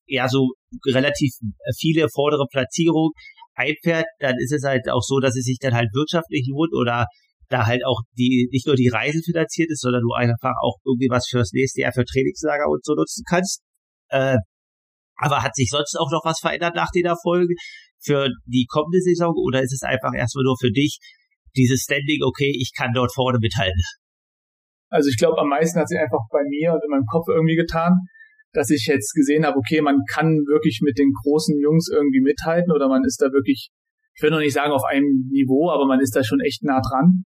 ja 0.07 0.27
so 0.29 0.49
relativ 0.87 1.33
viele 1.79 2.09
vordere 2.09 2.47
Platzierungen 2.51 3.13
einfährt, 3.61 4.07
dann 4.19 4.37
ist 4.39 4.53
es 4.53 4.65
halt 4.65 4.89
auch 4.91 5.03
so, 5.03 5.21
dass 5.21 5.37
es 5.37 5.45
sich 5.45 5.59
dann 5.61 5.75
halt 5.75 5.89
wirtschaftlich 5.93 6.49
lohnt 6.49 6.75
oder 6.75 7.07
da 7.49 7.67
halt 7.67 7.85
auch 7.85 8.01
die 8.17 8.49
nicht 8.53 8.67
nur 8.67 8.77
die 8.77 8.89
Reise 8.89 9.21
finanziert 9.23 9.71
ist, 9.71 9.83
sondern 9.83 10.03
du 10.03 10.13
einfach 10.15 10.55
auch 10.63 10.79
irgendwie 10.85 11.11
was 11.11 11.27
fürs 11.29 11.53
nächste 11.53 11.83
Jahr 11.83 11.93
für 11.93 12.05
Trainingslager 12.05 12.69
und 12.69 12.85
so 12.85 12.95
nutzen 12.95 13.25
kannst. 13.29 13.63
Äh, 14.09 14.39
aber 15.17 15.43
hat 15.43 15.55
sich 15.55 15.69
sonst 15.69 15.97
auch 15.99 16.11
noch 16.11 16.25
was 16.25 16.39
verändert 16.41 16.75
nach 16.75 16.91
den 16.95 17.05
Erfolgen 17.05 17.55
für 18.03 18.29
die 18.47 18.67
kommende 18.71 19.01
Saison 19.01 19.35
oder 19.37 19.63
ist 19.63 19.75
es 19.75 19.83
einfach 19.83 20.15
erstmal 20.15 20.45
nur 20.45 20.57
für 20.59 20.71
dich 20.71 20.99
dieses 21.57 21.83
Standing, 21.83 22.23
okay, 22.25 22.51
ich 22.57 22.73
kann 22.77 22.93
dort 22.95 23.13
vorne 23.13 23.39
mithalten? 23.39 23.83
Also 24.89 25.09
ich 25.09 25.19
glaube, 25.19 25.39
am 25.39 25.49
meisten 25.49 25.79
hat 25.79 25.89
sich 25.89 25.99
einfach 25.99 26.23
bei 26.31 26.41
mir 26.49 26.73
und 26.73 26.83
in 26.83 26.91
meinem 26.91 27.07
Kopf 27.07 27.27
irgendwie 27.29 27.57
getan, 27.57 27.95
dass 28.53 28.71
ich 28.71 28.87
jetzt 28.87 29.15
gesehen 29.15 29.47
habe, 29.47 29.59
okay, 29.59 29.81
man 29.81 29.99
kann 30.11 30.27
wirklich 30.49 30.81
mit 30.83 30.99
den 30.99 31.13
großen 31.23 31.59
Jungs 31.59 31.89
irgendwie 31.93 32.21
mithalten 32.21 32.73
oder 32.73 32.89
man 32.89 33.05
ist 33.05 33.23
da 33.23 33.33
wirklich, 33.33 33.71
ich 34.15 34.23
will 34.23 34.31
noch 34.31 34.41
nicht 34.41 34.55
sagen 34.55 34.73
auf 34.73 34.85
einem 34.85 35.29
Niveau, 35.31 35.71
aber 35.71 35.87
man 35.87 36.01
ist 36.01 36.17
da 36.17 36.25
schon 36.25 36.41
echt 36.41 36.63
nah 36.65 36.81
dran 36.81 37.25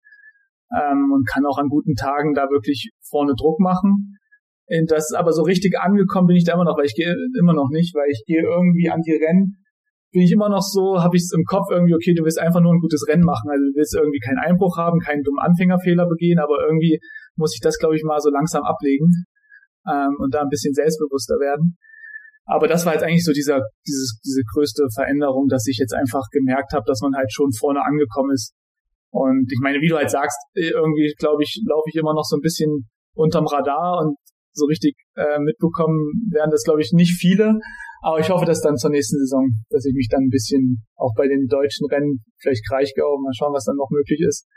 ähm, 0.74 1.12
und 1.14 1.28
kann 1.28 1.46
auch 1.46 1.58
an 1.58 1.68
guten 1.68 1.94
Tagen 1.94 2.34
da 2.34 2.50
wirklich 2.50 2.90
vorne 3.08 3.34
Druck 3.36 3.60
machen. 3.60 4.18
Und 4.66 4.90
das 4.90 5.12
aber 5.12 5.32
so 5.32 5.42
richtig 5.42 5.78
angekommen 5.78 6.26
bin 6.26 6.36
ich 6.36 6.44
da 6.44 6.54
immer 6.54 6.64
noch, 6.64 6.78
weil 6.78 6.86
ich 6.86 6.94
gehe 6.94 7.14
immer 7.38 7.54
noch 7.54 7.68
nicht, 7.70 7.94
weil 7.94 8.10
ich 8.10 8.24
gehe 8.26 8.42
irgendwie 8.42 8.88
an 8.90 9.02
die 9.02 9.12
Rennen, 9.14 9.58
bin 10.12 10.22
ich 10.22 10.32
immer 10.32 10.48
noch 10.48 10.62
so, 10.62 11.00
habe 11.00 11.16
ich 11.16 11.22
es 11.22 11.32
im 11.32 11.44
Kopf 11.44 11.70
irgendwie, 11.70 11.94
okay, 11.94 12.14
du 12.14 12.24
willst 12.24 12.38
einfach 12.38 12.60
nur 12.60 12.72
ein 12.72 12.80
gutes 12.80 13.06
Rennen 13.08 13.24
machen, 13.24 13.48
also 13.50 13.62
du 13.62 13.72
willst 13.74 13.94
irgendwie 13.94 14.20
keinen 14.20 14.38
Einbruch 14.38 14.76
haben, 14.76 14.98
keinen 15.00 15.22
dummen 15.22 15.40
Anfängerfehler 15.40 16.06
begehen, 16.08 16.38
aber 16.38 16.64
irgendwie 16.66 16.98
muss 17.36 17.54
ich 17.54 17.60
das, 17.60 17.78
glaube 17.78 17.96
ich, 17.96 18.02
mal 18.02 18.20
so 18.20 18.30
langsam 18.30 18.62
ablegen 18.62 19.24
ähm, 19.88 20.16
und 20.18 20.34
da 20.34 20.42
ein 20.42 20.48
bisschen 20.48 20.74
selbstbewusster 20.74 21.36
werden. 21.36 21.76
Aber 22.44 22.66
das 22.66 22.84
war 22.84 22.94
jetzt 22.94 23.04
eigentlich 23.04 23.24
so 23.24 23.32
dieser, 23.32 23.60
dieses, 23.86 24.20
diese 24.24 24.42
größte 24.52 24.88
Veränderung, 24.94 25.48
dass 25.48 25.66
ich 25.66 25.78
jetzt 25.78 25.94
einfach 25.94 26.24
gemerkt 26.32 26.72
habe, 26.72 26.84
dass 26.86 27.00
man 27.00 27.14
halt 27.14 27.32
schon 27.32 27.52
vorne 27.52 27.84
angekommen 27.84 28.32
ist 28.32 28.54
und 29.12 29.52
ich 29.52 29.60
meine, 29.60 29.78
wie 29.80 29.88
du 29.88 29.96
halt 29.96 30.10
sagst, 30.10 30.38
äh, 30.54 30.72
irgendwie, 30.72 31.12
glaube 31.18 31.42
ich, 31.42 31.60
laufe 31.68 31.84
ich 31.88 31.96
immer 31.96 32.14
noch 32.14 32.24
so 32.24 32.36
ein 32.36 32.40
bisschen 32.40 32.88
unterm 33.14 33.46
Radar 33.46 34.00
und 34.00 34.16
so 34.54 34.64
richtig 34.64 34.96
äh, 35.16 35.38
mitbekommen 35.38 36.28
werden 36.32 36.50
das, 36.50 36.64
glaube 36.64 36.80
ich, 36.80 36.92
nicht 36.92 37.20
viele. 37.20 37.60
Aber 38.02 38.18
ich 38.18 38.30
hoffe, 38.30 38.46
dass 38.46 38.62
dann 38.62 38.76
zur 38.76 38.90
nächsten 38.90 39.18
Saison, 39.18 39.48
dass 39.68 39.84
ich 39.84 39.94
mich 39.94 40.08
dann 40.10 40.24
ein 40.24 40.30
bisschen 40.30 40.82
auch 40.96 41.12
bei 41.14 41.28
den 41.28 41.46
deutschen 41.46 41.86
Rennen, 41.88 42.24
vielleicht 42.40 42.66
Kraichgau, 42.66 43.18
mal 43.18 43.32
schauen, 43.36 43.52
was 43.52 43.64
dann 43.64 43.76
noch 43.76 43.90
möglich 43.90 44.20
ist, 44.26 44.48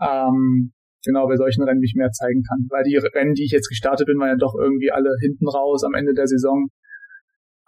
ähm, 0.00 0.72
genau 1.04 1.26
bei 1.26 1.36
solchen 1.36 1.62
Rennen 1.62 1.80
mich 1.80 1.94
mehr 1.96 2.10
zeigen 2.10 2.42
kann. 2.42 2.66
Weil 2.70 2.84
die 2.84 2.96
Rennen, 2.96 3.34
die 3.34 3.44
ich 3.44 3.52
jetzt 3.52 3.68
gestartet 3.68 4.06
bin, 4.06 4.18
waren 4.18 4.34
ja 4.34 4.36
doch 4.36 4.54
irgendwie 4.58 4.90
alle 4.90 5.10
hinten 5.20 5.48
raus 5.48 5.84
am 5.84 5.94
Ende 5.94 6.14
der 6.14 6.26
Saison, 6.26 6.68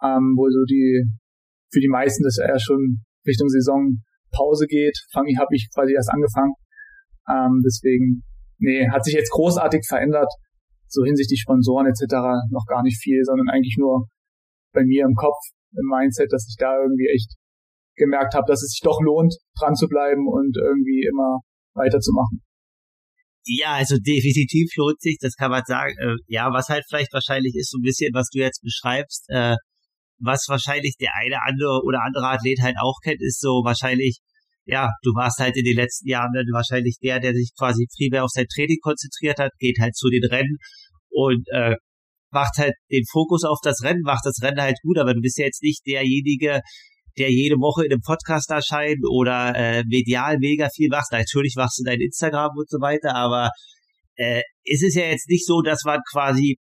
ähm, 0.03 0.35
wo 0.35 0.49
so 0.49 0.63
die 0.65 1.05
für 1.71 1.79
die 1.79 1.89
meisten 1.89 2.23
das 2.23 2.37
eher 2.37 2.59
schon 2.59 3.03
Richtung 3.25 3.47
Saison 3.49 4.03
Pause 4.31 4.65
geht. 4.67 4.97
Fange 5.11 5.35
habe 5.37 5.55
ich 5.55 5.69
quasi 5.73 5.93
erst 5.93 6.11
angefangen. 6.11 6.53
Ähm, 7.29 7.61
deswegen, 7.63 8.23
nee, 8.57 8.89
hat 8.89 9.03
sich 9.03 9.13
jetzt 9.13 9.31
großartig 9.31 9.85
verändert. 9.87 10.31
So 10.87 11.03
hinsichtlich 11.05 11.39
Sponsoren 11.41 11.87
etc. 11.87 12.15
noch 12.51 12.65
gar 12.67 12.83
nicht 12.83 13.01
viel, 13.01 13.23
sondern 13.23 13.49
eigentlich 13.49 13.77
nur 13.79 14.07
bei 14.73 14.83
mir 14.83 15.05
im 15.05 15.15
Kopf, 15.15 15.39
im 15.71 15.87
Mindset, 15.87 16.31
dass 16.31 16.47
ich 16.49 16.55
da 16.57 16.75
irgendwie 16.75 17.07
echt 17.13 17.35
gemerkt 17.95 18.33
habe, 18.35 18.45
dass 18.47 18.63
es 18.63 18.71
sich 18.71 18.81
doch 18.83 18.99
lohnt, 19.01 19.35
dran 19.57 19.75
zu 19.75 19.87
bleiben 19.87 20.27
und 20.27 20.57
irgendwie 20.57 21.07
immer 21.07 21.39
weiterzumachen. 21.75 22.41
Ja, 23.45 23.73
also 23.73 23.97
definitiv 23.97 24.69
lohnt 24.75 25.01
sich, 25.01 25.17
das 25.19 25.35
kann 25.35 25.51
man 25.51 25.63
sagen. 25.65 25.95
Äh, 25.99 26.15
ja, 26.27 26.53
was 26.53 26.69
halt 26.69 26.83
vielleicht 26.87 27.13
wahrscheinlich 27.13 27.55
ist, 27.55 27.71
so 27.71 27.79
ein 27.79 27.81
bisschen, 27.81 28.13
was 28.13 28.29
du 28.29 28.39
jetzt 28.39 28.61
beschreibst, 28.61 29.25
äh, 29.29 29.55
was 30.19 30.45
wahrscheinlich 30.47 30.95
der 30.99 31.15
eine 31.15 31.41
andere 31.43 31.81
oder 31.83 32.03
andere 32.03 32.27
Athlet 32.27 32.59
halt 32.61 32.75
auch 32.79 32.99
kennt, 33.03 33.21
ist 33.21 33.41
so 33.41 33.63
wahrscheinlich, 33.65 34.19
ja, 34.65 34.89
du 35.03 35.11
warst 35.15 35.39
halt 35.39 35.57
in 35.57 35.65
den 35.65 35.75
letzten 35.75 36.07
Jahren 36.07 36.31
dann 36.33 36.45
wahrscheinlich 36.53 36.97
der, 37.01 37.19
der 37.19 37.33
sich 37.33 37.51
quasi 37.57 37.87
primär 37.97 38.23
auf 38.23 38.29
sein 38.29 38.45
Training 38.53 38.77
konzentriert 38.81 39.39
hat, 39.39 39.51
geht 39.57 39.77
halt 39.79 39.95
zu 39.95 40.09
den 40.09 40.23
Rennen 40.25 40.57
und 41.09 41.47
äh, 41.51 41.75
macht 42.31 42.57
halt 42.57 42.73
den 42.91 43.03
Fokus 43.11 43.43
auf 43.43 43.57
das 43.63 43.83
Rennen, 43.83 44.01
macht 44.03 44.25
das 44.25 44.41
Rennen 44.41 44.61
halt 44.61 44.77
gut, 44.83 44.97
aber 44.99 45.13
du 45.13 45.21
bist 45.21 45.37
ja 45.39 45.45
jetzt 45.45 45.63
nicht 45.63 45.81
derjenige, 45.85 46.61
der 47.17 47.31
jede 47.31 47.55
Woche 47.55 47.85
in 47.85 47.91
einem 47.91 48.01
Podcast 48.01 48.49
erscheint 48.49 48.99
oder 49.09 49.53
äh, 49.55 49.83
medial 49.85 50.37
mega 50.39 50.69
viel 50.73 50.89
machst. 50.89 51.11
Natürlich 51.11 51.53
machst 51.57 51.79
du 51.79 51.83
dein 51.83 51.99
Instagram 51.99 52.51
und 52.55 52.69
so 52.69 52.79
weiter, 52.79 53.15
aber 53.15 53.49
äh, 54.15 54.41
ist 54.63 54.83
es 54.83 54.95
ja 54.95 55.05
jetzt 55.05 55.29
nicht 55.29 55.45
so, 55.45 55.61
dass 55.61 55.83
man 55.85 55.99
quasi 56.11 56.57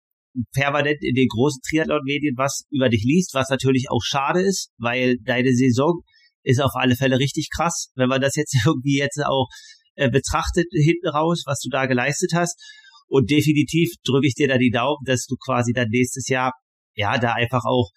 permanent 0.53 0.99
in 1.01 1.15
den 1.15 1.29
großen 1.29 1.61
Triathlon-Medien 1.69 2.35
was 2.37 2.65
über 2.71 2.89
dich 2.89 3.03
liest, 3.05 3.35
was 3.35 3.49
natürlich 3.49 3.87
auch 3.91 4.03
schade 4.03 4.43
ist, 4.43 4.71
weil 4.79 5.17
deine 5.25 5.53
Saison 5.53 6.01
ist 6.43 6.61
auf 6.61 6.73
alle 6.75 6.95
Fälle 6.95 7.19
richtig 7.19 7.49
krass, 7.55 7.91
wenn 7.95 8.09
man 8.09 8.21
das 8.21 8.37
jetzt 8.37 8.55
irgendwie 8.67 8.99
jetzt 8.99 9.19
auch 9.25 9.49
äh, 9.95 10.11
betrachtet 10.11 10.67
hinten 10.73 11.09
raus, 11.09 11.45
was 11.47 11.61
du 11.61 11.71
da 11.71 11.87
geleistet 11.87 12.33
hast. 12.35 12.61
Und 13.09 13.31
definitiv 13.31 13.91
drücke 14.05 14.27
ich 14.27 14.35
dir 14.35 14.49
da 14.49 14.59
die 14.59 14.71
Daumen, 14.71 15.05
dass 15.05 15.27
du 15.27 15.37
quasi 15.37 15.73
dann 15.73 15.89
nächstes 15.91 16.29
Jahr 16.29 16.53
ja 16.95 17.19
da 17.19 17.33
einfach 17.33 17.63
auch 17.65 17.91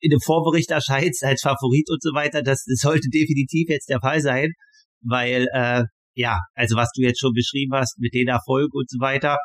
in 0.00 0.10
dem 0.10 0.20
Vorbericht 0.20 0.70
erscheinst 0.70 1.24
als 1.24 1.42
Favorit 1.42 1.88
und 1.90 2.02
so 2.02 2.10
weiter. 2.14 2.42
Das, 2.42 2.64
das 2.64 2.80
sollte 2.80 3.08
definitiv 3.08 3.68
jetzt 3.68 3.88
der 3.88 4.00
Fall 4.00 4.20
sein, 4.20 4.52
weil 5.02 5.46
äh, 5.52 5.84
ja, 6.14 6.38
also 6.54 6.76
was 6.76 6.90
du 6.94 7.02
jetzt 7.02 7.20
schon 7.20 7.32
beschrieben 7.32 7.74
hast 7.74 7.98
mit 7.98 8.14
den 8.14 8.28
Erfolgen 8.28 8.72
und 8.72 8.88
so 8.88 8.98
weiter, 9.00 9.36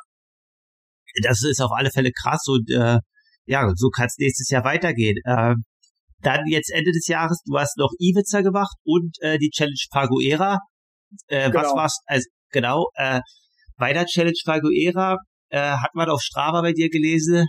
das 1.24 1.44
ist 1.44 1.62
auf 1.62 1.72
alle 1.72 1.92
Fälle 1.92 2.12
krass 2.12 2.44
und 2.48 2.70
äh, 2.72 3.00
ja, 3.46 3.70
so 3.76 3.90
kann 3.90 4.06
es 4.06 4.18
nächstes 4.18 4.50
Jahr 4.50 4.64
weitergehen. 4.64 5.18
Äh, 5.26 5.56
dann 6.22 6.46
jetzt 6.48 6.72
Ende 6.72 6.92
des 6.92 7.08
Jahres, 7.08 7.42
du 7.46 7.58
hast 7.58 7.78
noch 7.78 7.92
Ibiza 8.00 8.42
gemacht 8.42 8.76
und 8.84 9.18
äh, 9.22 9.38
die 9.38 9.50
Challenge 9.50 9.76
Paguera. 9.92 10.60
Äh, 11.28 11.50
genau. 11.50 11.64
Was 11.64 11.76
war's? 11.76 11.98
Also, 12.06 12.30
genau, 12.52 12.90
äh, 12.96 13.20
bei 13.78 13.92
der 13.94 14.06
Challenge 14.06 14.38
Paguera 14.46 15.18
äh, 15.50 15.60
hat 15.60 15.94
man 15.96 16.10
auf 16.10 16.22
Strava 16.22 16.62
bei 16.62 16.74
dir 16.74 16.90
gelesen, 16.90 17.48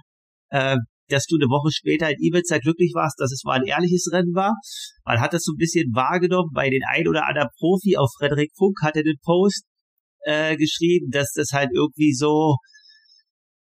äh, 0.51 0.77
dass 1.13 1.27
du 1.27 1.37
eine 1.37 1.49
Woche 1.49 1.71
später 1.73 2.11
in 2.11 2.17
Ibiza 2.19 2.59
glücklich 2.59 2.93
warst, 2.95 3.21
dass 3.21 3.33
es 3.33 3.45
mal 3.45 3.61
ein 3.61 3.67
ehrliches 3.67 4.09
Rennen 4.13 4.35
war. 4.35 4.55
Man 5.05 5.21
hat 5.21 5.33
das 5.35 5.43
so 5.43 5.53
ein 5.53 5.59
bisschen 5.59 5.95
wahrgenommen 5.95 6.51
bei 6.55 6.71
den 6.71 6.83
ein 6.89 7.09
oder 7.09 7.27
anderen 7.29 7.49
Profi, 7.59 7.97
auch 7.97 8.09
Frederik 8.19 8.51
Funk 8.57 8.79
hatte 8.83 9.03
den 9.03 9.19
Post 9.23 9.65
äh, 10.25 10.57
geschrieben, 10.57 11.11
dass 11.11 11.33
das 11.35 11.51
halt 11.53 11.71
irgendwie 11.75 12.15
so 12.15 12.57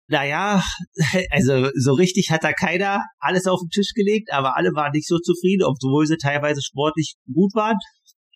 naja, 0.09 0.63
also 1.31 1.69
so 1.75 1.93
richtig 1.93 2.31
hat 2.31 2.43
da 2.43 2.53
keiner 2.53 3.03
alles 3.19 3.45
auf 3.45 3.59
den 3.59 3.69
Tisch 3.69 3.91
gelegt, 3.93 4.31
aber 4.31 4.55
alle 4.55 4.69
waren 4.73 4.91
nicht 4.93 5.07
so 5.07 5.17
zufrieden, 5.19 5.63
obwohl 5.63 6.05
sie 6.07 6.17
teilweise 6.17 6.61
sportlich 6.61 7.15
gut 7.33 7.53
waren. 7.55 7.75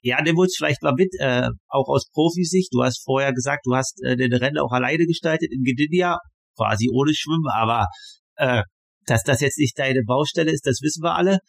Ja, 0.04 0.22
der 0.22 0.34
wurde 0.34 0.50
vielleicht 0.56 0.82
mal 0.82 0.94
mit, 0.94 1.14
äh, 1.20 1.48
auch 1.70 1.88
aus 1.88 2.10
Profisicht. 2.12 2.70
Du 2.74 2.84
hast 2.84 3.04
vorher 3.06 3.34
gesagt, 3.34 3.62
du 3.66 3.76
hast 3.76 4.02
äh, 4.04 4.18
den 4.18 4.34
Rennen 4.34 4.58
auch 4.58 4.72
alleine 4.72 5.06
gestaltet 5.06 5.52
in 5.54 5.64
Gdynia, 5.64 6.18
quasi 6.58 6.90
ohne 6.92 7.14
Schwimmen, 7.14 7.48
aber 7.54 7.88
äh, 8.36 8.64
dass 9.06 9.24
das 9.24 9.42
jetzt 9.42 9.58
nicht 9.58 9.78
deine 9.78 10.04
Baustelle 10.06 10.52
ist, 10.52 10.66
das 10.66 10.82
wissen 10.82 11.04
wir 11.04 11.16
alle. 11.16 11.40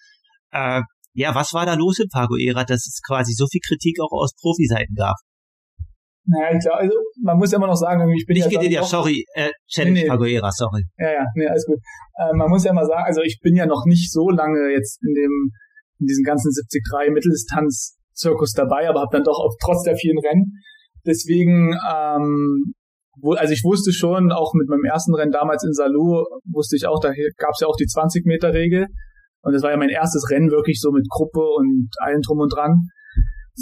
Äh, 0.50 0.82
ja, 1.14 1.34
was 1.34 1.52
war 1.52 1.66
da 1.66 1.74
los 1.74 1.98
in 1.98 2.08
Pagoera, 2.08 2.64
dass 2.64 2.86
es 2.86 3.00
quasi 3.06 3.32
so 3.32 3.46
viel 3.46 3.60
Kritik 3.66 3.98
auch 4.00 4.12
aus 4.12 4.32
Profiseiten 4.40 4.94
gab? 4.94 5.16
Naja, 6.24 6.56
ich 6.56 6.62
glaube, 6.62 6.78
also 6.78 6.94
man 7.22 7.36
muss 7.36 7.50
ja 7.50 7.58
immer 7.58 7.66
noch 7.66 7.76
sagen, 7.76 8.08
ich 8.10 8.26
bin 8.26 8.36
ich 8.36 8.46
ja. 8.46 8.60
dir, 8.60 8.82
sorry, 8.84 9.24
äh, 9.34 9.50
Challenge 9.68 10.00
nee, 10.00 10.06
Faguera, 10.06 10.50
sorry. 10.52 10.84
Ja, 10.96 11.12
ja, 11.12 11.26
nee, 11.34 11.46
alles 11.46 11.66
gut. 11.66 11.78
Äh, 12.16 12.32
man 12.34 12.48
muss 12.48 12.64
ja 12.64 12.70
immer 12.70 12.86
sagen, 12.86 13.04
also 13.04 13.22
ich 13.22 13.40
bin 13.42 13.56
ja 13.56 13.66
noch 13.66 13.84
nicht 13.86 14.10
so 14.12 14.30
lange 14.30 14.70
jetzt 14.70 15.02
in 15.02 15.14
dem, 15.14 15.50
in 15.98 16.06
diesem 16.06 16.22
ganzen 16.22 16.52
73 16.52 17.12
Mitteldistanz-Zirkus 17.12 18.52
dabei, 18.52 18.88
aber 18.88 19.00
habe 19.00 19.16
dann 19.16 19.24
doch 19.24 19.38
auch 19.38 19.54
trotz 19.60 19.82
der 19.82 19.96
vielen 19.96 20.18
Rennen. 20.18 20.62
Deswegen, 21.04 21.76
ähm, 21.92 22.74
wo, 23.20 23.32
also 23.32 23.52
ich 23.52 23.62
wusste 23.64 23.92
schon, 23.92 24.32
auch 24.32 24.54
mit 24.54 24.68
meinem 24.68 24.84
ersten 24.84 25.14
Rennen 25.14 25.32
damals 25.32 25.64
in 25.64 25.72
Salou, 25.72 26.24
wusste 26.50 26.76
ich 26.76 26.86
auch, 26.86 27.00
da 27.00 27.12
gab 27.36 27.52
es 27.52 27.60
ja 27.60 27.66
auch 27.66 27.76
die 27.76 27.86
20-Meter-Regel. 27.86 28.86
Und 29.42 29.52
das 29.52 29.62
war 29.62 29.70
ja 29.70 29.76
mein 29.76 29.90
erstes 29.90 30.30
Rennen 30.30 30.50
wirklich 30.50 30.80
so 30.80 30.90
mit 30.92 31.06
Gruppe 31.08 31.40
und 31.40 31.90
allem 31.98 32.20
drum 32.22 32.38
und 32.38 32.54
dran 32.54 32.88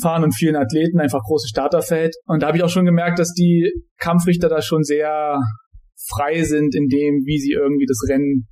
fahren 0.00 0.22
und 0.22 0.34
vielen 0.34 0.56
Athleten, 0.56 1.00
einfach 1.00 1.20
großes 1.26 1.48
Starterfeld. 1.48 2.14
Und 2.26 2.42
da 2.42 2.48
habe 2.48 2.58
ich 2.58 2.62
auch 2.62 2.68
schon 2.68 2.84
gemerkt, 2.84 3.18
dass 3.18 3.32
die 3.32 3.72
Kampfrichter 3.98 4.48
da 4.48 4.62
schon 4.62 4.84
sehr 4.84 5.38
frei 6.08 6.42
sind 6.42 6.74
in 6.74 6.86
dem, 6.86 7.22
wie 7.26 7.38
sie 7.38 7.52
irgendwie 7.52 7.86
das 7.86 8.00
Rennen 8.08 8.46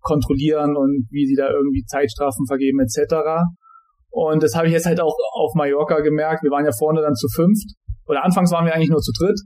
kontrollieren 0.00 0.76
und 0.76 1.06
wie 1.10 1.26
sie 1.26 1.36
da 1.36 1.50
irgendwie 1.50 1.84
Zeitstrafen 1.84 2.46
vergeben 2.46 2.80
etc. 2.80 3.44
Und 4.10 4.42
das 4.42 4.54
habe 4.54 4.66
ich 4.66 4.72
jetzt 4.72 4.86
halt 4.86 5.00
auch 5.00 5.14
auf 5.32 5.54
Mallorca 5.54 6.00
gemerkt. 6.00 6.42
Wir 6.42 6.50
waren 6.50 6.64
ja 6.64 6.72
vorne 6.76 7.00
dann 7.02 7.14
zu 7.14 7.28
fünft. 7.28 7.76
Oder 8.06 8.24
anfangs 8.24 8.50
waren 8.50 8.64
wir 8.64 8.74
eigentlich 8.74 8.90
nur 8.90 9.00
zu 9.00 9.12
dritt. 9.12 9.38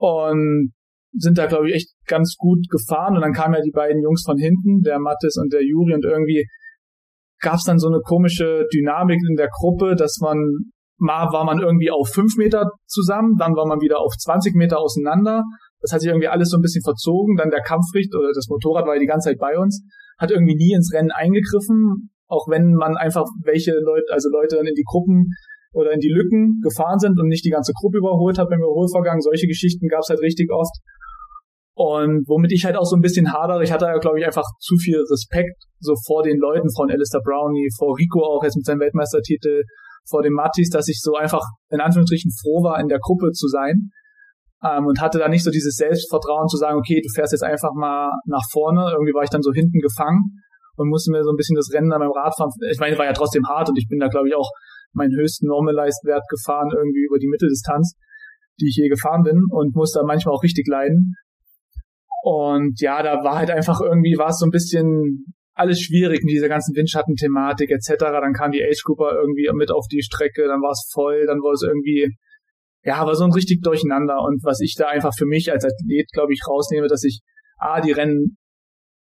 Und 0.00 0.72
sind 1.12 1.38
da, 1.38 1.46
glaube 1.46 1.68
ich, 1.68 1.74
echt 1.74 1.90
ganz 2.06 2.36
gut 2.38 2.66
gefahren. 2.70 3.16
Und 3.16 3.22
dann 3.22 3.32
kamen 3.32 3.54
ja 3.54 3.60
die 3.60 3.72
beiden 3.72 4.02
Jungs 4.02 4.22
von 4.24 4.38
hinten, 4.38 4.82
der 4.82 4.98
Mattes 4.98 5.36
und 5.36 5.52
der 5.52 5.62
Juri. 5.62 5.94
Und 5.94 6.04
irgendwie 6.04 6.46
gab 7.40 7.56
es 7.56 7.64
dann 7.64 7.78
so 7.78 7.88
eine 7.88 8.00
komische 8.00 8.66
Dynamik 8.72 9.18
in 9.28 9.36
der 9.36 9.48
Gruppe, 9.48 9.96
dass 9.96 10.18
man 10.20 10.38
mal 11.00 11.32
war 11.32 11.44
man 11.44 11.58
irgendwie 11.58 11.90
auf 11.90 12.08
fünf 12.08 12.36
Meter 12.36 12.70
zusammen, 12.86 13.36
dann 13.38 13.56
war 13.56 13.66
man 13.66 13.80
wieder 13.80 14.00
auf 14.00 14.12
20 14.16 14.54
Meter 14.54 14.78
auseinander. 14.78 15.42
Das 15.80 15.92
hat 15.92 16.00
sich 16.00 16.10
irgendwie 16.10 16.28
alles 16.28 16.50
so 16.50 16.58
ein 16.58 16.60
bisschen 16.60 16.84
verzogen. 16.84 17.36
Dann 17.36 17.50
der 17.50 17.62
Kampfricht 17.62 18.14
oder 18.14 18.28
das 18.34 18.48
Motorrad 18.48 18.86
war 18.86 18.94
ja 18.94 19.00
die 19.00 19.06
ganze 19.06 19.30
Zeit 19.30 19.38
bei 19.38 19.56
uns, 19.56 19.82
hat 20.18 20.30
irgendwie 20.30 20.54
nie 20.54 20.74
ins 20.74 20.92
Rennen 20.92 21.10
eingegriffen, 21.10 22.10
auch 22.28 22.46
wenn 22.48 22.74
man 22.74 22.96
einfach 22.98 23.24
welche 23.42 23.72
Leute, 23.72 24.12
also 24.12 24.28
Leute 24.28 24.56
dann 24.56 24.66
in 24.66 24.74
die 24.74 24.84
Gruppen 24.84 25.32
oder 25.72 25.92
in 25.92 26.00
die 26.00 26.10
Lücken 26.10 26.60
gefahren 26.62 26.98
sind 26.98 27.18
und 27.18 27.28
nicht 27.28 27.44
die 27.44 27.50
ganze 27.50 27.72
Gruppe 27.72 27.98
überholt 27.98 28.38
hat 28.38 28.48
beim 28.48 28.60
Überholvorgang. 28.60 29.20
Solche 29.20 29.46
Geschichten 29.46 29.88
gab 29.88 30.00
es 30.00 30.08
halt 30.08 30.20
richtig 30.20 30.50
oft. 30.50 30.74
Und 31.74 32.28
womit 32.28 32.52
ich 32.52 32.64
halt 32.64 32.76
auch 32.76 32.84
so 32.84 32.96
ein 32.96 33.00
bisschen 33.00 33.32
hadere, 33.32 33.62
ich 33.62 33.72
hatte 33.72 33.86
ja, 33.86 33.96
glaube 33.98 34.18
ich, 34.18 34.26
einfach 34.26 34.44
zu 34.58 34.76
viel 34.76 34.98
Respekt 34.98 35.64
so 35.78 35.94
vor 36.06 36.22
den 36.22 36.36
Leuten, 36.38 36.68
von 36.76 36.90
Alistair 36.90 37.22
Brownie, 37.24 37.68
vor 37.78 37.96
Rico 37.96 38.20
auch 38.20 38.44
jetzt 38.44 38.56
mit 38.56 38.66
seinem 38.66 38.80
Weltmeistertitel, 38.80 39.62
vor 40.08 40.22
dem 40.22 40.34
Mattis, 40.34 40.68
dass 40.68 40.88
ich 40.88 41.00
so 41.00 41.14
einfach 41.14 41.42
in 41.70 41.80
Anführungsstrichen 41.80 42.32
froh 42.42 42.62
war, 42.62 42.80
in 42.80 42.88
der 42.88 42.98
Gruppe 42.98 43.30
zu 43.32 43.48
sein. 43.48 43.90
Ähm, 44.62 44.84
und 44.84 45.00
hatte 45.00 45.18
da 45.18 45.28
nicht 45.28 45.44
so 45.44 45.50
dieses 45.50 45.76
Selbstvertrauen 45.76 46.48
zu 46.48 46.58
sagen, 46.58 46.76
okay, 46.76 47.00
du 47.00 47.08
fährst 47.14 47.32
jetzt 47.32 47.44
einfach 47.44 47.72
mal 47.72 48.10
nach 48.26 48.44
vorne. 48.52 48.90
Irgendwie 48.92 49.14
war 49.14 49.22
ich 49.22 49.30
dann 49.30 49.40
so 49.40 49.52
hinten 49.52 49.78
gefangen 49.80 50.42
und 50.76 50.88
musste 50.88 51.12
mir 51.12 51.22
so 51.24 51.30
ein 51.30 51.36
bisschen 51.36 51.56
das 51.56 51.72
Rennen 51.72 51.92
an 51.92 52.00
meinem 52.00 52.12
Rad 52.12 52.36
fahren. 52.36 52.50
Ich 52.70 52.78
meine, 52.78 52.98
war 52.98 53.06
ja 53.06 53.14
trotzdem 53.14 53.46
hart 53.46 53.70
und 53.70 53.78
ich 53.78 53.88
bin 53.88 54.00
da, 54.00 54.08
glaube 54.08 54.28
ich, 54.28 54.34
auch 54.34 54.50
meinen 54.92 55.14
höchsten 55.16 55.46
Normalized 55.46 56.04
Wert 56.04 56.24
gefahren, 56.28 56.70
irgendwie 56.74 57.04
über 57.04 57.18
die 57.18 57.28
Mitteldistanz, 57.28 57.94
die 58.60 58.68
ich 58.68 58.76
je 58.76 58.88
gefahren 58.88 59.22
bin 59.22 59.44
und 59.50 59.74
musste 59.74 60.00
da 60.00 60.04
manchmal 60.04 60.34
auch 60.34 60.42
richtig 60.42 60.66
leiden. 60.68 61.14
Und 62.22 62.80
ja, 62.80 63.02
da 63.02 63.24
war 63.24 63.38
halt 63.38 63.50
einfach 63.50 63.80
irgendwie, 63.80 64.18
war 64.18 64.28
es 64.28 64.38
so 64.38 64.46
ein 64.46 64.50
bisschen 64.50 65.24
alles 65.54 65.80
schwierig 65.80 66.22
mit 66.22 66.32
dieser 66.32 66.48
ganzen 66.48 66.74
Windschatten-Thematik 66.74 67.70
etc. 67.70 67.96
Dann 67.98 68.32
kam 68.32 68.50
die 68.50 68.62
Age 68.62 68.82
Cooper 68.84 69.12
irgendwie 69.14 69.48
mit 69.54 69.70
auf 69.70 69.86
die 69.90 70.02
Strecke, 70.02 70.46
dann 70.46 70.60
war 70.60 70.72
es 70.72 70.88
voll, 70.92 71.26
dann 71.26 71.38
war 71.38 71.52
es 71.52 71.62
irgendwie, 71.62 72.08
ja, 72.82 73.04
war 73.06 73.14
so 73.14 73.24
ein 73.24 73.32
richtig 73.32 73.62
Durcheinander. 73.62 74.20
Und 74.20 74.42
was 74.44 74.60
ich 74.60 74.74
da 74.76 74.88
einfach 74.88 75.12
für 75.16 75.26
mich 75.26 75.50
als 75.50 75.64
Athlet, 75.64 76.08
glaube 76.12 76.32
ich, 76.32 76.40
rausnehme, 76.46 76.88
dass 76.88 77.04
ich 77.04 77.20
A, 77.58 77.80
die 77.80 77.92
Rennen 77.92 78.36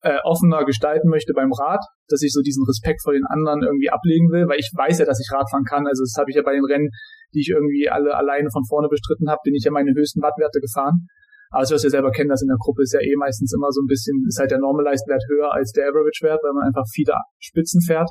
äh, 0.05 0.21
offener 0.21 0.63
gestalten 0.65 1.09
möchte 1.09 1.33
beim 1.33 1.49
Rad, 1.51 1.81
dass 2.07 2.21
ich 2.21 2.31
so 2.31 2.45
diesen 2.45 2.63
Respekt 2.69 3.01
vor 3.01 3.13
den 3.13 3.25
anderen 3.25 3.65
irgendwie 3.65 3.89
ablegen 3.89 4.29
will, 4.29 4.45
weil 4.45 4.61
ich 4.61 4.69
weiß 4.69 5.01
ja, 5.01 5.05
dass 5.05 5.17
ich 5.17 5.33
Radfahren 5.33 5.65
kann. 5.65 5.89
Also 5.89 6.05
das 6.05 6.13
habe 6.21 6.29
ich 6.29 6.37
ja 6.37 6.45
bei 6.45 6.53
den 6.53 6.63
Rennen, 6.63 6.93
die 7.33 7.41
ich 7.41 7.49
irgendwie 7.49 7.89
alle 7.89 8.13
alleine 8.13 8.53
von 8.53 8.61
vorne 8.69 8.87
bestritten 8.87 9.27
habe, 9.33 9.41
bin 9.43 9.57
ich 9.57 9.65
ja 9.65 9.73
meine 9.73 9.97
höchsten 9.97 10.21
Wattwerte 10.21 10.61
gefahren. 10.61 11.09
Aber 11.49 11.65
du 11.65 11.73
wirst 11.73 11.85
ja 11.85 11.89
selber 11.89 12.11
kennen, 12.11 12.29
dass 12.29 12.45
in 12.45 12.53
der 12.53 12.61
Gruppe 12.61 12.83
ist 12.83 12.93
ja 12.93 13.01
eh 13.01 13.17
meistens 13.17 13.49
immer 13.49 13.71
so 13.73 13.81
ein 13.81 13.89
bisschen, 13.89 14.21
ist 14.29 14.37
halt 14.37 14.51
der 14.51 14.61
Normalized-Wert 14.61 15.23
höher 15.25 15.49
als 15.49 15.71
der 15.73 15.89
Average-Wert, 15.89 16.41
weil 16.43 16.53
man 16.53 16.69
einfach 16.69 16.85
viele 16.93 17.17
Spitzen 17.41 17.81
fährt. 17.81 18.09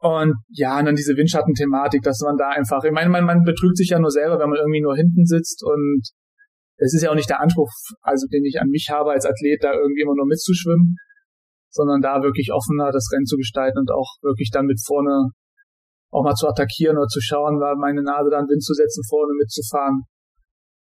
Und 0.00 0.36
ja, 0.52 0.78
und 0.78 0.84
dann 0.84 0.94
diese 0.94 1.16
Windschatten-Thematik, 1.16 2.02
dass 2.02 2.20
man 2.20 2.36
da 2.36 2.50
einfach, 2.50 2.84
ich 2.84 2.92
meine, 2.92 3.08
man, 3.08 3.24
man 3.24 3.42
betrügt 3.48 3.78
sich 3.78 3.90
ja 3.90 3.98
nur 3.98 4.10
selber, 4.10 4.38
wenn 4.38 4.50
man 4.50 4.58
irgendwie 4.60 4.82
nur 4.82 4.94
hinten 4.94 5.24
sitzt 5.24 5.64
und 5.64 6.04
es 6.78 6.94
ist 6.94 7.02
ja 7.02 7.10
auch 7.10 7.18
nicht 7.18 7.30
der 7.30 7.40
Anspruch, 7.40 7.70
also 8.02 8.26
den 8.26 8.44
ich 8.44 8.60
an 8.60 8.68
mich 8.68 8.88
habe 8.90 9.10
als 9.10 9.26
Athlet, 9.26 9.62
da 9.62 9.72
irgendwie 9.74 10.02
immer 10.02 10.14
nur 10.14 10.26
mitzuschwimmen, 10.26 10.96
sondern 11.70 12.00
da 12.00 12.22
wirklich 12.22 12.52
offener 12.52 12.90
das 12.90 13.10
Rennen 13.12 13.26
zu 13.26 13.36
gestalten 13.36 13.78
und 13.78 13.90
auch 13.90 14.16
wirklich 14.22 14.50
dann 14.50 14.66
mit 14.66 14.80
vorne 14.84 15.30
auch 16.10 16.24
mal 16.24 16.34
zu 16.34 16.48
attackieren 16.48 16.96
oder 16.96 17.06
zu 17.06 17.20
schauen, 17.20 17.60
da 17.60 17.74
meine 17.76 18.02
Nase 18.02 18.30
da 18.30 18.40
in 18.40 18.48
Wind 18.48 18.64
zu 18.64 18.72
setzen, 18.72 19.02
vorne 19.08 19.34
mitzufahren 19.36 20.08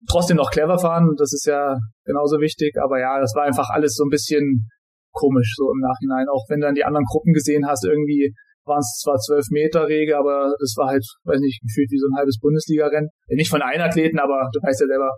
trotzdem 0.09 0.37
noch 0.37 0.51
clever 0.51 0.77
fahren, 0.77 1.15
das 1.17 1.33
ist 1.33 1.45
ja 1.47 1.75
genauso 2.05 2.39
wichtig, 2.39 2.77
aber 2.77 2.99
ja, 2.99 3.19
das 3.19 3.33
war 3.35 3.43
einfach 3.43 3.69
alles 3.69 3.95
so 3.95 4.03
ein 4.05 4.09
bisschen 4.09 4.69
komisch 5.11 5.55
so 5.55 5.71
im 5.71 5.79
Nachhinein, 5.79 6.27
auch 6.29 6.45
wenn 6.49 6.59
du 6.59 6.67
dann 6.67 6.75
die 6.75 6.85
anderen 6.85 7.05
Gruppen 7.05 7.33
gesehen 7.33 7.65
hast, 7.65 7.85
irgendwie 7.85 8.33
waren 8.65 8.79
es 8.79 8.99
zwar 9.01 9.17
zwölf 9.17 9.45
Meter 9.49 9.87
Rege, 9.87 10.17
aber 10.17 10.53
das 10.59 10.75
war 10.77 10.89
halt, 10.89 11.03
weiß 11.23 11.39
nicht, 11.39 11.61
gefühlt 11.61 11.89
wie 11.89 11.97
so 11.97 12.07
ein 12.07 12.17
halbes 12.17 12.37
Bundesliga-Rennen. 12.37 13.07
Nicht 13.29 13.49
von 13.49 13.61
einem 13.61 13.81
Athleten, 13.81 14.19
aber 14.19 14.49
du 14.51 14.59
weißt 14.59 14.81
ja 14.81 14.87
selber, 14.87 15.09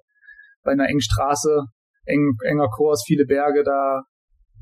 bei 0.64 0.72
einer 0.72 0.88
engen 0.88 1.02
Straße, 1.02 1.64
eng, 2.06 2.34
enger 2.46 2.68
Kurs, 2.70 3.04
viele 3.06 3.26
Berge, 3.26 3.64
da 3.64 4.02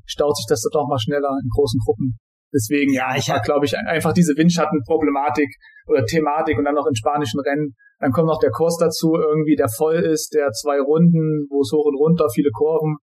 staut 0.05 0.37
sich 0.37 0.45
das 0.47 0.61
doch 0.71 0.87
mal 0.87 0.99
schneller 0.99 1.29
in 1.41 1.49
großen 1.49 1.79
Gruppen. 1.83 2.17
Deswegen, 2.53 2.93
ja, 2.93 3.15
ich 3.15 3.29
habe, 3.29 3.41
glaube 3.41 3.65
ich, 3.65 3.77
einfach 3.77 4.13
diese 4.13 4.33
Windschattenproblematik 4.37 5.49
oder 5.87 6.05
Thematik 6.05 6.57
und 6.57 6.65
dann 6.65 6.75
noch 6.75 6.87
in 6.87 6.95
spanischen 6.95 7.41
Rennen 7.41 7.75
dann 7.99 8.11
kommt 8.11 8.27
noch 8.27 8.39
der 8.39 8.51
Kurs 8.51 8.77
dazu, 8.77 9.15
irgendwie, 9.15 9.55
der 9.55 9.69
voll 9.69 9.95
ist, 9.95 10.33
der 10.33 10.51
zwei 10.51 10.79
Runden, 10.79 11.47
wo 11.49 11.61
es 11.61 11.71
hoch 11.73 11.85
und 11.85 11.97
runter, 11.97 12.27
viele 12.33 12.51
Kurven, 12.51 12.97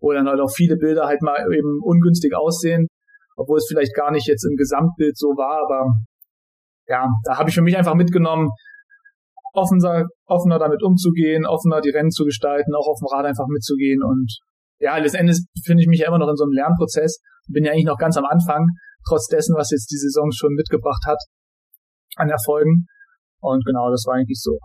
wo 0.00 0.12
dann 0.12 0.28
halt 0.28 0.40
auch 0.40 0.50
viele 0.54 0.76
Bilder 0.76 1.06
halt 1.06 1.22
mal 1.22 1.36
eben 1.52 1.80
ungünstig 1.82 2.34
aussehen, 2.36 2.86
obwohl 3.36 3.58
es 3.58 3.66
vielleicht 3.68 3.94
gar 3.94 4.12
nicht 4.12 4.28
jetzt 4.28 4.44
im 4.44 4.56
Gesamtbild 4.56 5.16
so 5.16 5.28
war, 5.28 5.64
aber 5.64 5.90
ja, 6.86 7.08
da 7.24 7.38
habe 7.38 7.48
ich 7.48 7.56
für 7.56 7.62
mich 7.62 7.76
einfach 7.76 7.94
mitgenommen, 7.94 8.48
offener, 9.56 10.04
offener 10.26 10.58
damit 10.58 10.82
umzugehen, 10.82 11.46
offener 11.46 11.80
die 11.80 11.90
Rennen 11.90 12.10
zu 12.10 12.24
gestalten, 12.24 12.74
auch 12.74 12.86
auf 12.86 13.00
dem 13.00 13.08
Rad 13.08 13.26
einfach 13.26 13.46
mitzugehen 13.48 14.02
und 14.02 14.38
ja, 14.78 14.96
letztendlich 14.98 15.40
befinde 15.54 15.82
ich 15.82 15.88
mich 15.88 16.00
ja 16.00 16.08
immer 16.08 16.18
noch 16.18 16.28
in 16.28 16.36
so 16.36 16.44
einem 16.44 16.52
Lernprozess, 16.52 17.18
bin 17.48 17.64
ja 17.64 17.72
eigentlich 17.72 17.86
noch 17.86 17.96
ganz 17.96 18.16
am 18.16 18.26
Anfang, 18.26 18.66
trotz 19.08 19.26
dessen, 19.26 19.56
was 19.56 19.70
jetzt 19.70 19.90
die 19.90 19.96
Saison 19.96 20.30
schon 20.32 20.52
mitgebracht 20.52 21.02
hat 21.06 21.18
an 22.16 22.28
Erfolgen. 22.28 22.86
Und 23.40 23.64
genau, 23.64 23.90
das 23.90 24.04
war 24.06 24.14
eigentlich 24.16 24.40
so 24.40 24.58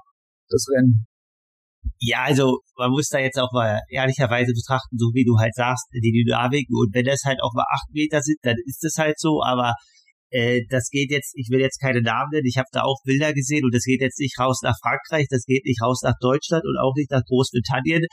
das 0.49 0.65
Rennen. 0.75 1.05
Ja, 1.99 2.23
also 2.25 2.59
man 2.77 2.91
muss 2.91 3.07
da 3.09 3.19
jetzt 3.19 3.39
auch 3.39 3.51
mal 3.53 3.79
ehrlicherweise 3.89 4.53
betrachten, 4.53 4.97
so 4.97 5.07
wie 5.13 5.25
du 5.25 5.37
halt 5.39 5.53
sagst, 5.55 5.87
die 5.93 6.11
Dynamik 6.11 6.67
und 6.69 6.93
wenn 6.93 7.05
das 7.05 7.21
halt 7.25 7.39
auch 7.41 7.53
mal 7.53 7.65
acht 7.73 7.89
Meter 7.91 8.21
sind, 8.21 8.37
dann 8.43 8.55
ist 8.65 8.83
das 8.83 8.97
halt 8.97 9.19
so, 9.19 9.41
aber 9.43 9.73
äh, 10.32 10.61
das 10.69 10.89
geht 10.89 11.11
jetzt, 11.11 11.34
ich 11.36 11.49
will 11.51 11.59
jetzt 11.59 11.79
keine 11.79 12.01
Namen 12.01 12.29
nennen, 12.32 12.47
ich 12.47 12.57
habe 12.57 12.67
da 12.71 12.82
auch 12.82 12.97
Bilder 13.05 13.34
gesehen 13.34 13.63
und 13.63 13.75
das 13.75 13.84
geht 13.84 14.01
jetzt 14.01 14.19
nicht 14.19 14.39
raus 14.39 14.59
nach 14.63 14.75
Frankreich, 14.82 15.27
das 15.29 15.43
geht 15.45 15.65
nicht 15.65 15.82
raus 15.82 16.01
nach 16.03 16.15
Deutschland 16.19 16.63
und 16.65 16.77
auch 16.82 16.93
nicht 16.95 17.11
nach 17.11 17.23
Großbritannien. 17.27 18.05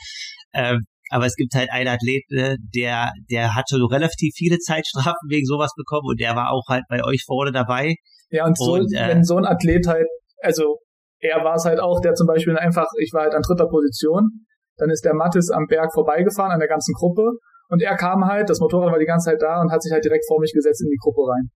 Ähm, 0.53 0.85
aber 1.11 1.25
es 1.25 1.35
gibt 1.35 1.55
halt 1.55 1.71
einen 1.71 1.87
Athleten, 1.87 2.57
der, 2.75 3.11
der 3.31 3.55
hat 3.55 3.65
schon 3.69 3.83
relativ 3.83 4.33
viele 4.35 4.59
Zeitstrafen 4.59 5.27
wegen 5.27 5.45
sowas 5.45 5.71
bekommen 5.75 6.05
und 6.05 6.19
der 6.19 6.35
war 6.35 6.51
auch 6.51 6.67
halt 6.69 6.83
bei 6.87 7.03
euch 7.03 7.23
vorne 7.25 7.51
dabei. 7.51 7.95
Ja, 8.29 8.45
und, 8.45 8.55
so, 8.55 8.73
und 8.73 8.93
äh, 8.93 9.07
wenn 9.07 9.23
so 9.23 9.37
ein 9.37 9.45
Athlet 9.45 9.87
halt 9.87 10.07
also 10.41 10.79
er 11.19 11.43
war 11.43 11.55
es 11.55 11.65
halt 11.65 11.79
auch, 11.79 11.99
der 11.99 12.13
zum 12.13 12.27
Beispiel 12.27 12.57
einfach, 12.57 12.87
ich 12.99 13.11
war 13.13 13.23
halt 13.23 13.35
an 13.35 13.41
dritter 13.41 13.67
Position, 13.67 14.45
dann 14.77 14.89
ist 14.89 15.03
der 15.03 15.13
Mattis 15.13 15.51
am 15.51 15.65
Berg 15.67 15.91
vorbeigefahren 15.93 16.51
an 16.51 16.59
der 16.59 16.69
ganzen 16.69 16.93
Gruppe 16.93 17.31
und 17.69 17.81
er 17.81 17.95
kam 17.97 18.25
halt, 18.25 18.49
das 18.49 18.59
Motorrad 18.59 18.91
war 18.91 18.99
die 18.99 19.05
ganze 19.05 19.31
Zeit 19.31 19.41
da 19.41 19.61
und 19.61 19.71
hat 19.71 19.83
sich 19.83 19.91
halt 19.91 20.05
direkt 20.05 20.25
vor 20.27 20.39
mich 20.39 20.53
gesetzt 20.53 20.81
in 20.81 20.89
die 20.89 20.99
Gruppe 21.01 21.21
rein. 21.29 21.49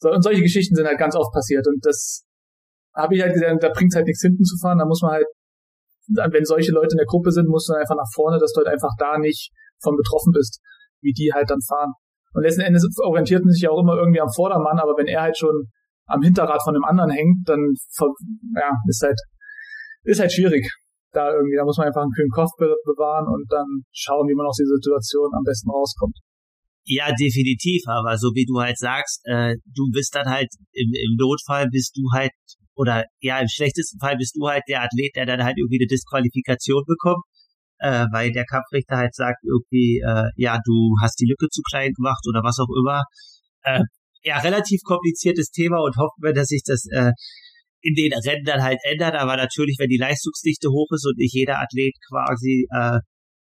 So, 0.00 0.10
und 0.10 0.22
solche 0.22 0.42
Geschichten 0.42 0.74
sind 0.74 0.86
halt 0.86 0.98
ganz 0.98 1.16
oft 1.16 1.32
passiert 1.32 1.66
und 1.66 1.84
das 1.84 2.24
habe 2.94 3.14
ich 3.14 3.22
halt 3.22 3.34
gesehen, 3.34 3.58
da 3.60 3.70
bringt 3.70 3.94
halt 3.94 4.06
nichts 4.06 4.22
hinten 4.22 4.44
zu 4.44 4.56
fahren, 4.60 4.78
da 4.78 4.86
muss 4.86 5.02
man 5.02 5.12
halt, 5.12 5.26
wenn 6.32 6.44
solche 6.44 6.72
Leute 6.72 6.94
in 6.94 6.98
der 6.98 7.06
Gruppe 7.06 7.30
sind, 7.30 7.48
musst 7.48 7.68
du 7.68 7.74
einfach 7.74 7.96
nach 7.96 8.10
vorne, 8.14 8.38
dass 8.38 8.52
du 8.52 8.58
halt 8.58 8.68
einfach 8.68 8.90
da 8.98 9.18
nicht 9.18 9.50
von 9.82 9.96
betroffen 9.96 10.32
bist, 10.32 10.60
wie 11.00 11.12
die 11.12 11.30
halt 11.32 11.50
dann 11.50 11.60
fahren. 11.60 11.92
Und 12.34 12.42
letzten 12.42 12.62
Endes 12.62 12.86
orientiert 13.02 13.44
man 13.44 13.52
sich 13.52 13.62
ja 13.62 13.70
auch 13.70 13.80
immer 13.80 13.96
irgendwie 13.96 14.20
am 14.20 14.32
Vordermann, 14.34 14.78
aber 14.78 14.94
wenn 14.96 15.06
er 15.06 15.22
halt 15.22 15.38
schon 15.38 15.66
am 16.06 16.22
Hinterrad 16.22 16.62
von 16.62 16.74
dem 16.74 16.84
anderen 16.84 17.10
hängt, 17.10 17.48
dann 17.48 17.74
ja, 18.56 18.70
ist 18.86 19.02
halt 19.02 19.18
ist 20.04 20.20
halt 20.20 20.32
schwierig. 20.32 20.64
Da 21.12 21.32
irgendwie, 21.32 21.56
da 21.56 21.64
muss 21.64 21.78
man 21.78 21.86
einfach 21.86 22.02
einen 22.02 22.12
kühlen 22.12 22.30
Kopf 22.30 22.50
bewahren 22.58 23.26
und 23.28 23.50
dann 23.50 23.66
schauen, 23.92 24.28
wie 24.28 24.34
man 24.34 24.46
aus 24.46 24.56
dieser 24.56 24.76
Situation 24.76 25.30
am 25.34 25.42
besten 25.42 25.70
rauskommt. 25.70 26.16
Ja, 26.90 27.12
definitiv, 27.12 27.82
aber 27.86 28.16
so 28.16 28.28
wie 28.32 28.46
du 28.46 28.60
halt 28.60 28.78
sagst, 28.78 29.20
äh, 29.24 29.56
du 29.76 29.90
bist 29.92 30.14
dann 30.14 30.24
halt 30.26 30.48
im, 30.72 30.88
im 30.94 31.16
Notfall 31.18 31.68
bist 31.70 31.94
du 31.94 32.08
halt 32.16 32.32
oder 32.74 33.04
ja, 33.20 33.40
im 33.40 33.48
schlechtesten 33.48 33.98
Fall 34.00 34.16
bist 34.16 34.34
du 34.36 34.48
halt 34.48 34.62
der 34.68 34.82
Athlet, 34.82 35.14
der 35.14 35.26
dann 35.26 35.44
halt 35.44 35.58
irgendwie 35.58 35.80
eine 35.82 35.86
Disqualifikation 35.86 36.84
bekommt, 36.86 37.24
äh, 37.80 38.06
weil 38.10 38.32
der 38.32 38.46
Kampfrichter 38.46 38.96
halt 38.96 39.14
sagt 39.14 39.44
irgendwie, 39.44 40.00
äh, 40.00 40.30
ja, 40.36 40.58
du 40.64 40.94
hast 41.02 41.20
die 41.20 41.28
Lücke 41.28 41.48
zu 41.50 41.60
klein 41.68 41.92
gemacht 41.92 42.24
oder 42.26 42.40
was 42.42 42.56
auch 42.58 42.72
immer. 42.72 43.02
Äh, 43.64 43.84
ja, 44.22 44.38
relativ 44.38 44.80
kompliziertes 44.82 45.50
Thema 45.50 45.82
und 45.82 45.96
hoffen 45.96 46.22
wir, 46.22 46.32
dass 46.32 46.48
sich 46.48 46.62
das 46.64 46.86
äh, 46.90 47.12
in 47.82 47.94
den 47.94 48.12
Rennen 48.14 48.44
dann 48.44 48.62
halt 48.62 48.78
ändert. 48.84 49.14
Aber 49.14 49.36
natürlich, 49.36 49.76
wenn 49.78 49.90
die 49.90 50.00
Leistungsdichte 50.00 50.68
hoch 50.70 50.88
ist 50.92 51.06
und 51.06 51.18
nicht 51.18 51.34
jeder 51.34 51.60
Athlet 51.60 51.94
quasi 52.08 52.66
äh, 52.72 52.98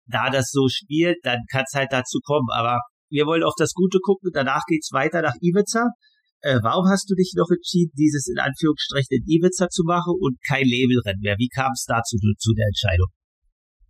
da 0.07 0.31
das 0.31 0.51
so 0.51 0.69
spielt, 0.69 1.19
dann 1.23 1.39
kann 1.53 1.65
es 1.67 1.75
halt 1.75 1.93
dazu 1.93 2.19
kommen. 2.25 2.49
Aber 2.53 2.81
wir 3.11 3.27
wollen 3.27 3.43
auf 3.43 3.55
das 3.57 3.73
Gute 3.73 3.99
gucken. 4.03 4.31
Danach 4.33 4.63
geht's 4.67 4.93
weiter 4.93 5.23
nach 5.23 5.35
Ibiza. 5.41 5.89
Äh, 6.41 6.61
warum 6.63 6.87
hast 6.87 7.11
du 7.11 7.15
dich 7.15 7.35
noch 7.35 7.51
entschieden, 7.51 7.91
dieses 7.99 8.29
in 8.31 8.39
Anführungsstrichen 8.39 9.19
in 9.19 9.25
Ibiza 9.27 9.69
zu 9.69 9.83
machen 9.85 10.15
und 10.21 10.39
kein 10.47 10.63
Labelrennen 10.65 11.21
mehr? 11.21 11.35
Wie 11.39 11.51
kam 11.51 11.73
es 11.75 11.85
dazu 11.89 12.17
zu 12.17 12.55
der 12.55 12.67
Entscheidung? 12.71 13.11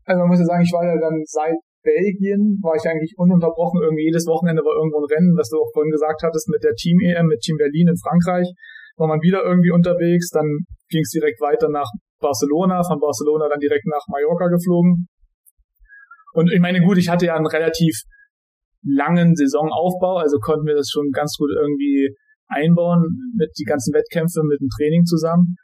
Also 0.09 0.25
man 0.25 0.29
muss 0.33 0.41
ja 0.41 0.49
sagen, 0.49 0.65
ich 0.65 0.73
war 0.73 0.85
ja 0.89 0.97
dann 0.97 1.21
seit 1.29 1.61
Belgien, 1.85 2.57
war 2.65 2.75
ich 2.75 2.85
eigentlich 2.89 3.15
ununterbrochen, 3.17 3.85
irgendwie 3.85 4.09
jedes 4.09 4.25
Wochenende 4.27 4.65
war 4.65 4.75
irgendwo 4.77 5.05
ein 5.05 5.11
Rennen, 5.13 5.37
was 5.37 5.53
du 5.53 5.61
auch 5.61 5.71
vorhin 5.73 5.93
gesagt 5.93 6.25
hattest, 6.25 6.49
mit 6.49 6.65
der 6.65 6.75
Team-EM, 6.75 7.29
mit 7.29 7.41
Team 7.41 7.57
Berlin 7.61 7.93
in 7.93 7.99
Frankreich, 8.01 8.49
war 8.97 9.07
man 9.07 9.21
wieder 9.21 9.45
irgendwie 9.45 9.71
unterwegs, 9.71 10.31
dann 10.31 10.65
ging 10.89 11.05
es 11.05 11.13
direkt 11.13 11.41
weiter 11.41 11.69
nach 11.69 11.89
Barcelona, 12.21 12.83
von 12.83 12.99
Barcelona 12.99 13.49
dann 13.49 13.61
direkt 13.61 13.87
nach 13.87 14.03
Mallorca 14.09 14.49
geflogen. 14.49 15.07
Und 16.33 16.51
ich 16.53 16.61
meine, 16.61 16.81
gut, 16.81 16.99
ich 16.99 17.09
hatte 17.09 17.27
ja 17.27 17.37
einen 17.37 17.47
relativ 17.47 17.95
langen 18.83 19.35
Saisonaufbau, 19.37 20.17
also 20.17 20.39
konnten 20.39 20.67
wir 20.67 20.75
das 20.75 20.89
schon 20.91 21.11
ganz 21.13 21.37
gut 21.37 21.51
irgendwie 21.51 22.15
einbauen 22.49 23.05
mit 23.37 23.51
die 23.59 23.65
ganzen 23.65 23.93
Wettkämpfe, 23.95 24.43
mit 24.43 24.61
dem 24.61 24.69
Training 24.77 25.05
zusammen. 25.05 25.57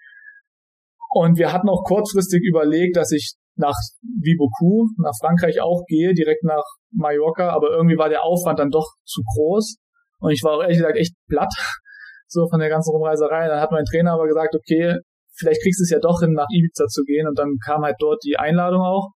Und 1.15 1.39
wir 1.39 1.53
hatten 1.53 1.69
auch 1.69 1.85
kurzfristig 1.85 2.43
überlegt, 2.43 2.97
dass 2.97 3.13
ich 3.13 3.35
nach 3.57 3.77
Viboku, 4.03 4.89
nach 4.99 5.15
Frankreich 5.21 5.61
auch 5.61 5.85
gehe, 5.87 6.13
direkt 6.13 6.43
nach 6.43 6.65
Mallorca, 6.93 7.51
aber 7.51 7.71
irgendwie 7.71 7.97
war 7.97 8.09
der 8.09 8.25
Aufwand 8.25 8.59
dann 8.59 8.71
doch 8.71 8.89
zu 9.05 9.23
groß. 9.23 9.77
Und 10.19 10.33
ich 10.33 10.43
war 10.43 10.57
auch 10.57 10.63
ehrlich 10.63 10.79
gesagt 10.79 10.99
echt 10.99 11.15
platt, 11.29 11.53
so 12.27 12.49
von 12.49 12.59
der 12.59 12.69
ganzen 12.69 12.91
Rumreiserei. 12.91 13.47
Dann 13.47 13.61
hat 13.61 13.71
mein 13.71 13.85
Trainer 13.85 14.13
aber 14.13 14.27
gesagt, 14.27 14.55
okay, 14.55 14.97
vielleicht 15.37 15.63
kriegst 15.63 15.81
du 15.81 15.85
es 15.85 15.91
ja 15.91 16.01
doch 16.01 16.21
hin, 16.21 16.33
nach 16.33 16.49
Ibiza 16.51 16.87
zu 16.87 17.03
gehen. 17.05 17.29
Und 17.29 17.39
dann 17.39 17.57
kam 17.65 17.83
halt 17.83 17.97
dort 17.99 18.23
die 18.25 18.37
Einladung 18.37 18.81
auch, 18.81 19.11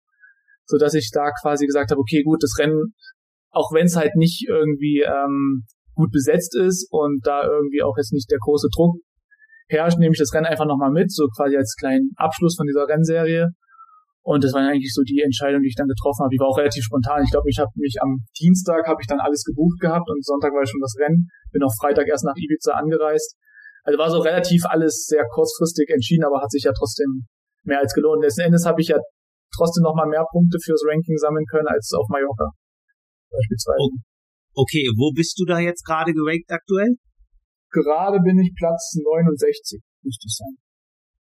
so 0.66 0.76
dass 0.76 0.94
ich 0.94 1.11
da 1.12 1.30
quasi 1.40 1.66
gesagt 1.66 1.90
habe, 1.90 2.01
okay, 2.01 2.22
gut, 2.22 2.42
das 2.42 2.59
Rennen, 2.59 2.92
auch 3.57 3.72
wenn 3.72 3.86
es 3.86 3.96
halt 3.96 4.14
nicht 4.16 4.44
irgendwie 4.46 5.00
ähm, 5.00 5.64
gut 5.94 6.12
besetzt 6.12 6.54
ist 6.54 6.86
und 6.92 7.24
da 7.24 7.48
irgendwie 7.48 7.82
auch 7.82 7.96
jetzt 7.96 8.12
nicht 8.12 8.30
der 8.30 8.38
große 8.38 8.68
Druck 8.68 9.00
herrscht, 9.68 9.98
nehme 9.98 10.12
ich 10.12 10.20
das 10.20 10.32
Rennen 10.34 10.44
einfach 10.44 10.68
nochmal 10.68 10.92
mit, 10.92 11.11
so 11.11 11.26
quasi 11.34 11.57
als 11.57 11.74
kleinen 11.80 12.12
Abschluss 12.16 12.54
von 12.54 12.66
dieser 12.66 12.86
Rennserie. 12.86 13.48
Und 14.22 14.44
das 14.44 14.52
war 14.52 14.61
eigentlich 14.61 14.92
so 14.92 15.02
die 15.02 15.22
Entscheidung, 15.24 15.62
die 15.62 15.72
ich 15.72 15.78
dann 15.78 15.88
getroffen 15.88 16.26
habe. 16.26 16.34
Die 16.34 16.38
war 16.38 16.48
auch 16.48 16.59
relativ 16.59 16.84
spontan. 16.84 17.22
Ich 17.24 17.30
glaube, 17.30 17.48
ich 17.48 17.59
habe 17.59 17.70
mich 17.76 17.96
am 18.02 18.26
Dienstag 18.38 18.86
habe 18.86 19.00
ich 19.00 19.07
dann 19.07 19.20
alles 19.20 19.42
gebucht 19.44 19.80
gehabt 19.80 20.11
und 20.11 20.22
Sonntag 20.22 20.52
war 20.52 20.66
schon 20.66 20.82
das 20.82 20.94
Rennen. 21.00 21.30
Bin 21.52 21.62
auch 21.62 21.72
Freitag 21.80 22.07
erst 22.09 22.26
nach 22.26 22.36
Ibiza 22.36 22.74
angereist. 22.74 23.38
Also 23.84 23.98
war 23.98 24.11
so 24.11 24.18
relativ 24.18 24.66
alles 24.66 25.07
sehr 25.07 25.24
kurzfristig 25.32 25.88
entschieden, 25.88 26.24
aber 26.26 26.42
hat 26.42 26.50
sich 26.50 26.64
ja 26.64 26.72
trotzdem 26.76 27.24
mehr 27.62 27.78
als 27.78 27.94
gelohnt. 27.94 28.22
Letzten 28.22 28.42
Endes 28.42 28.66
habe 28.66 28.82
ich 28.82 28.88
ja 28.88 28.98
trotzdem 29.57 29.82
nochmal 29.82 30.09
mehr 30.11 30.26
Punkte 30.28 30.59
fürs 30.59 30.82
Ranking 30.84 31.16
sammeln 31.16 31.46
können 31.46 31.68
als 31.68 31.94
auf 31.96 32.07
Mallorca. 32.11 32.50
Beispielsweise. 33.31 34.03
Okay, 34.55 34.89
wo 34.97 35.12
bist 35.12 35.39
du 35.39 35.45
da 35.45 35.59
jetzt 35.59 35.85
gerade 35.85 36.12
gerankt 36.12 36.51
aktuell? 36.51 36.97
Gerade 37.70 38.20
bin 38.20 38.39
ich 38.39 38.55
Platz 38.57 38.97
69, 38.97 39.83
müsste 40.03 40.27
es 40.27 40.37
sein. 40.41 40.57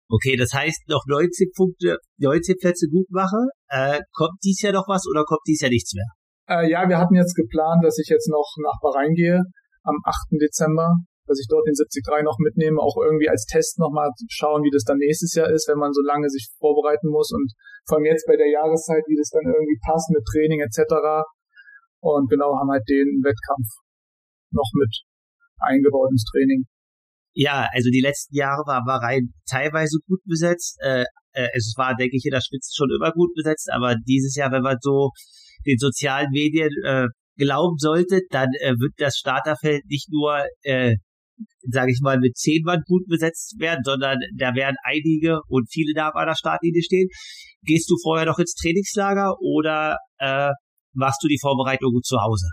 Okay, 0.08 0.36
das 0.36 0.56
heißt 0.56 0.88
noch 0.88 1.04
19 1.06 1.52
Punkte, 1.54 1.98
19 2.16 2.56
Plätze 2.56 2.88
gut 2.88 3.10
mache. 3.10 3.52
Äh, 3.68 4.00
kommt 4.12 4.40
dies 4.42 4.62
Jahr 4.62 4.72
noch 4.72 4.88
was 4.88 5.04
oder 5.04 5.24
kommt 5.24 5.44
dies 5.46 5.60
Jahr 5.60 5.70
nichts 5.70 5.92
mehr? 5.92 6.08
Äh, 6.48 6.70
ja, 6.70 6.88
wir 6.88 6.96
hatten 6.96 7.14
jetzt 7.14 7.36
geplant, 7.36 7.84
dass 7.84 7.98
ich 8.00 8.08
jetzt 8.08 8.28
noch 8.32 8.48
nach 8.64 8.80
Bahrain 8.80 9.12
gehe 9.12 9.44
am 9.84 10.00
8. 10.04 10.40
Dezember, 10.40 10.96
dass 11.28 11.36
ich 11.36 11.46
dort 11.48 11.68
den 11.68 11.76
73 11.76 12.24
noch 12.24 12.40
mitnehme, 12.40 12.80
auch 12.80 12.96
irgendwie 12.96 13.28
als 13.28 13.44
Test 13.44 13.78
nochmal 13.78 14.08
schauen, 14.32 14.64
wie 14.64 14.72
das 14.72 14.84
dann 14.84 14.96
nächstes 14.96 15.36
Jahr 15.36 15.52
ist, 15.52 15.68
wenn 15.68 15.76
man 15.76 15.92
so 15.92 16.00
lange 16.00 16.28
sich 16.32 16.48
vorbereiten 16.56 17.12
muss 17.12 17.28
und 17.36 17.52
vor 17.84 18.00
allem 18.00 18.08
jetzt 18.08 18.24
bei 18.24 18.36
der 18.36 18.48
Jahreszeit, 18.48 19.04
wie 19.08 19.16
das 19.20 19.28
dann 19.28 19.44
irgendwie 19.44 19.76
passt 19.84 20.08
mit 20.08 20.24
Training 20.24 20.64
etc. 20.64 20.88
Und 22.00 22.30
genau 22.30 22.54
haben 22.56 22.70
halt 22.70 22.86
den 22.88 23.22
Wettkampf 23.22 23.68
noch 24.50 24.70
mit 24.74 25.02
eingebaut 25.58 26.10
ins 26.10 26.24
Training. 26.24 26.64
Ja, 27.34 27.68
also 27.72 27.90
die 27.90 28.00
letzten 28.00 28.34
Jahre 28.34 28.62
war 28.66 28.84
Bahrain 28.84 29.32
teilweise 29.48 29.98
gut 30.06 30.20
besetzt. 30.24 30.78
Äh, 30.82 31.04
äh, 31.32 31.48
es 31.54 31.74
war, 31.76 31.94
denke 31.94 32.16
ich, 32.16 32.24
in 32.24 32.32
der 32.32 32.40
Spitze 32.40 32.72
schon 32.74 32.90
immer 32.90 33.12
gut 33.12 33.30
besetzt, 33.34 33.68
aber 33.72 33.94
dieses 34.06 34.34
Jahr, 34.34 34.50
wenn 34.50 34.62
man 34.62 34.78
so 34.80 35.10
den 35.66 35.78
sozialen 35.78 36.30
Medien 36.30 36.70
äh, 36.84 37.06
glauben 37.36 37.78
sollte, 37.78 38.22
dann 38.30 38.48
äh, 38.60 38.72
wird 38.72 38.94
das 38.96 39.16
Starterfeld 39.16 39.84
nicht 39.86 40.08
nur, 40.10 40.44
äh, 40.62 40.96
sage 41.70 41.92
ich 41.92 42.00
mal, 42.02 42.18
mit 42.18 42.36
zehn 42.36 42.62
Mann 42.64 42.82
gut 42.86 43.06
besetzt 43.06 43.54
werden, 43.58 43.84
sondern 43.84 44.18
da 44.36 44.54
werden 44.54 44.76
einige 44.82 45.40
und 45.48 45.70
viele 45.70 45.92
da 45.94 46.08
an 46.08 46.26
der 46.26 46.34
Startlinie 46.34 46.82
stehen. 46.82 47.08
Gehst 47.62 47.88
du 47.90 47.94
vorher 48.02 48.26
noch 48.26 48.38
ins 48.38 48.54
Trainingslager 48.54 49.36
oder 49.40 49.98
äh, 50.18 50.50
machst 50.92 51.22
du 51.22 51.28
die 51.28 51.38
Vorbereitung 51.40 51.92
zu 52.02 52.16
Hause? 52.20 52.48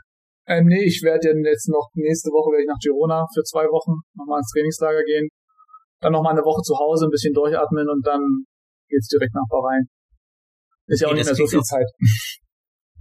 Ähm, 0.48 0.66
nee, 0.66 0.86
ich 0.86 1.02
werde 1.02 1.34
jetzt 1.34 1.70
noch 1.70 1.90
nächste 1.96 2.30
Woche 2.30 2.54
werde 2.54 2.64
ich 2.64 2.70
nach 2.70 2.80
Girona 2.80 3.26
für 3.34 3.42
zwei 3.42 3.66
Wochen 3.66 4.06
nochmal 4.14 4.40
ins 4.40 4.52
Trainingslager 4.54 5.02
gehen. 5.04 5.30
Dann 6.02 6.14
nochmal 6.14 6.34
eine 6.34 6.46
Woche 6.46 6.62
zu 6.62 6.78
Hause, 6.78 7.08
ein 7.08 7.12
bisschen 7.12 7.34
durchatmen 7.34 7.90
und 7.90 8.06
dann 8.06 8.22
geht's 8.88 9.08
direkt 9.08 9.34
nach 9.34 9.48
Bahrain. 9.50 9.90
Ist 10.86 11.02
ja 11.02 11.08
auch 11.10 11.18
nicht 11.18 11.26
mehr 11.26 11.36
so 11.36 11.48
viel 11.48 11.60
auf, 11.60 11.66
Zeit. 11.66 11.88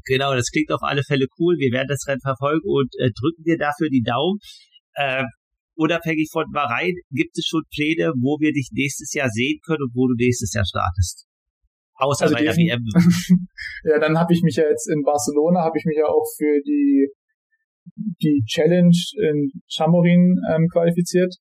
Genau, 0.06 0.34
das 0.34 0.50
klingt 0.52 0.70
auf 0.70 0.82
alle 0.82 1.02
Fälle 1.02 1.24
cool. 1.38 1.56
Wir 1.56 1.72
werden 1.72 1.88
das 1.88 2.04
Rennen 2.06 2.20
verfolgen 2.20 2.68
und 2.68 2.92
äh, 3.00 3.08
drücken 3.08 3.42
dir 3.42 3.56
dafür 3.56 3.88
die 3.88 4.02
Daumen. 4.04 4.36
Äh, 4.94 5.24
unabhängig 5.76 6.28
von 6.30 6.44
Bahrain, 6.52 6.92
gibt 7.10 7.38
es 7.38 7.46
schon 7.46 7.62
Pläne, 7.72 8.12
wo 8.20 8.36
wir 8.38 8.52
dich 8.52 8.68
nächstes 8.72 9.14
Jahr 9.14 9.30
sehen 9.30 9.60
können 9.64 9.84
und 9.84 9.94
wo 9.94 10.06
du 10.06 10.14
nächstes 10.14 10.52
Jahr 10.52 10.66
startest? 10.66 11.24
Außer 11.96 12.24
also 12.24 12.34
bei 12.34 12.42
der 12.42 12.56
WM. 12.56 12.82
ja, 13.84 13.98
dann 13.98 14.18
habe 14.18 14.32
ich 14.32 14.42
mich 14.42 14.56
ja 14.56 14.68
jetzt 14.68 14.90
in 14.90 15.02
Barcelona, 15.02 15.62
habe 15.62 15.78
ich 15.78 15.84
mich 15.84 15.96
ja 15.96 16.06
auch 16.06 16.26
für 16.36 16.60
die 16.66 17.08
die 17.94 18.42
Challenge 18.46 18.96
in 19.20 19.52
Chamorin 19.68 20.40
ähm, 20.50 20.68
qualifiziert 20.72 21.34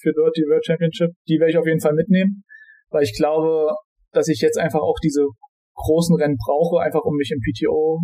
für 0.00 0.12
dort 0.16 0.36
die 0.36 0.48
World 0.48 0.64
Championship. 0.64 1.10
Die 1.28 1.38
werde 1.38 1.52
ich 1.52 1.58
auf 1.58 1.66
jeden 1.66 1.80
Fall 1.80 1.92
mitnehmen, 1.92 2.42
weil 2.88 3.02
ich 3.02 3.14
glaube, 3.14 3.74
dass 4.12 4.28
ich 4.28 4.40
jetzt 4.40 4.58
einfach 4.58 4.80
auch 4.80 4.96
diese 5.02 5.26
großen 5.74 6.16
Rennen 6.16 6.36
brauche, 6.36 6.80
einfach 6.80 7.04
um 7.04 7.16
mich 7.16 7.30
im 7.30 7.40
PTO 7.40 8.00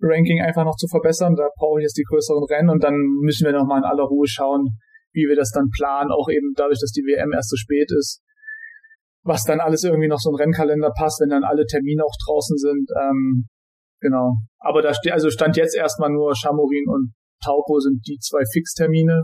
Ranking 0.00 0.42
einfach 0.42 0.64
noch 0.64 0.76
zu 0.76 0.86
verbessern. 0.88 1.34
Da 1.36 1.48
brauche 1.56 1.80
ich 1.80 1.84
jetzt 1.84 1.96
die 1.96 2.06
größeren 2.08 2.44
Rennen 2.44 2.70
und 2.70 2.82
dann 2.82 2.94
müssen 3.22 3.46
wir 3.46 3.52
nochmal 3.52 3.78
in 3.78 3.84
aller 3.84 4.04
Ruhe 4.04 4.26
schauen, 4.26 4.78
wie 5.12 5.28
wir 5.28 5.36
das 5.36 5.50
dann 5.50 5.70
planen, 5.70 6.10
auch 6.10 6.28
eben 6.28 6.52
dadurch, 6.56 6.80
dass 6.80 6.90
die 6.90 7.04
WM 7.04 7.32
erst 7.32 7.50
so 7.50 7.56
spät 7.56 7.90
ist, 7.90 8.22
was 9.24 9.44
dann 9.44 9.60
alles 9.60 9.84
irgendwie 9.84 10.08
noch 10.08 10.18
so 10.18 10.30
ein 10.30 10.36
Rennkalender 10.36 10.92
passt, 10.96 11.20
wenn 11.20 11.30
dann 11.30 11.44
alle 11.44 11.64
Termine 11.66 12.02
auch 12.04 12.16
draußen 12.26 12.56
sind. 12.56 12.90
Ähm, 13.00 13.48
Genau. 14.02 14.34
Aber 14.58 14.82
da 14.82 14.92
steht, 14.92 15.12
also 15.12 15.30
stand 15.30 15.56
jetzt 15.56 15.76
erstmal 15.76 16.10
nur 16.10 16.34
Chamorin 16.34 16.86
und 16.88 17.14
Taupo 17.42 17.78
sind 17.78 18.02
die 18.06 18.18
zwei 18.18 18.42
Fixtermine, 18.52 19.22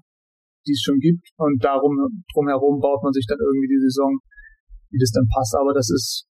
die 0.67 0.73
es 0.73 0.81
schon 0.81 0.99
gibt. 0.99 1.27
Und 1.37 1.63
darum, 1.63 1.99
drumherum 2.33 2.79
baut 2.79 3.03
man 3.03 3.13
sich 3.13 3.27
dann 3.29 3.39
irgendwie 3.43 3.67
die 3.67 3.83
Saison, 3.83 4.19
wie 4.91 4.99
das 5.03 5.11
dann 5.11 5.27
passt. 5.35 5.55
Aber 5.59 5.75
das 5.75 5.91
ist 5.91 6.27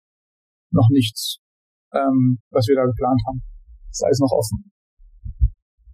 noch 0.72 0.88
nichts, 0.90 1.38
ähm, 1.94 2.42
was 2.50 2.66
wir 2.66 2.74
da 2.74 2.82
geplant 2.82 3.22
haben. 3.26 3.42
Das 3.86 4.02
ist 4.02 4.04
alles 4.04 4.20
noch 4.20 4.34
offen. 4.34 4.72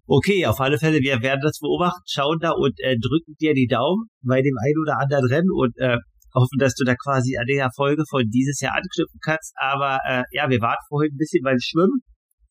Okay, 0.07 0.47
auf 0.47 0.59
alle 0.61 0.79
Fälle, 0.79 1.01
wir 1.01 1.21
werden 1.21 1.41
das 1.43 1.59
beobachten, 1.61 2.01
schauen 2.07 2.39
da 2.41 2.53
und 2.53 2.81
äh, 2.81 2.97
drücken 2.97 3.37
dir 3.39 3.53
die 3.53 3.67
Daumen 3.67 4.09
bei 4.25 4.41
dem 4.41 4.57
ein 4.57 4.81
oder 4.81 4.99
anderen 5.01 5.27
Rennen 5.29 5.53
und 5.53 5.77
äh, 5.77 5.99
hoffen, 6.35 6.59
dass 6.59 6.75
du 6.75 6.85
da 6.85 6.95
quasi 6.95 7.37
an 7.37 7.47
der 7.47 7.65
Erfolge 7.65 8.05
von 8.09 8.25
dieses 8.29 8.61
Jahr 8.61 8.75
anknüpfen 8.75 9.21
kannst. 9.23 9.53
Aber 9.57 9.99
äh, 10.07 10.25
ja, 10.33 10.49
wir 10.49 10.61
warten 10.61 10.85
vorhin 10.89 11.13
ein 11.13 11.19
bisschen 11.19 11.43
beim 11.43 11.59
Schwimmen. 11.61 12.01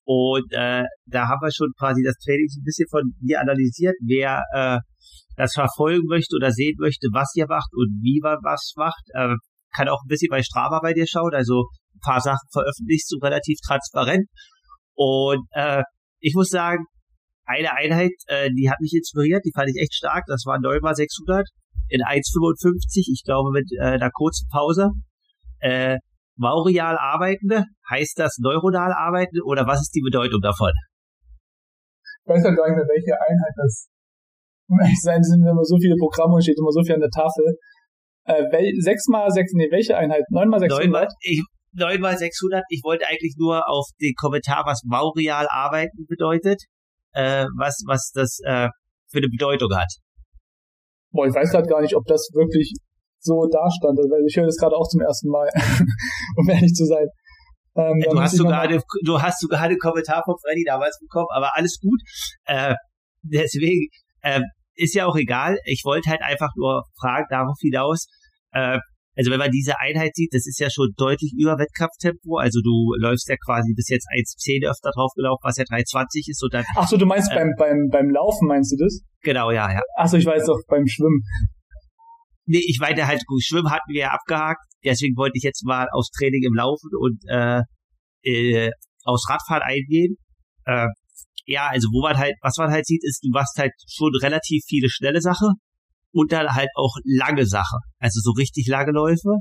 Und 0.05 0.51
äh, 0.53 0.83
da 1.05 1.27
haben 1.27 1.41
wir 1.41 1.51
schon 1.51 1.71
quasi 1.77 2.01
das 2.01 2.15
Training 2.23 2.47
ein 2.47 2.63
bisschen 2.63 2.87
von 2.89 3.03
dir 3.19 3.41
analysiert, 3.41 3.95
wer 4.05 4.43
äh, 4.53 4.79
das 5.35 5.53
verfolgen 5.53 6.07
möchte 6.07 6.35
oder 6.35 6.51
sehen 6.51 6.75
möchte, 6.79 7.07
was 7.11 7.35
ihr 7.35 7.45
macht 7.47 7.69
und 7.73 7.99
wie 8.01 8.19
man 8.23 8.37
was 8.41 8.73
macht. 8.77 9.03
Äh, 9.13 9.35
kann 9.75 9.89
auch 9.89 10.01
ein 10.03 10.07
bisschen 10.07 10.29
bei 10.31 10.41
Strava 10.41 10.79
bei 10.81 10.93
dir 10.93 11.05
schauen, 11.07 11.33
also 11.33 11.67
ein 11.93 11.99
paar 12.01 12.21
Sachen 12.21 12.47
veröffentlicht, 12.51 13.07
so 13.07 13.17
relativ 13.19 13.59
transparent. 13.67 14.27
Und 14.95 15.45
äh, 15.51 15.83
ich 16.19 16.33
muss 16.33 16.49
sagen, 16.49 16.85
eine 17.45 17.73
Einheit, 17.73 18.11
äh, 18.27 18.49
die 18.51 18.69
hat 18.69 18.79
mich 18.81 18.93
inspiriert, 18.93 19.43
die 19.45 19.51
fand 19.53 19.69
ich 19.69 19.81
echt 19.81 19.93
stark. 19.93 20.23
Das 20.27 20.43
war 20.45 20.59
9 20.59 20.79
x 20.83 20.97
600 20.97 21.45
in 21.89 22.01
1,55, 22.01 23.11
ich 23.11 23.23
glaube 23.25 23.51
mit 23.51 23.69
äh, 23.79 23.97
einer 23.97 24.11
kurzen 24.11 24.47
Pause. 24.49 24.91
Äh, 25.59 25.97
Maurial 26.37 26.97
arbeitende? 26.97 27.65
Heißt 27.89 28.19
das 28.19 28.37
neuronal 28.39 28.93
arbeitende 28.93 29.41
oder 29.43 29.65
was 29.65 29.81
ist 29.81 29.91
die 29.95 30.01
Bedeutung 30.01 30.39
davon? 30.41 30.71
Ich 32.23 32.29
weiß 32.29 32.43
ja 32.43 32.51
gar 32.51 32.67
nicht 32.67 32.77
mehr, 32.77 32.87
welche 32.87 33.13
Einheit 33.13 33.53
das 33.55 33.89
ehrlich 34.81 35.01
sein, 35.01 35.23
sind 35.23 35.41
immer 35.41 35.63
so 35.63 35.77
viele 35.77 35.95
Programme 35.97 36.35
und 36.35 36.43
steht 36.43 36.57
immer 36.59 36.71
so 36.71 36.83
viel 36.83 36.95
an 36.95 37.01
der 37.01 37.09
Tafel. 37.09 37.57
Äh, 38.25 38.43
wel, 38.51 38.73
6 38.79 39.07
mal 39.07 39.31
6, 39.31 39.53
nee, 39.53 39.71
welche 39.71 39.97
Einheit? 39.97 40.23
9 40.29 40.49
mal 40.49 40.59
600? 40.59 40.83
9 40.83 40.91
mal, 40.91 41.07
ich, 41.21 41.41
9 41.73 42.01
mal 42.01 42.17
600. 42.17 42.63
Ich 42.69 42.81
wollte 42.83 43.07
eigentlich 43.07 43.35
nur 43.37 43.67
auf 43.69 43.87
den 44.01 44.13
Kommentar, 44.19 44.63
was 44.65 44.81
Maurial 44.83 45.47
arbeiten 45.49 46.05
bedeutet, 46.07 46.61
äh, 47.13 47.45
was, 47.57 47.81
was 47.87 48.11
das 48.13 48.39
äh, 48.43 48.67
für 49.09 49.19
eine 49.19 49.29
Bedeutung 49.29 49.73
hat. 49.73 49.87
Boah, 51.17 51.25
ich 51.25 51.33
weiß 51.33 51.49
gerade 51.49 51.67
gar 51.67 51.81
nicht, 51.81 51.95
ob 51.95 52.05
das 52.05 52.29
wirklich 52.35 52.71
so 53.17 53.49
dastand. 53.49 53.97
Also 53.97 54.13
ich 54.27 54.37
höre 54.37 54.45
das 54.45 54.57
gerade 54.57 54.75
auch 54.75 54.87
zum 54.87 55.01
ersten 55.01 55.29
Mal, 55.29 55.49
um 56.37 56.47
ehrlich 56.47 56.73
zu 56.73 56.85
sein. 56.85 57.07
Ähm, 57.75 57.99
du, 58.07 58.21
hast 58.21 58.37
sogar 58.37 58.61
eine, 58.61 58.79
du 59.03 59.19
hast 59.19 59.39
sogar 59.39 59.61
einen 59.61 59.79
Kommentar 59.79 60.21
von 60.23 60.35
Freddy 60.39 60.63
damals 60.63 60.99
bekommen, 61.01 61.25
aber 61.33 61.55
alles 61.55 61.79
gut. 61.81 61.99
Äh, 62.45 62.75
deswegen 63.23 63.87
äh, 64.21 64.41
ist 64.75 64.93
ja 64.93 65.07
auch 65.07 65.15
egal. 65.15 65.57
Ich 65.65 65.81
wollte 65.85 66.11
halt 66.11 66.21
einfach 66.21 66.51
nur 66.55 66.83
fragen, 67.01 67.25
darauf 67.31 67.57
hinaus, 67.61 68.05
äh, 68.51 68.77
also 69.17 69.31
wenn 69.31 69.39
man 69.39 69.49
diese 69.49 69.79
Einheit 69.79 70.13
sieht, 70.13 70.31
das 70.31 70.45
ist 70.45 70.59
ja 70.59 70.69
schon 70.69 70.93
deutlich 70.95 71.33
über 71.35 71.57
Wettkampftempo. 71.57 72.37
Also 72.37 72.61
du 72.61 72.93
läufst 72.99 73.27
ja 73.27 73.35
quasi 73.43 73.73
bis 73.75 73.89
jetzt 73.89 74.05
1,10 74.13 74.69
öfter 74.69 74.91
drauf 74.93 75.11
gelaufen, 75.15 75.41
was 75.41 75.57
ja 75.57 75.63
3,20 75.63 76.29
ist. 76.29 76.43
Und 76.43 76.53
dann, 76.53 76.63
Ach 76.75 76.87
so, 76.87 76.97
du 76.97 77.07
meinst 77.07 77.31
äh, 77.31 77.35
beim, 77.35 77.53
beim, 77.57 77.89
beim 77.91 78.09
Laufen, 78.11 78.47
meinst 78.47 78.71
du 78.71 78.77
das? 78.77 79.01
Genau, 79.23 79.49
ja, 79.49 79.73
ja. 79.73 79.81
Ach 79.97 80.07
so, 80.07 80.17
ich 80.17 80.25
weiß 80.25 80.45
doch, 80.45 80.59
beim 80.69 80.85
Schwimmen. 80.85 81.23
Nee, 82.45 82.61
ich 82.67 82.77
meinte 82.79 83.07
halt, 83.07 83.25
gut, 83.25 83.41
Schwimmen 83.43 83.71
hatten 83.71 83.89
wir 83.89 84.01
ja 84.01 84.11
abgehakt. 84.11 84.61
Deswegen 84.85 85.17
wollte 85.17 85.33
ich 85.35 85.43
jetzt 85.43 85.65
mal 85.65 85.87
aufs 85.91 86.11
Training 86.11 86.43
im 86.43 86.53
Laufen 86.53 86.91
und 86.93 87.17
äh, 87.27 87.63
äh, 88.21 88.71
aufs 89.03 89.27
Radfahren 89.27 89.63
eingehen. 89.63 90.17
Äh, 90.65 90.85
ja, 91.45 91.69
also 91.71 91.87
wo 91.91 92.03
man 92.03 92.17
halt, 92.17 92.35
was 92.43 92.57
man 92.57 92.69
halt 92.69 92.85
sieht, 92.85 93.01
ist, 93.03 93.23
du 93.23 93.29
machst 93.31 93.57
halt 93.57 93.71
schon 93.89 94.11
relativ 94.21 94.63
viele 94.67 94.89
schnelle 94.89 95.21
Sachen 95.21 95.55
und 96.13 96.31
dann 96.31 96.47
halt 96.53 96.69
auch 96.75 96.95
lange 97.03 97.45
Sachen. 97.45 97.79
Also 97.99 98.19
so 98.21 98.31
richtig 98.31 98.67
lange 98.67 98.91
Läufe. 98.91 99.39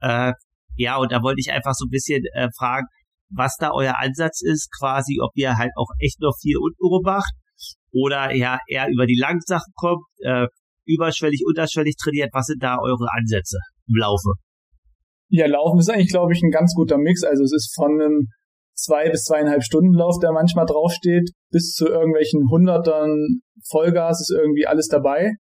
Äh, 0.00 0.32
ja, 0.76 0.96
und 0.96 1.12
da 1.12 1.22
wollte 1.22 1.40
ich 1.40 1.52
einfach 1.52 1.74
so 1.74 1.86
ein 1.86 1.90
bisschen 1.90 2.22
äh, 2.32 2.48
fragen, 2.56 2.86
was 3.30 3.56
da 3.58 3.70
euer 3.72 3.98
Ansatz 3.98 4.42
ist, 4.42 4.70
quasi, 4.78 5.18
ob 5.22 5.30
ihr 5.34 5.56
halt 5.56 5.70
auch 5.76 5.90
echt 6.00 6.20
noch 6.20 6.34
viel 6.40 6.56
untenrum 6.58 7.02
macht 7.02 7.32
oder 7.92 8.34
ja 8.34 8.58
eher 8.68 8.88
über 8.88 9.06
die 9.06 9.18
langen 9.18 9.40
Sachen 9.40 9.72
kommt, 9.74 10.04
äh, 10.18 10.46
überschwellig, 10.86 11.44
unterschwellig 11.46 11.94
trainiert. 12.02 12.30
Was 12.32 12.46
sind 12.46 12.62
da 12.62 12.78
eure 12.80 13.06
Ansätze 13.16 13.58
im 13.88 13.96
Laufe? 13.96 14.32
Ja, 15.28 15.46
Laufen 15.46 15.78
ist 15.78 15.88
eigentlich, 15.88 16.10
glaube 16.10 16.32
ich, 16.32 16.42
ein 16.42 16.50
ganz 16.50 16.74
guter 16.74 16.98
Mix. 16.98 17.22
Also 17.22 17.44
es 17.44 17.52
ist 17.52 17.72
von 17.74 18.00
einem 18.00 18.26
zwei 18.74 19.10
bis 19.10 19.24
zweieinhalb 19.24 19.62
Stunden 19.62 19.94
Lauf, 19.94 20.18
der 20.20 20.32
manchmal 20.32 20.66
draufsteht, 20.66 21.30
bis 21.50 21.72
zu 21.72 21.86
irgendwelchen 21.86 22.48
Hundertern 22.50 23.40
Vollgas 23.68 24.20
ist 24.20 24.32
irgendwie 24.36 24.66
alles 24.66 24.88
dabei. 24.88 25.32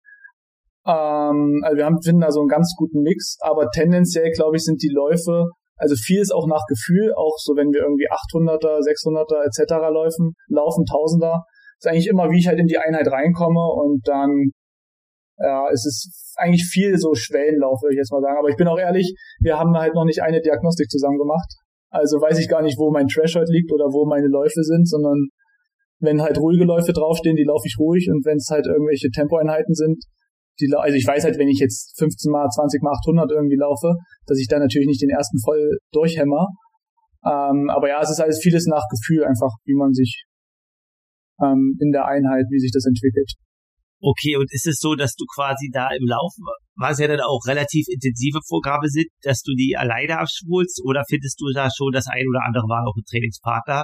Ähm, 0.90 1.62
also 1.64 1.78
wir 1.78 1.86
haben, 1.86 2.02
finden 2.02 2.22
da 2.22 2.32
so 2.32 2.40
einen 2.40 2.50
ganz 2.50 2.74
guten 2.76 3.02
Mix, 3.02 3.38
aber 3.42 3.70
tendenziell, 3.70 4.32
glaube 4.32 4.58
ich, 4.58 4.64
sind 4.64 4.82
die 4.82 4.92
Läufe, 4.92 5.46
also 5.78 5.96
viel 5.96 6.20
ist 6.20 6.34
auch 6.34 6.48
nach 6.48 6.66
Gefühl, 6.68 7.14
auch 7.16 7.38
so 7.38 7.56
wenn 7.56 7.72
wir 7.72 7.82
irgendwie 7.82 8.10
800er, 8.10 8.84
600er 8.84 9.46
etc. 9.48 9.72
laufen, 9.94 10.34
laufen, 10.50 10.84
Tausender, 10.84 11.44
ist 11.80 11.88
eigentlich 11.88 12.08
immer, 12.08 12.30
wie 12.32 12.40
ich 12.40 12.48
halt 12.48 12.60
in 12.60 12.68
die 12.68 12.78
Einheit 12.78 13.08
reinkomme 13.08 13.64
und 13.64 14.02
dann 14.06 14.52
ja, 15.40 15.70
es 15.72 15.86
ist 15.86 16.36
eigentlich 16.36 16.68
viel 16.70 16.98
so 16.98 17.16
Schwellenlauf, 17.16 17.80
würde 17.82 17.96
ich 17.96 18.00
jetzt 18.00 18.12
mal 18.12 18.22
sagen. 18.22 18.38
Aber 18.38 18.50
ich 18.50 18.58
bin 18.58 18.68
auch 18.68 18.78
ehrlich, 18.78 19.16
wir 19.40 19.58
haben 19.58 19.72
halt 19.78 19.96
noch 19.96 20.04
nicht 20.04 20.22
eine 20.22 20.42
Diagnostik 20.42 20.90
zusammen 20.90 21.18
gemacht. 21.18 21.48
Also 21.90 22.20
weiß 22.20 22.40
ich 22.40 22.50
gar 22.50 22.62
nicht, 22.62 22.78
wo 22.78 22.92
mein 22.92 23.08
Threshold 23.08 23.48
liegt 23.50 23.72
oder 23.72 23.86
wo 23.86 24.06
meine 24.06 24.28
Läufe 24.28 24.64
sind, 24.64 24.88
sondern 24.88 25.30
wenn 26.00 26.22
halt 26.22 26.38
ruhige 26.38 26.66
Läufe 26.66 26.92
draufstehen, 26.92 27.38
die 27.38 27.44
laufe 27.44 27.68
ich 27.68 27.78
ruhig 27.80 28.10
und 28.12 28.26
wenn 28.26 28.38
es 28.38 28.50
halt 28.52 28.68
irgendwelche 28.68 29.10
Tempoeinheiten 29.12 29.74
sind, 29.74 30.04
die, 30.60 30.68
also 30.76 30.96
ich 30.96 31.08
weiß 31.08 31.24
halt, 31.24 31.38
wenn 31.38 31.48
ich 31.48 31.60
jetzt 31.60 31.98
15 31.98 32.32
mal, 32.32 32.48
20 32.48 32.82
mal 32.82 32.92
800 32.92 33.32
irgendwie 33.32 33.58
laufe, 33.58 33.96
dass 34.26 34.38
ich 34.38 34.48
da 34.48 34.60
natürlich 34.60 34.88
nicht 34.88 35.02
den 35.02 35.10
ersten 35.10 35.40
voll 35.40 35.78
durchhämmer. 35.92 36.48
Ähm, 37.26 37.70
aber 37.70 37.90
ja, 37.90 38.02
es 38.02 38.10
ist 38.10 38.20
alles 38.20 38.40
vieles 38.42 38.66
nach 38.68 38.84
Gefühl 38.90 39.26
einfach, 39.26 39.52
wie 39.66 39.76
man 39.76 39.94
sich 39.94 40.24
ähm, 41.42 41.76
in 41.80 41.92
der 41.92 42.06
Einheit, 42.06 42.46
wie 42.50 42.60
sich 42.60 42.72
das 42.72 42.86
entwickelt. 42.86 43.34
Okay, 44.02 44.38
und 44.38 44.48
ist 44.52 44.68
es 44.68 44.80
so, 44.80 44.96
dass 44.96 45.16
du 45.16 45.26
quasi 45.36 45.70
da 45.74 45.90
im 45.92 46.08
Laufen, 46.08 46.46
was 46.76 47.00
ja 47.00 47.08
dann 47.08 47.20
auch 47.20 47.44
relativ 47.48 47.86
intensive 47.90 48.40
Vorgabe 48.48 48.88
sind, 48.88 49.08
dass 49.24 49.42
du 49.42 49.52
die 49.56 49.76
alleine 49.76 50.20
abschwulst 50.20 50.82
oder 50.86 51.04
findest 51.08 51.40
du 51.42 51.52
da 51.54 51.68
schon 51.76 51.92
das 51.92 52.08
ein 52.08 52.26
oder 52.30 52.46
andere 52.46 52.66
Mal 52.66 52.88
auch 52.88 52.96
einen 52.96 53.04
Trainingspartner, 53.04 53.84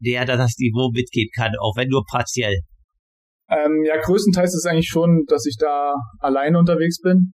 der 0.00 0.24
da 0.24 0.36
das 0.36 0.58
Niveau 0.58 0.90
mitgehen 0.90 1.30
kann, 1.34 1.52
auch 1.60 1.76
wenn 1.76 1.88
nur 1.88 2.02
partiell? 2.04 2.58
Ähm, 3.50 3.84
ja, 3.84 4.00
größtenteils 4.00 4.54
ist 4.54 4.64
es 4.64 4.70
eigentlich 4.70 4.88
schon, 4.88 5.24
dass 5.28 5.46
ich 5.46 5.56
da 5.58 5.94
alleine 6.18 6.58
unterwegs 6.58 7.00
bin. 7.00 7.32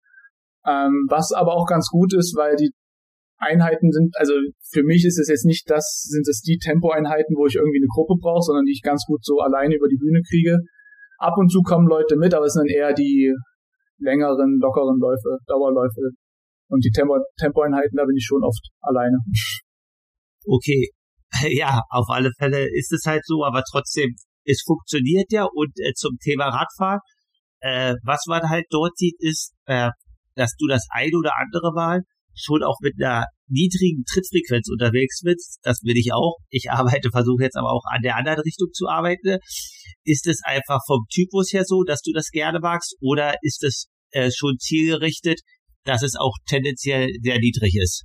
Ähm, 0.66 1.06
was 1.08 1.32
aber 1.32 1.54
auch 1.54 1.66
ganz 1.66 1.88
gut 1.90 2.14
ist, 2.14 2.34
weil 2.36 2.56
die 2.56 2.70
Einheiten 3.38 3.92
sind, 3.92 4.14
also 4.16 4.32
für 4.72 4.82
mich 4.82 5.04
ist 5.04 5.18
es 5.18 5.28
jetzt 5.28 5.44
nicht 5.44 5.68
das, 5.68 6.06
sind 6.08 6.26
es 6.28 6.40
die 6.40 6.58
Tempoeinheiten, 6.58 7.36
wo 7.36 7.46
ich 7.46 7.56
irgendwie 7.56 7.80
eine 7.80 7.92
Gruppe 7.92 8.14
brauche, 8.20 8.42
sondern 8.42 8.64
die 8.64 8.72
ich 8.72 8.82
ganz 8.82 9.04
gut 9.06 9.24
so 9.24 9.40
alleine 9.40 9.74
über 9.74 9.88
die 9.88 9.98
Bühne 9.98 10.22
kriege. 10.22 10.58
Ab 11.18 11.34
und 11.36 11.50
zu 11.50 11.60
kommen 11.62 11.86
Leute 11.86 12.16
mit, 12.16 12.34
aber 12.34 12.46
es 12.46 12.54
sind 12.54 12.70
eher 12.70 12.92
die 12.92 13.34
längeren, 13.98 14.58
lockeren 14.60 14.98
Läufe, 14.98 15.38
Dauerläufe. 15.46 16.10
Und 16.68 16.84
die 16.84 16.90
Tempo 16.90 17.18
Tempoeinheiten, 17.38 17.96
da 17.96 18.04
bin 18.04 18.16
ich 18.16 18.24
schon 18.24 18.42
oft 18.42 18.62
alleine. 18.80 19.18
Okay. 20.46 20.90
Ja, 21.50 21.82
auf 21.90 22.06
alle 22.10 22.30
Fälle 22.38 22.64
ist 22.72 22.92
es 22.92 23.02
halt 23.06 23.22
so, 23.24 23.44
aber 23.44 23.64
trotzdem, 23.68 24.14
es 24.44 24.62
funktioniert 24.64 25.32
ja 25.32 25.44
und 25.44 25.72
äh, 25.78 25.92
zum 25.94 26.18
Thema 26.18 26.48
Radfahren, 26.48 27.00
äh, 27.60 27.94
was 28.04 28.24
man 28.26 28.48
halt 28.48 28.66
dort 28.70 28.96
sieht, 28.96 29.16
ist, 29.18 29.54
äh, 29.66 29.90
dass 30.34 30.54
du 30.58 30.66
das 30.66 30.86
eine 30.90 31.16
oder 31.16 31.32
andere 31.38 31.72
Mal 31.74 32.02
schon 32.34 32.62
auch 32.62 32.78
mit 32.80 32.94
einer 32.98 33.26
niedrigen 33.48 34.04
Trittfrequenz 34.04 34.68
unterwegs 34.70 35.20
bist. 35.22 35.58
Das 35.62 35.82
will 35.82 35.96
ich 35.96 36.12
auch. 36.12 36.38
Ich 36.50 36.70
arbeite, 36.70 37.10
versuche 37.12 37.44
jetzt 37.44 37.56
aber 37.56 37.70
auch 37.72 37.84
an 37.90 38.02
der 38.02 38.16
anderen 38.16 38.40
Richtung 38.40 38.68
zu 38.72 38.88
arbeiten. 38.88 39.38
Ist 40.04 40.26
es 40.26 40.40
einfach 40.44 40.80
vom 40.86 41.04
Typus 41.12 41.52
her 41.52 41.64
so, 41.64 41.84
dass 41.84 42.02
du 42.02 42.12
das 42.12 42.30
gerne 42.30 42.58
magst 42.60 42.96
oder 43.00 43.34
ist 43.42 43.62
es 43.62 43.86
äh, 44.10 44.30
schon 44.34 44.58
zielgerichtet, 44.58 45.40
dass 45.84 46.02
es 46.02 46.16
auch 46.16 46.34
tendenziell 46.46 47.08
sehr 47.22 47.38
niedrig 47.38 47.76
ist? 47.80 48.04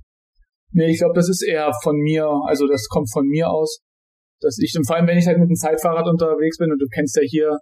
Nee, 0.72 0.92
ich 0.92 0.98
glaube, 0.98 1.14
das 1.14 1.28
ist 1.28 1.42
eher 1.42 1.72
von 1.82 1.96
mir, 1.96 2.28
also 2.46 2.68
das 2.68 2.86
kommt 2.88 3.10
von 3.12 3.26
mir 3.26 3.50
aus, 3.50 3.80
dass 4.40 4.58
ich, 4.58 4.74
und 4.76 4.86
vor 4.86 4.96
allem 4.96 5.06
wenn 5.06 5.18
ich 5.18 5.26
halt 5.26 5.38
mit 5.38 5.48
dem 5.48 5.56
Zeitfahrrad 5.56 6.06
unterwegs 6.08 6.58
bin 6.58 6.72
und 6.72 6.78
du 6.78 6.86
kennst 6.92 7.16
ja 7.16 7.22
hier 7.22 7.58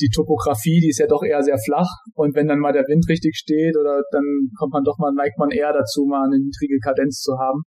die 0.00 0.10
Topografie, 0.12 0.80
die 0.80 0.90
ist 0.90 0.98
ja 0.98 1.06
doch 1.06 1.22
eher 1.22 1.42
sehr 1.42 1.56
flach. 1.58 1.88
Und 2.14 2.34
wenn 2.36 2.48
dann 2.48 2.58
mal 2.58 2.72
der 2.72 2.84
Wind 2.84 3.08
richtig 3.08 3.36
steht 3.36 3.76
oder 3.76 4.02
dann 4.12 4.52
kommt 4.58 4.72
man 4.72 4.84
doch 4.84 4.98
mal, 4.98 5.12
neigt 5.12 5.38
man 5.38 5.50
eher 5.50 5.72
dazu, 5.72 6.04
mal 6.04 6.26
eine 6.26 6.38
niedrige 6.38 6.78
Kadenz 6.84 7.20
zu 7.20 7.38
haben. 7.38 7.62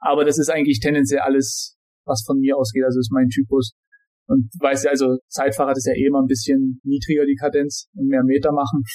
Aber 0.00 0.24
das 0.24 0.38
ist 0.38 0.50
eigentlich 0.50 0.80
tendenziell 0.80 1.20
alles, 1.20 1.76
was 2.06 2.22
von 2.24 2.38
mir 2.38 2.56
ausgeht. 2.56 2.84
Also 2.84 3.00
ist 3.00 3.12
mein 3.12 3.28
Typus. 3.28 3.72
Und 4.28 4.48
weißt 4.60 4.84
du, 4.84 4.90
also 4.90 5.16
Zeitfahrrad 5.28 5.76
ist 5.76 5.86
ja 5.86 5.94
eh 5.94 6.06
immer 6.06 6.20
ein 6.20 6.28
bisschen 6.28 6.80
niedriger 6.84 7.24
die 7.24 7.36
Kadenz 7.36 7.88
und 7.94 8.08
mehr 8.08 8.24
Meter 8.24 8.52
machen. 8.52 8.82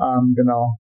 Ähm, 0.00 0.32
genau. 0.36 0.76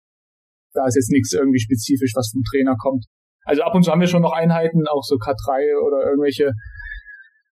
Da 0.74 0.86
ist 0.86 0.93
jetzt 0.93 1.09
nichts 1.09 1.34
irgendwie 1.34 1.57
spezifisch, 1.57 2.13
was 2.13 2.30
vom 2.32 2.43
Trainer 2.43 2.76
kommt. 2.78 3.03
Also 3.45 3.63
ab 3.63 3.74
und 3.74 3.82
zu 3.82 3.89
haben 3.89 3.99
wir 3.99 4.05
schon 4.05 4.22
noch 4.22 4.32
Einheiten, 4.32 4.86
auch 4.86 5.01
so 5.01 5.15
K3 5.15 5.74
oder 5.82 6.05
irgendwelche 6.05 6.51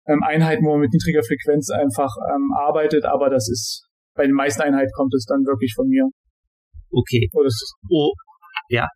ähm, 0.09 0.23
Einheiten, 0.23 0.65
wo 0.65 0.71
man 0.71 0.81
mit 0.81 0.91
niedriger 0.91 1.23
Frequenz 1.23 1.69
einfach 1.69 2.09
ähm, 2.33 2.51
arbeitet, 2.57 3.05
aber 3.05 3.29
das 3.29 3.47
ist, 3.49 3.85
bei 4.15 4.25
den 4.25 4.33
meisten 4.33 4.61
Einheiten 4.61 4.91
kommt 4.95 5.13
es 5.13 5.25
dann 5.25 5.45
wirklich 5.45 5.73
von 5.75 5.87
mir. 5.87 6.09
Okay. 6.91 7.29
Oh, 7.33 7.43
das, 7.43 7.55
oh, 7.89 8.11
ja. 8.69 8.87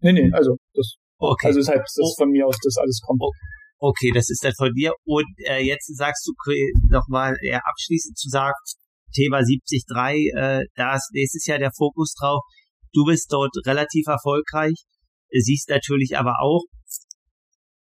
Nee, 0.00 0.12
nee, 0.12 0.30
also 0.32 0.56
das, 0.74 0.96
okay. 1.18 1.48
also 1.48 1.60
ist 1.60 1.68
halt 1.68 1.80
das 1.80 1.96
oh. 2.02 2.14
von 2.18 2.30
mir 2.30 2.46
aus, 2.46 2.56
das 2.62 2.76
alles 2.76 3.00
kommt. 3.06 3.22
Oh. 3.22 3.30
Okay, 3.78 4.10
das 4.12 4.30
ist 4.30 4.42
dann 4.42 4.54
von 4.56 4.72
dir. 4.72 4.92
Und 5.04 5.26
äh, 5.46 5.62
jetzt 5.62 5.86
sagst 5.96 6.26
du 6.26 6.32
nochmal 6.90 7.36
eher 7.42 7.60
abschließend 7.66 8.16
zu 8.16 8.28
sagen, 8.28 8.54
Thema 9.14 9.42
73, 9.42 9.84
äh, 10.34 10.64
da 10.74 10.94
ist 10.94 11.10
nächstes 11.12 11.46
Jahr 11.46 11.58
der 11.58 11.72
Fokus 11.76 12.14
drauf. 12.18 12.42
Du 12.92 13.04
bist 13.04 13.30
dort 13.30 13.54
relativ 13.66 14.06
erfolgreich, 14.06 14.74
siehst 15.30 15.68
natürlich 15.68 16.16
aber 16.16 16.36
auch, 16.40 16.64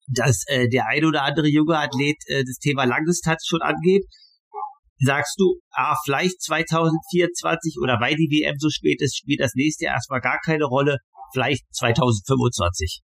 dass 0.06 0.44
äh, 0.48 0.68
der 0.68 0.86
ein 0.86 1.04
oder 1.04 1.22
andere 1.22 1.48
junge 1.48 1.78
Athlet 1.78 2.16
äh, 2.26 2.44
das 2.44 2.58
Thema 2.58 2.84
Langdistanz 2.84 3.44
schon 3.46 3.62
angeht, 3.62 4.04
sagst 4.98 5.34
du, 5.38 5.60
ah, 5.72 5.96
vielleicht 6.04 6.40
2024 6.42 7.78
oder 7.82 7.98
weil 8.00 8.14
die 8.14 8.30
WM 8.30 8.56
so 8.58 8.68
spät 8.70 9.00
ist, 9.02 9.16
spielt 9.16 9.40
das 9.40 9.52
nächste 9.54 9.86
erstmal 9.86 10.20
gar 10.20 10.38
keine 10.44 10.64
Rolle, 10.64 10.98
vielleicht 11.32 11.64
2025. 11.74 13.02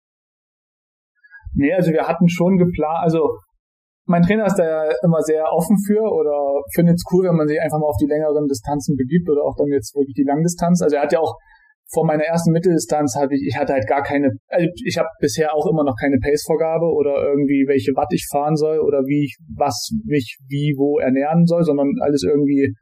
Nee, 1.56 1.74
also 1.74 1.92
wir 1.92 2.08
hatten 2.08 2.30
schon 2.30 2.58
geplant, 2.58 3.00
also 3.02 3.40
mein 4.06 4.24
Trainer 4.24 4.46
ist 4.46 4.56
da 4.56 4.66
ja 4.66 4.92
immer 5.04 5.22
sehr 5.22 5.46
offen 5.52 5.78
für 5.86 6.02
oder 6.02 6.62
findet 6.74 6.96
es 6.96 7.06
cool, 7.12 7.26
wenn 7.26 7.36
man 7.36 7.48
sich 7.48 7.62
einfach 7.62 7.78
mal 7.78 7.86
auf 7.86 8.02
die 8.02 8.10
längeren 8.10 8.48
Distanzen 8.48 8.98
begibt 8.98 9.30
oder 9.30 9.44
auch 9.44 9.56
dann 9.56 9.68
jetzt 9.68 9.94
wirklich 9.94 10.16
die 10.16 10.26
Langdistanz. 10.26 10.82
Also 10.82 10.96
er 10.96 11.04
hat 11.04 11.14
ja 11.14 11.20
auch 11.20 11.38
vor 11.92 12.06
meiner 12.06 12.24
ersten 12.24 12.52
Mitteldistanz 12.52 13.16
habe 13.16 13.36
ich, 13.36 13.42
ich 13.48 13.58
hatte 13.58 13.74
halt 13.74 13.88
gar 13.88 14.04
keine, 14.04 14.30
also 14.48 14.68
ich 14.86 14.98
habe 14.98 15.10
bisher 15.20 15.54
auch 15.56 15.66
immer 15.66 15.84
noch 15.84 15.96
keine 16.00 16.18
Pace-Vorgabe 16.22 16.86
oder 16.86 17.24
irgendwie 17.24 17.66
welche 17.68 17.92
Watt 17.96 18.10
ich 18.14 18.28
fahren 18.32 18.56
soll 18.56 18.80
oder 18.80 19.02
wie 19.06 19.26
ich 19.26 19.38
was 19.58 19.90
mich 20.06 20.38
wie 20.48 20.76
wo 20.78 21.00
ernähren 21.00 21.46
soll, 21.46 21.64
sondern 21.64 21.90
alles 22.02 22.24
irgendwie 22.24 22.74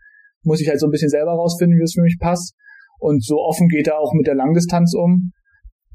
muss 0.44 0.62
ich 0.62 0.68
halt 0.68 0.80
so 0.80 0.88
ein 0.88 0.92
bisschen 0.92 1.10
selber 1.10 1.32
rausfinden, 1.32 1.78
wie 1.80 1.84
es 1.84 1.94
für 1.94 2.04
mich 2.04 2.18
passt. 2.20 2.54
Und 3.00 3.24
so 3.24 3.38
offen 3.38 3.68
geht 3.68 3.88
er 3.88 4.00
auch 4.00 4.14
mit 4.14 4.28
der 4.28 4.36
Langdistanz 4.36 4.94
um. 4.94 5.32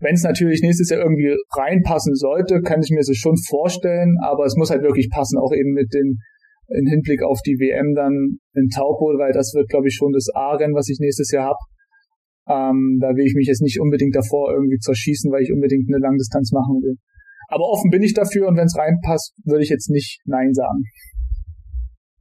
Wenn 0.00 0.14
es 0.14 0.22
natürlich 0.22 0.62
nächstes 0.62 0.90
Jahr 0.90 1.00
irgendwie 1.00 1.36
reinpassen 1.56 2.14
sollte, 2.14 2.60
kann 2.60 2.80
ich 2.82 2.90
mir 2.90 3.02
das 3.06 3.16
schon 3.16 3.36
vorstellen, 3.48 4.16
aber 4.22 4.44
es 4.46 4.56
muss 4.56 4.70
halt 4.70 4.82
wirklich 4.82 5.08
passen, 5.10 5.38
auch 5.38 5.52
eben 5.52 5.72
mit 5.72 5.92
dem 5.94 6.18
in 6.68 6.86
Hinblick 6.86 7.22
auf 7.22 7.40
die 7.44 7.58
WM 7.58 7.94
dann 7.94 8.38
in 8.54 8.68
Taupo, 8.68 9.12
weil 9.18 9.32
das 9.32 9.52
wird, 9.54 9.68
glaube 9.68 9.88
ich, 9.88 9.94
schon 9.94 10.12
das 10.12 10.28
A-Rennen, 10.34 10.74
was 10.74 10.88
ich 10.88 10.98
nächstes 11.00 11.30
Jahr 11.30 11.46
habe. 11.46 11.58
Ähm, 12.48 12.98
da 13.00 13.14
will 13.14 13.26
ich 13.26 13.34
mich 13.34 13.46
jetzt 13.46 13.62
nicht 13.62 13.80
unbedingt 13.80 14.14
davor 14.14 14.52
irgendwie 14.52 14.78
zerschießen, 14.78 15.30
weil 15.30 15.42
ich 15.42 15.52
unbedingt 15.52 15.88
eine 15.88 16.02
Langdistanz 16.02 16.52
machen 16.52 16.82
will. 16.82 16.96
Aber 17.48 17.68
offen 17.68 17.90
bin 17.90 18.02
ich 18.02 18.14
dafür 18.14 18.48
und 18.48 18.56
wenn 18.56 18.66
es 18.66 18.76
reinpasst, 18.76 19.34
würde 19.44 19.62
ich 19.62 19.70
jetzt 19.70 19.90
nicht 19.90 20.20
Nein 20.24 20.52
sagen. 20.52 20.82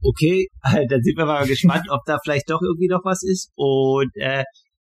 Okay, 0.02 0.46
dann 0.62 1.02
sind 1.02 1.16
wir 1.16 1.26
mal 1.26 1.46
gespannt, 1.46 1.86
ob 1.90 2.00
da 2.06 2.18
vielleicht 2.22 2.50
doch 2.50 2.60
irgendwie 2.60 2.88
noch 2.88 3.04
was 3.04 3.22
ist. 3.22 3.50
Und 3.56 4.10
äh, 4.16 4.44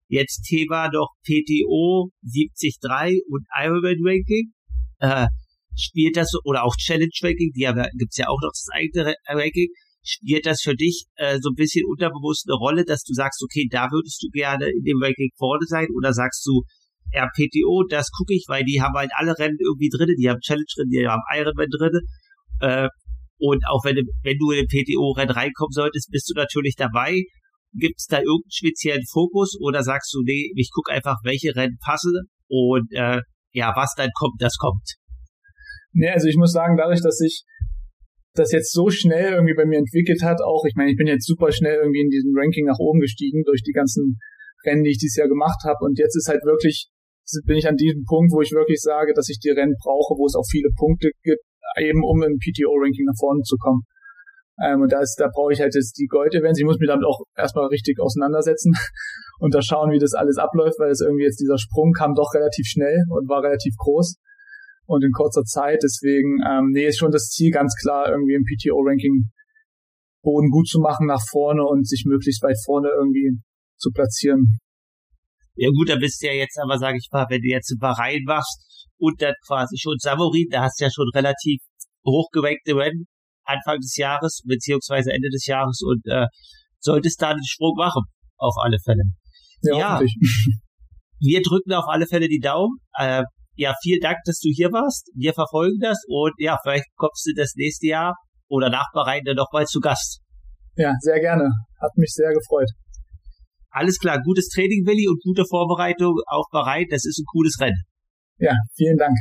Jetzt 0.10 0.44
Thema 0.44 0.90
noch 0.90 1.10
PTO 1.24 2.12
73 2.24 3.24
und 3.28 3.46
Ironman 3.60 3.98
Ranking. 4.02 4.54
Äh, 5.00 5.28
spielt 5.76 6.16
das, 6.16 6.32
oder 6.46 6.64
auch 6.64 6.76
Challenge 6.78 7.12
Ranking, 7.22 7.52
die 7.54 7.68
haben, 7.68 7.86
gibt's 7.98 8.18
ja 8.18 8.28
auch 8.28 8.40
noch 8.42 8.52
das 8.52 8.68
eigene 8.74 9.16
Ranking. 9.28 9.68
Spielt 10.08 10.46
das 10.46 10.62
für 10.62 10.74
dich 10.74 11.04
äh, 11.16 11.38
so 11.42 11.50
ein 11.50 11.56
bisschen 11.56 11.84
unterbewusst 11.86 12.48
eine 12.48 12.56
Rolle, 12.56 12.86
dass 12.86 13.04
du 13.04 13.14
sagst, 13.14 13.44
okay, 13.44 13.68
da 13.70 13.90
würdest 13.92 14.24
du 14.24 14.30
gerne 14.32 14.70
in 14.70 14.84
dem 14.84 15.04
Ranking 15.04 15.32
vorne 15.38 15.66
sein? 15.68 15.88
Oder 15.98 16.14
sagst 16.14 16.46
du, 16.46 16.64
ja, 17.12 17.28
PTO, 17.28 17.84
das 17.90 18.10
gucke 18.12 18.34
ich, 18.34 18.46
weil 18.48 18.64
die 18.64 18.82
haben 18.82 18.96
halt 18.96 19.12
alle 19.16 19.38
Rennen 19.38 19.58
irgendwie 19.60 19.90
drin, 19.90 20.16
die 20.18 20.30
haben 20.30 20.40
Challenge 20.40 20.72
drin, 20.76 20.90
die 20.90 21.08
haben 21.08 21.22
Ironman 21.36 21.68
drin. 21.70 22.00
Äh, 22.62 22.90
und 23.38 23.64
auch 23.68 23.84
wenn, 23.84 23.96
wenn 24.24 24.38
du 24.38 24.52
in 24.52 24.66
den 24.66 24.68
PTO-Rennen 24.68 25.36
reinkommen 25.36 25.72
solltest, 25.72 26.10
bist 26.10 26.30
du 26.30 26.34
natürlich 26.34 26.76
dabei. 26.76 27.22
Gibt 27.74 28.00
es 28.00 28.08
da 28.08 28.18
irgendeinen 28.18 28.52
speziellen 28.52 29.06
Fokus 29.12 29.58
oder 29.60 29.84
sagst 29.84 30.14
du, 30.14 30.24
nee, 30.24 30.52
ich 30.56 30.70
gucke 30.74 30.92
einfach, 30.92 31.18
welche 31.24 31.54
Rennen 31.56 31.78
passen 31.84 32.14
und 32.48 32.92
äh, 32.94 33.22
ja, 33.52 33.74
was 33.76 33.94
dann 33.96 34.10
kommt, 34.16 34.42
das 34.42 34.56
kommt? 34.58 34.96
Nee, 35.94 36.10
also 36.10 36.28
ich 36.28 36.38
muss 36.38 36.52
sagen, 36.52 36.78
dadurch, 36.78 37.02
dass 37.02 37.20
ich 37.22 37.44
das 38.38 38.52
jetzt 38.52 38.72
so 38.72 38.90
schnell 38.90 39.34
irgendwie 39.34 39.56
bei 39.56 39.66
mir 39.66 39.80
entwickelt 39.80 40.24
hat, 40.24 40.42
auch, 40.42 40.66
ich 40.66 40.76
meine, 40.76 40.92
ich 40.92 40.98
bin 40.98 41.08
jetzt 41.08 41.26
super 41.26 41.52
schnell 41.52 41.78
irgendwie 41.82 42.02
in 42.02 42.10
diesem 42.10 42.32
Ranking 42.36 42.66
nach 42.66 42.80
oben 42.80 43.00
gestiegen 43.00 43.44
durch 43.44 43.62
die 43.64 43.74
ganzen 43.74 44.18
Rennen, 44.66 44.84
die 44.84 44.92
ich 44.92 45.00
dieses 45.00 45.18
Jahr 45.18 45.28
gemacht 45.28 45.64
habe. 45.66 45.78
Und 45.82 46.00
jetzt 46.00 46.16
ist 46.16 46.28
halt 46.28 46.44
wirklich, 46.44 46.90
bin 47.46 47.58
ich 47.58 47.68
an 47.68 47.76
diesem 47.76 48.04
Punkt, 48.06 48.32
wo 48.32 48.42
ich 48.42 48.52
wirklich 48.52 48.80
sage, 48.82 49.14
dass 49.14 49.30
ich 49.30 49.40
die 49.40 49.52
Rennen 49.52 49.76
brauche, 49.82 50.16
wo 50.18 50.26
es 50.26 50.36
auch 50.36 50.48
viele 50.50 50.70
Punkte 50.76 51.12
gibt, 51.24 51.44
eben 51.80 52.04
um 52.04 52.24
im 52.24 52.38
PTO-Ranking 52.38 53.06
nach 53.06 53.20
vorne 53.20 53.42
zu 53.44 53.58
kommen. 53.58 53.84
Ähm, 54.64 54.82
und 54.82 54.92
da 54.92 55.02
ist, 55.02 55.16
da 55.20 55.30
brauche 55.32 55.54
ich 55.54 55.62
halt 55.62 55.76
jetzt 55.76 55.98
die 56.00 56.08
Gold-Events. 56.08 56.60
Ich 56.60 56.66
muss 56.66 56.80
mich 56.80 56.90
damit 56.90 57.06
auch 57.06 57.22
erstmal 57.36 57.68
richtig 57.68 58.00
auseinandersetzen 58.00 58.74
und 59.40 59.54
da 59.54 59.62
schauen, 59.62 59.92
wie 59.92 60.00
das 60.00 60.14
alles 60.14 60.38
abläuft, 60.38 60.80
weil 60.80 60.90
es 60.90 61.02
irgendwie 61.02 61.26
jetzt 61.26 61.40
dieser 61.40 61.58
Sprung 61.58 61.94
kam 61.94 62.16
doch 62.16 62.34
relativ 62.34 62.66
schnell 62.66 63.04
und 63.10 63.30
war 63.30 63.44
relativ 63.44 63.76
groß 63.78 64.18
und 64.88 65.04
in 65.04 65.12
kurzer 65.12 65.44
Zeit. 65.44 65.80
Deswegen, 65.84 66.40
ähm, 66.48 66.72
nee, 66.72 66.88
ist 66.88 66.98
schon 66.98 67.12
das 67.12 67.30
Ziel 67.30 67.52
ganz 67.52 67.76
klar, 67.76 68.10
irgendwie 68.10 68.34
im 68.34 68.44
PTO-Ranking 68.44 69.30
Boden 70.24 70.50
gut 70.50 70.68
zu 70.68 70.80
machen 70.80 71.08
nach 71.08 71.22
vorne 71.30 71.64
und 71.64 71.88
sich 71.88 72.04
möglichst 72.06 72.42
weit 72.44 72.58
vorne 72.66 72.90
irgendwie 72.98 73.40
zu 73.78 73.92
platzieren. 73.92 74.58
Ja 75.56 75.70
gut, 75.70 75.90
da 75.90 75.96
bist 75.96 76.22
du 76.22 76.28
ja 76.28 76.34
jetzt 76.34 76.60
aber, 76.60 76.78
sage 76.78 76.98
ich 76.98 77.08
mal, 77.12 77.28
wenn 77.30 77.42
du 77.42 77.48
jetzt 77.48 77.72
ein 77.72 77.80
Bahrain 77.80 78.24
machst 78.26 78.90
und 78.98 79.22
dann 79.22 79.34
quasi 79.46 79.78
schon 79.78 79.98
Samorin, 79.98 80.48
da 80.50 80.64
hast 80.64 80.80
du 80.80 80.86
ja 80.86 80.92
schon 80.92 81.10
relativ 81.14 81.62
hochgeweckte 82.06 82.76
Rennen 82.76 83.06
Anfang 83.44 83.80
des 83.80 83.96
Jahres, 83.96 84.42
beziehungsweise 84.46 85.12
Ende 85.12 85.30
des 85.30 85.46
Jahres 85.46 85.82
und 85.82 86.02
äh, 86.06 86.28
solltest 86.80 87.22
da 87.22 87.30
einen 87.30 87.46
Sprung 87.46 87.76
machen, 87.78 88.04
auf 88.38 88.56
alle 88.62 88.78
Fälle. 88.84 89.04
Ja, 89.62 89.78
ja 89.78 90.02
wir 91.20 91.42
drücken 91.42 91.74
auf 91.74 91.86
alle 91.88 92.06
Fälle 92.06 92.28
die 92.28 92.40
Daumen. 92.40 92.78
Äh, 92.94 93.24
ja, 93.58 93.74
vielen 93.82 94.00
Dank, 94.02 94.18
dass 94.26 94.40
du 94.40 94.50
hier 94.50 94.72
warst. 94.72 95.10
Wir 95.16 95.34
verfolgen 95.34 95.80
das 95.82 95.98
und 96.08 96.34
ja, 96.38 96.58
vielleicht 96.64 96.86
kommst 96.96 97.26
du 97.26 97.34
das 97.36 97.54
nächste 97.56 97.88
Jahr 97.88 98.16
oder 98.48 98.70
nach 98.70 98.88
Bahrain 98.94 99.24
dann 99.26 99.36
nochmal 99.36 99.66
zu 99.66 99.80
Gast. 99.80 100.22
Ja, 100.76 100.94
sehr 101.00 101.20
gerne. 101.20 101.50
Hat 101.82 101.92
mich 101.98 102.12
sehr 102.14 102.32
gefreut. 102.34 102.70
Alles 103.72 103.98
klar, 103.98 104.22
gutes 104.24 104.48
Training, 104.50 104.86
Willi, 104.86 105.08
und 105.08 105.22
gute 105.24 105.44
Vorbereitung 105.50 106.16
auf 106.28 106.46
Bahrain. 106.52 106.86
Das 106.90 107.06
ist 107.06 107.20
ein 107.20 107.26
cooles 107.32 107.60
Rennen. 107.60 107.84
Ja, 108.38 108.54
vielen 108.76 108.98
Dank. 108.98 109.18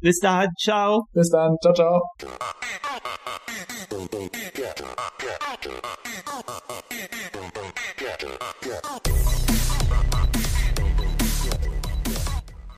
Bis 0.00 0.18
dann, 0.20 0.48
ciao. 0.58 1.04
Bis 1.12 1.28
dann, 1.28 1.56
ciao, 1.60 1.74
ciao. 1.74 2.00